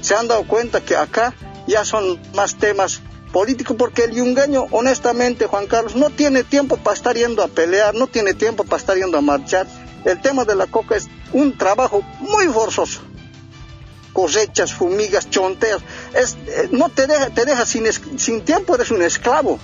se 0.00 0.14
han 0.14 0.28
dado 0.28 0.44
cuenta 0.46 0.82
que 0.82 0.96
acá 0.96 1.34
ya 1.66 1.84
son 1.84 2.20
más 2.34 2.56
temas 2.56 3.00
políticos 3.32 3.76
porque 3.76 4.04
el 4.04 4.12
yungueño, 4.12 4.66
honestamente, 4.70 5.46
Juan 5.46 5.66
Carlos, 5.66 5.96
no 5.96 6.10
tiene 6.10 6.44
tiempo 6.44 6.76
para 6.76 6.94
estar 6.94 7.16
yendo 7.16 7.42
a 7.42 7.48
pelear, 7.48 7.94
no 7.94 8.06
tiene 8.06 8.32
tiempo 8.32 8.62
para 8.62 8.78
estar 8.80 8.96
yendo 8.96 9.18
a 9.18 9.20
marchar. 9.20 9.66
El 10.04 10.20
tema 10.20 10.44
de 10.44 10.54
la 10.54 10.66
coca 10.66 10.96
es 10.96 11.08
un 11.32 11.58
trabajo 11.58 12.02
muy 12.20 12.46
forzoso. 12.46 13.00
Cosechas, 14.12 14.72
fumigas, 14.72 15.30
chonteas. 15.30 15.82
Es, 16.14 16.36
eh, 16.46 16.68
no 16.70 16.90
te 16.90 17.08
deja, 17.08 17.30
te 17.30 17.44
deja 17.44 17.66
sin, 17.66 17.86
sin 18.18 18.42
tiempo, 18.42 18.76
eres 18.76 18.92
un 18.92 19.02
esclavo. 19.02 19.58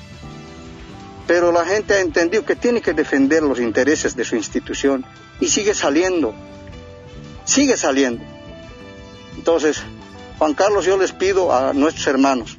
Pero 1.28 1.52
la 1.52 1.64
gente 1.64 1.94
ha 1.94 2.00
entendido 2.00 2.44
que 2.44 2.56
tiene 2.56 2.80
que 2.80 2.92
defender 2.92 3.44
los 3.44 3.60
intereses 3.60 4.16
de 4.16 4.24
su 4.24 4.34
institución 4.34 5.06
y 5.38 5.48
sigue 5.48 5.74
saliendo. 5.74 6.34
Sigue 7.44 7.76
saliendo. 7.76 8.24
Entonces, 9.36 9.80
Juan 10.40 10.54
Carlos, 10.54 10.86
yo 10.86 10.96
les 10.96 11.12
pido 11.12 11.54
a 11.54 11.74
nuestros 11.74 12.06
hermanos, 12.06 12.56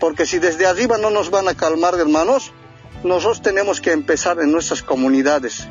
porque 0.00 0.26
si 0.26 0.40
desde 0.40 0.66
arriba 0.66 0.98
no 0.98 1.10
nos 1.10 1.30
van 1.30 1.46
a 1.46 1.54
calmar, 1.54 1.94
hermanos, 1.94 2.50
nosotros 3.04 3.40
tenemos 3.40 3.80
que 3.80 3.92
empezar 3.92 4.40
en 4.40 4.50
nuestras 4.50 4.82
comunidades 4.82 5.68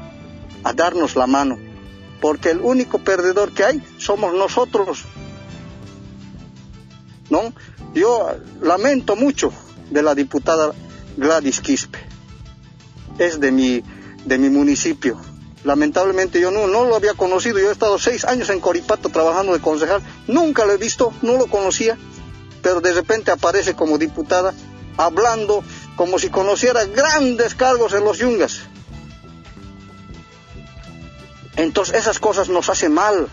a 0.63 0.71
darnos 0.71 1.17
la 1.17 1.27
mano, 1.27 1.59
porque 2.21 2.51
el 2.51 2.61
único 2.61 2.99
perdedor 2.99 3.51
que 3.51 3.65
hay 3.65 3.83
somos 3.97 4.33
nosotros. 4.33 5.03
¿No? 7.29 7.51
Yo 7.93 8.37
lamento 8.61 9.17
mucho 9.17 9.51
de 9.89 10.01
la 10.01 10.15
diputada 10.15 10.71
Gladys 11.17 11.59
Quispe. 11.59 11.99
Es 13.17 13.41
de 13.41 13.51
mi, 13.51 13.83
de 14.23 14.37
mi 14.37 14.49
municipio. 14.49 15.19
Lamentablemente 15.63 16.39
yo 16.39 16.51
no, 16.51 16.67
lo 16.67 16.95
había 16.95 17.13
conocido. 17.13 17.59
Yo 17.59 17.69
he 17.69 17.73
estado 17.73 17.99
seis 17.99 18.25
años 18.25 18.49
en 18.49 18.59
Coripato 18.59 19.09
trabajando 19.09 19.53
de 19.53 19.59
concejal. 19.59 20.01
Nunca 20.27 20.65
lo 20.65 20.73
he 20.73 20.77
visto, 20.77 21.13
no 21.21 21.37
lo 21.37 21.47
conocía. 21.47 21.97
Pero 22.61 22.81
de 22.81 22.93
repente 22.93 23.31
aparece 23.31 23.73
como 23.73 23.97
diputada 23.97 24.53
hablando 24.97 25.63
como 25.95 26.19
si 26.19 26.29
conociera 26.29 26.85
grandes 26.85 27.55
cargos 27.55 27.93
en 27.93 28.03
los 28.03 28.17
yungas. 28.17 28.61
Entonces 31.55 31.95
esas 31.95 32.19
cosas 32.19 32.49
nos 32.49 32.69
hacen 32.69 32.93
mal. 32.93 33.27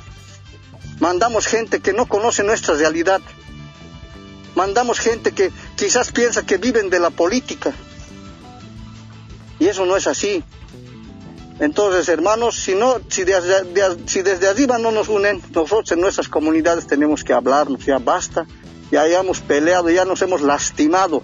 Mandamos 0.99 1.47
gente 1.47 1.81
que 1.81 1.93
no 1.93 2.07
conoce 2.07 2.43
nuestra 2.43 2.75
realidad. 2.75 3.21
Mandamos 4.55 4.99
gente 4.99 5.33
que 5.33 5.53
quizás 5.77 6.11
piensa 6.11 6.45
que 6.45 6.57
viven 6.57 6.89
de 6.89 6.99
la 6.99 7.11
política. 7.11 7.73
Y 9.59 9.69
eso 9.69 9.87
no 9.87 9.97
es 9.97 10.07
así. 10.07 10.43
Entonces, 11.59 12.09
hermanos, 12.09 12.57
si, 12.57 12.75
no, 12.75 12.97
si, 13.09 13.25
desde 13.25 14.49
arriba 14.49 14.79
no 14.79 14.91
nos 14.91 15.09
unen, 15.09 15.41
nosotros 15.55 15.91
en 15.93 16.01
nuestras 16.01 16.29
comunidades 16.29 16.87
tenemos 16.87 17.25
que 17.25 17.33
hablarnos, 17.33 17.87
ya 17.87 17.99
basta, 17.99 18.47
ya 18.91 19.03
hayamos 19.03 19.41
peleado, 19.41 19.89
ya 19.89 20.05
nos 20.05 20.21
hemos 20.21 20.43
lastimado. 20.43 21.23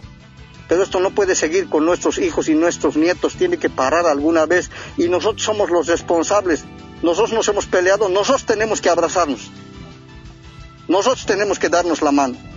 Pero 0.68 0.84
esto 0.84 1.00
no 1.00 1.10
puede 1.10 1.34
seguir 1.34 1.68
con 1.68 1.84
nuestros 1.84 2.16
hijos 2.16 2.48
y 2.48 2.54
nuestros 2.54 2.96
nietos, 2.96 3.34
tiene 3.34 3.58
que 3.58 3.68
parar 3.68 4.06
alguna 4.06 4.46
vez 4.46 4.70
y 4.96 5.08
nosotros 5.08 5.42
somos 5.42 5.70
los 5.70 5.86
responsables. 5.86 6.64
Nosotros 7.02 7.32
nos 7.32 7.48
hemos 7.48 7.66
peleado, 7.66 8.08
nosotros 8.08 8.46
tenemos 8.46 8.80
que 8.80 8.88
abrazarnos. 8.88 9.50
Nosotros 10.88 11.26
tenemos 11.26 11.58
que 11.58 11.68
darnos 11.68 12.00
la 12.00 12.12
mano. 12.12 12.51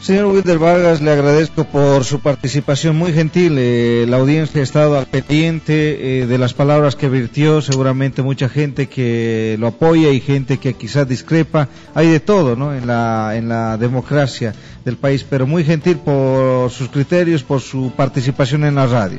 Señor 0.00 0.26
Wilder 0.26 0.58
Vargas, 0.58 1.02
le 1.02 1.10
agradezco 1.10 1.64
por 1.64 2.04
su 2.04 2.20
participación 2.20 2.96
muy 2.96 3.12
gentil. 3.12 3.56
Eh, 3.58 4.06
la 4.08 4.16
audiencia 4.16 4.62
ha 4.62 4.64
estado 4.64 4.96
al 4.96 5.04
pendiente 5.04 6.22
eh, 6.22 6.26
de 6.26 6.38
las 6.38 6.54
palabras 6.54 6.96
que 6.96 7.10
virtió. 7.10 7.60
Seguramente 7.60 8.22
mucha 8.22 8.48
gente 8.48 8.88
que 8.88 9.56
lo 9.60 9.66
apoya 9.66 10.08
y 10.08 10.20
gente 10.20 10.58
que 10.58 10.72
quizás 10.72 11.06
discrepa. 11.06 11.68
Hay 11.94 12.08
de 12.08 12.18
todo, 12.18 12.56
¿no? 12.56 12.74
En 12.74 12.86
la, 12.86 13.36
en 13.36 13.50
la 13.50 13.76
democracia 13.76 14.54
del 14.86 14.96
país. 14.96 15.22
Pero 15.28 15.46
muy 15.46 15.64
gentil 15.64 15.98
por 15.98 16.70
sus 16.70 16.88
criterios, 16.88 17.42
por 17.42 17.60
su 17.60 17.92
participación 17.94 18.64
en 18.64 18.76
la 18.76 18.86
radio. 18.86 19.18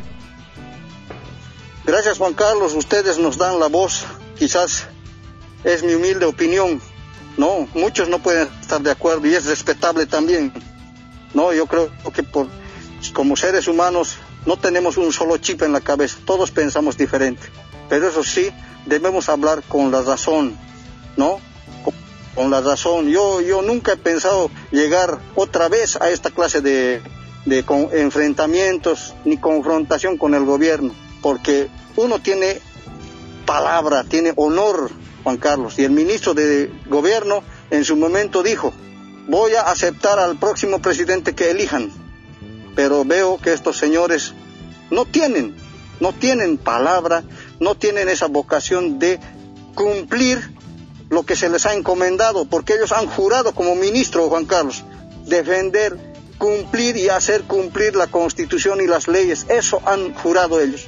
Gracias, 1.85 2.17
Juan 2.17 2.33
Carlos. 2.33 2.73
Ustedes 2.73 3.19
nos 3.19 3.37
dan 3.37 3.59
la 3.59 3.67
voz. 3.67 4.03
Quizás 4.35 4.87
es 5.63 5.83
mi 5.83 5.93
humilde 5.93 6.25
opinión. 6.25 6.81
No, 7.37 7.67
muchos 7.75 8.09
no 8.09 8.17
pueden 8.17 8.49
estar 8.59 8.81
de 8.81 8.89
acuerdo 8.89 9.27
y 9.27 9.35
es 9.35 9.45
respetable 9.45 10.07
también. 10.07 10.51
No, 11.33 11.53
yo 11.53 11.65
creo 11.65 11.89
que 12.13 12.23
por, 12.23 12.47
como 13.13 13.35
seres 13.35 13.67
humanos 13.67 14.17
no 14.45 14.57
tenemos 14.57 14.97
un 14.97 15.11
solo 15.13 15.37
chip 15.37 15.61
en 15.61 15.73
la 15.73 15.81
cabeza, 15.81 16.17
todos 16.25 16.51
pensamos 16.51 16.97
diferente. 16.97 17.43
Pero 17.89 18.07
eso 18.07 18.23
sí, 18.23 18.51
debemos 18.85 19.29
hablar 19.29 19.63
con 19.67 19.91
la 19.91 20.01
razón, 20.01 20.57
¿no? 21.17 21.39
Con, 22.35 22.49
la 22.49 22.61
razón. 22.61 23.09
Yo, 23.09 23.41
yo 23.41 23.61
nunca 23.61 23.93
he 23.93 23.97
pensado 23.97 24.49
llegar 24.71 25.19
otra 25.35 25.67
vez 25.67 25.97
a 25.97 26.09
esta 26.09 26.31
clase 26.31 26.61
de, 26.61 27.01
de 27.45 27.65
enfrentamientos 27.93 29.13
ni 29.25 29.37
confrontación 29.37 30.17
con 30.17 30.33
el 30.33 30.45
gobierno, 30.45 30.93
porque 31.21 31.69
uno 31.95 32.19
tiene 32.19 32.61
palabra, 33.45 34.03
tiene 34.03 34.33
honor, 34.35 34.89
Juan 35.23 35.37
Carlos, 35.37 35.77
y 35.77 35.83
el 35.83 35.91
ministro 35.91 36.33
de 36.33 36.71
gobierno 36.87 37.43
en 37.69 37.83
su 37.83 37.95
momento 37.95 38.43
dijo, 38.43 38.73
voy 39.27 39.53
a 39.55 39.61
aceptar 39.61 40.19
al 40.19 40.37
próximo 40.37 40.81
presidente 40.81 41.33
que 41.33 41.51
elijan, 41.51 41.91
pero 42.75 43.05
veo 43.05 43.37
que 43.37 43.53
estos 43.53 43.77
señores 43.77 44.33
no 44.89 45.05
tienen, 45.05 45.55
no 45.99 46.13
tienen 46.13 46.57
palabra, 46.57 47.23
no 47.59 47.75
tienen 47.75 48.09
esa 48.09 48.27
vocación 48.27 48.99
de 48.99 49.19
cumplir 49.75 50.53
lo 51.09 51.23
que 51.23 51.35
se 51.35 51.49
les 51.49 51.65
ha 51.65 51.73
encomendado, 51.73 52.45
porque 52.45 52.73
ellos 52.73 52.91
han 52.91 53.07
jurado 53.07 53.53
como 53.53 53.75
ministro, 53.75 54.29
Juan 54.29 54.45
Carlos, 54.45 54.83
defender, 55.25 55.97
cumplir 56.37 56.97
y 56.97 57.09
hacer 57.09 57.43
cumplir 57.43 57.95
la 57.95 58.07
constitución 58.07 58.81
y 58.81 58.87
las 58.87 59.07
leyes, 59.07 59.45
eso 59.49 59.81
han 59.85 60.13
jurado 60.13 60.59
ellos, 60.59 60.87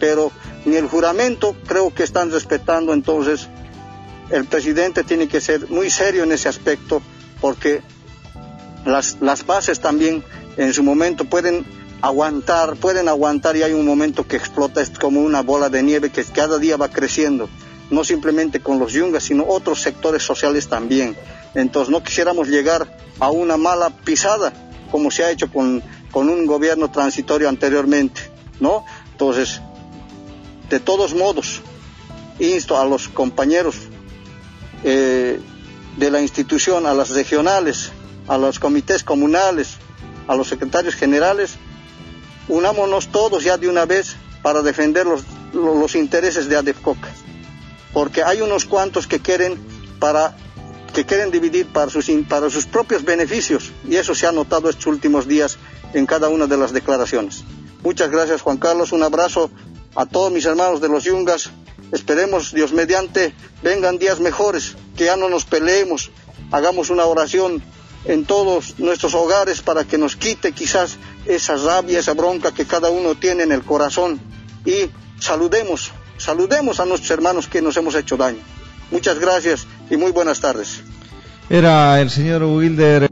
pero 0.00 0.32
ni 0.64 0.76
el 0.76 0.88
juramento 0.88 1.54
creo 1.66 1.94
que 1.94 2.02
están 2.02 2.30
respetando, 2.30 2.92
entonces 2.92 3.48
el 4.30 4.44
presidente 4.46 5.04
tiene 5.04 5.28
que 5.28 5.40
ser 5.40 5.68
muy 5.70 5.90
serio 5.90 6.24
en 6.24 6.32
ese 6.32 6.48
aspecto 6.48 7.00
porque 7.40 7.82
las, 8.84 9.18
las 9.20 9.46
bases 9.46 9.80
también 9.80 10.24
en 10.56 10.72
su 10.72 10.82
momento 10.82 11.24
pueden 11.24 11.64
aguantar, 12.02 12.76
pueden 12.76 13.08
aguantar 13.08 13.56
y 13.56 13.62
hay 13.62 13.72
un 13.72 13.86
momento 13.86 14.26
que 14.26 14.36
explota, 14.36 14.80
es 14.80 14.90
como 14.90 15.20
una 15.20 15.42
bola 15.42 15.68
de 15.68 15.82
nieve 15.82 16.10
que 16.10 16.24
cada 16.24 16.58
día 16.58 16.76
va 16.76 16.88
creciendo, 16.88 17.48
no 17.90 18.04
simplemente 18.04 18.60
con 18.60 18.78
los 18.78 18.92
yungas, 18.92 19.24
sino 19.24 19.44
otros 19.46 19.82
sectores 19.82 20.22
sociales 20.22 20.68
también. 20.68 21.16
Entonces 21.54 21.90
no 21.90 22.02
quisiéramos 22.02 22.48
llegar 22.48 22.98
a 23.18 23.30
una 23.30 23.56
mala 23.56 23.90
pisada 23.90 24.52
como 24.90 25.10
se 25.10 25.24
ha 25.24 25.30
hecho 25.30 25.50
con, 25.50 25.82
con 26.10 26.28
un 26.28 26.46
gobierno 26.46 26.90
transitorio 26.90 27.48
anteriormente, 27.48 28.20
¿no? 28.60 28.84
Entonces, 29.12 29.60
de 30.70 30.80
todos 30.80 31.14
modos, 31.14 31.60
insto 32.38 32.78
a 32.78 32.84
los 32.84 33.08
compañeros 33.08 33.76
eh, 34.84 35.40
de 35.98 36.10
la 36.10 36.20
institución 36.20 36.86
a 36.86 36.94
las 36.94 37.10
regionales, 37.10 37.90
a 38.28 38.38
los 38.38 38.58
comités 38.58 39.02
comunales, 39.02 39.76
a 40.26 40.36
los 40.36 40.48
secretarios 40.48 40.94
generales, 40.94 41.56
unámonos 42.48 43.08
todos 43.08 43.42
ya 43.42 43.56
de 43.56 43.68
una 43.68 43.84
vez 43.84 44.16
para 44.42 44.62
defender 44.62 45.06
los, 45.06 45.24
los 45.52 45.94
intereses 45.94 46.48
de 46.48 46.56
ADEFCOCA, 46.56 47.08
porque 47.92 48.22
hay 48.22 48.40
unos 48.40 48.64
cuantos 48.64 49.06
que 49.06 49.20
quieren 49.20 49.58
para 49.98 50.36
que 50.94 51.04
quieren 51.04 51.30
dividir 51.30 51.66
para 51.66 51.90
sus, 51.90 52.10
para 52.28 52.48
sus 52.50 52.66
propios 52.66 53.04
beneficios 53.04 53.72
y 53.86 53.96
eso 53.96 54.14
se 54.14 54.26
ha 54.26 54.32
notado 54.32 54.70
estos 54.70 54.86
últimos 54.86 55.28
días 55.28 55.58
en 55.92 56.06
cada 56.06 56.28
una 56.28 56.46
de 56.46 56.56
las 56.56 56.72
declaraciones. 56.72 57.44
Muchas 57.82 58.10
gracias 58.10 58.42
Juan 58.42 58.56
Carlos, 58.56 58.92
un 58.92 59.02
abrazo 59.02 59.50
a 59.94 60.06
todos 60.06 60.32
mis 60.32 60.44
hermanos 60.46 60.80
de 60.80 60.88
los 60.88 61.04
Yungas, 61.04 61.50
Esperemos, 61.92 62.52
Dios 62.52 62.72
mediante, 62.72 63.32
vengan 63.62 63.98
días 63.98 64.20
mejores, 64.20 64.76
que 64.96 65.06
ya 65.06 65.16
no 65.16 65.28
nos 65.28 65.44
peleemos, 65.44 66.10
hagamos 66.50 66.90
una 66.90 67.06
oración 67.06 67.62
en 68.04 68.24
todos 68.24 68.78
nuestros 68.78 69.14
hogares 69.14 69.62
para 69.62 69.84
que 69.84 69.98
nos 69.98 70.16
quite 70.16 70.52
quizás 70.52 70.98
esa 71.26 71.56
rabia, 71.56 71.98
esa 71.98 72.14
bronca 72.14 72.52
que 72.52 72.66
cada 72.66 72.90
uno 72.90 73.14
tiene 73.14 73.42
en 73.42 73.52
el 73.52 73.62
corazón 73.62 74.20
y 74.64 74.90
saludemos, 75.18 75.92
saludemos 76.16 76.80
a 76.80 76.86
nuestros 76.86 77.10
hermanos 77.10 77.48
que 77.48 77.62
nos 77.62 77.76
hemos 77.76 77.94
hecho 77.94 78.16
daño. 78.16 78.40
Muchas 78.90 79.18
gracias 79.18 79.66
y 79.90 79.96
muy 79.96 80.12
buenas 80.12 80.40
tardes. 80.40 80.80
Era 81.50 82.00
el 82.00 82.10
señor 82.10 82.44
Wilder 82.44 83.07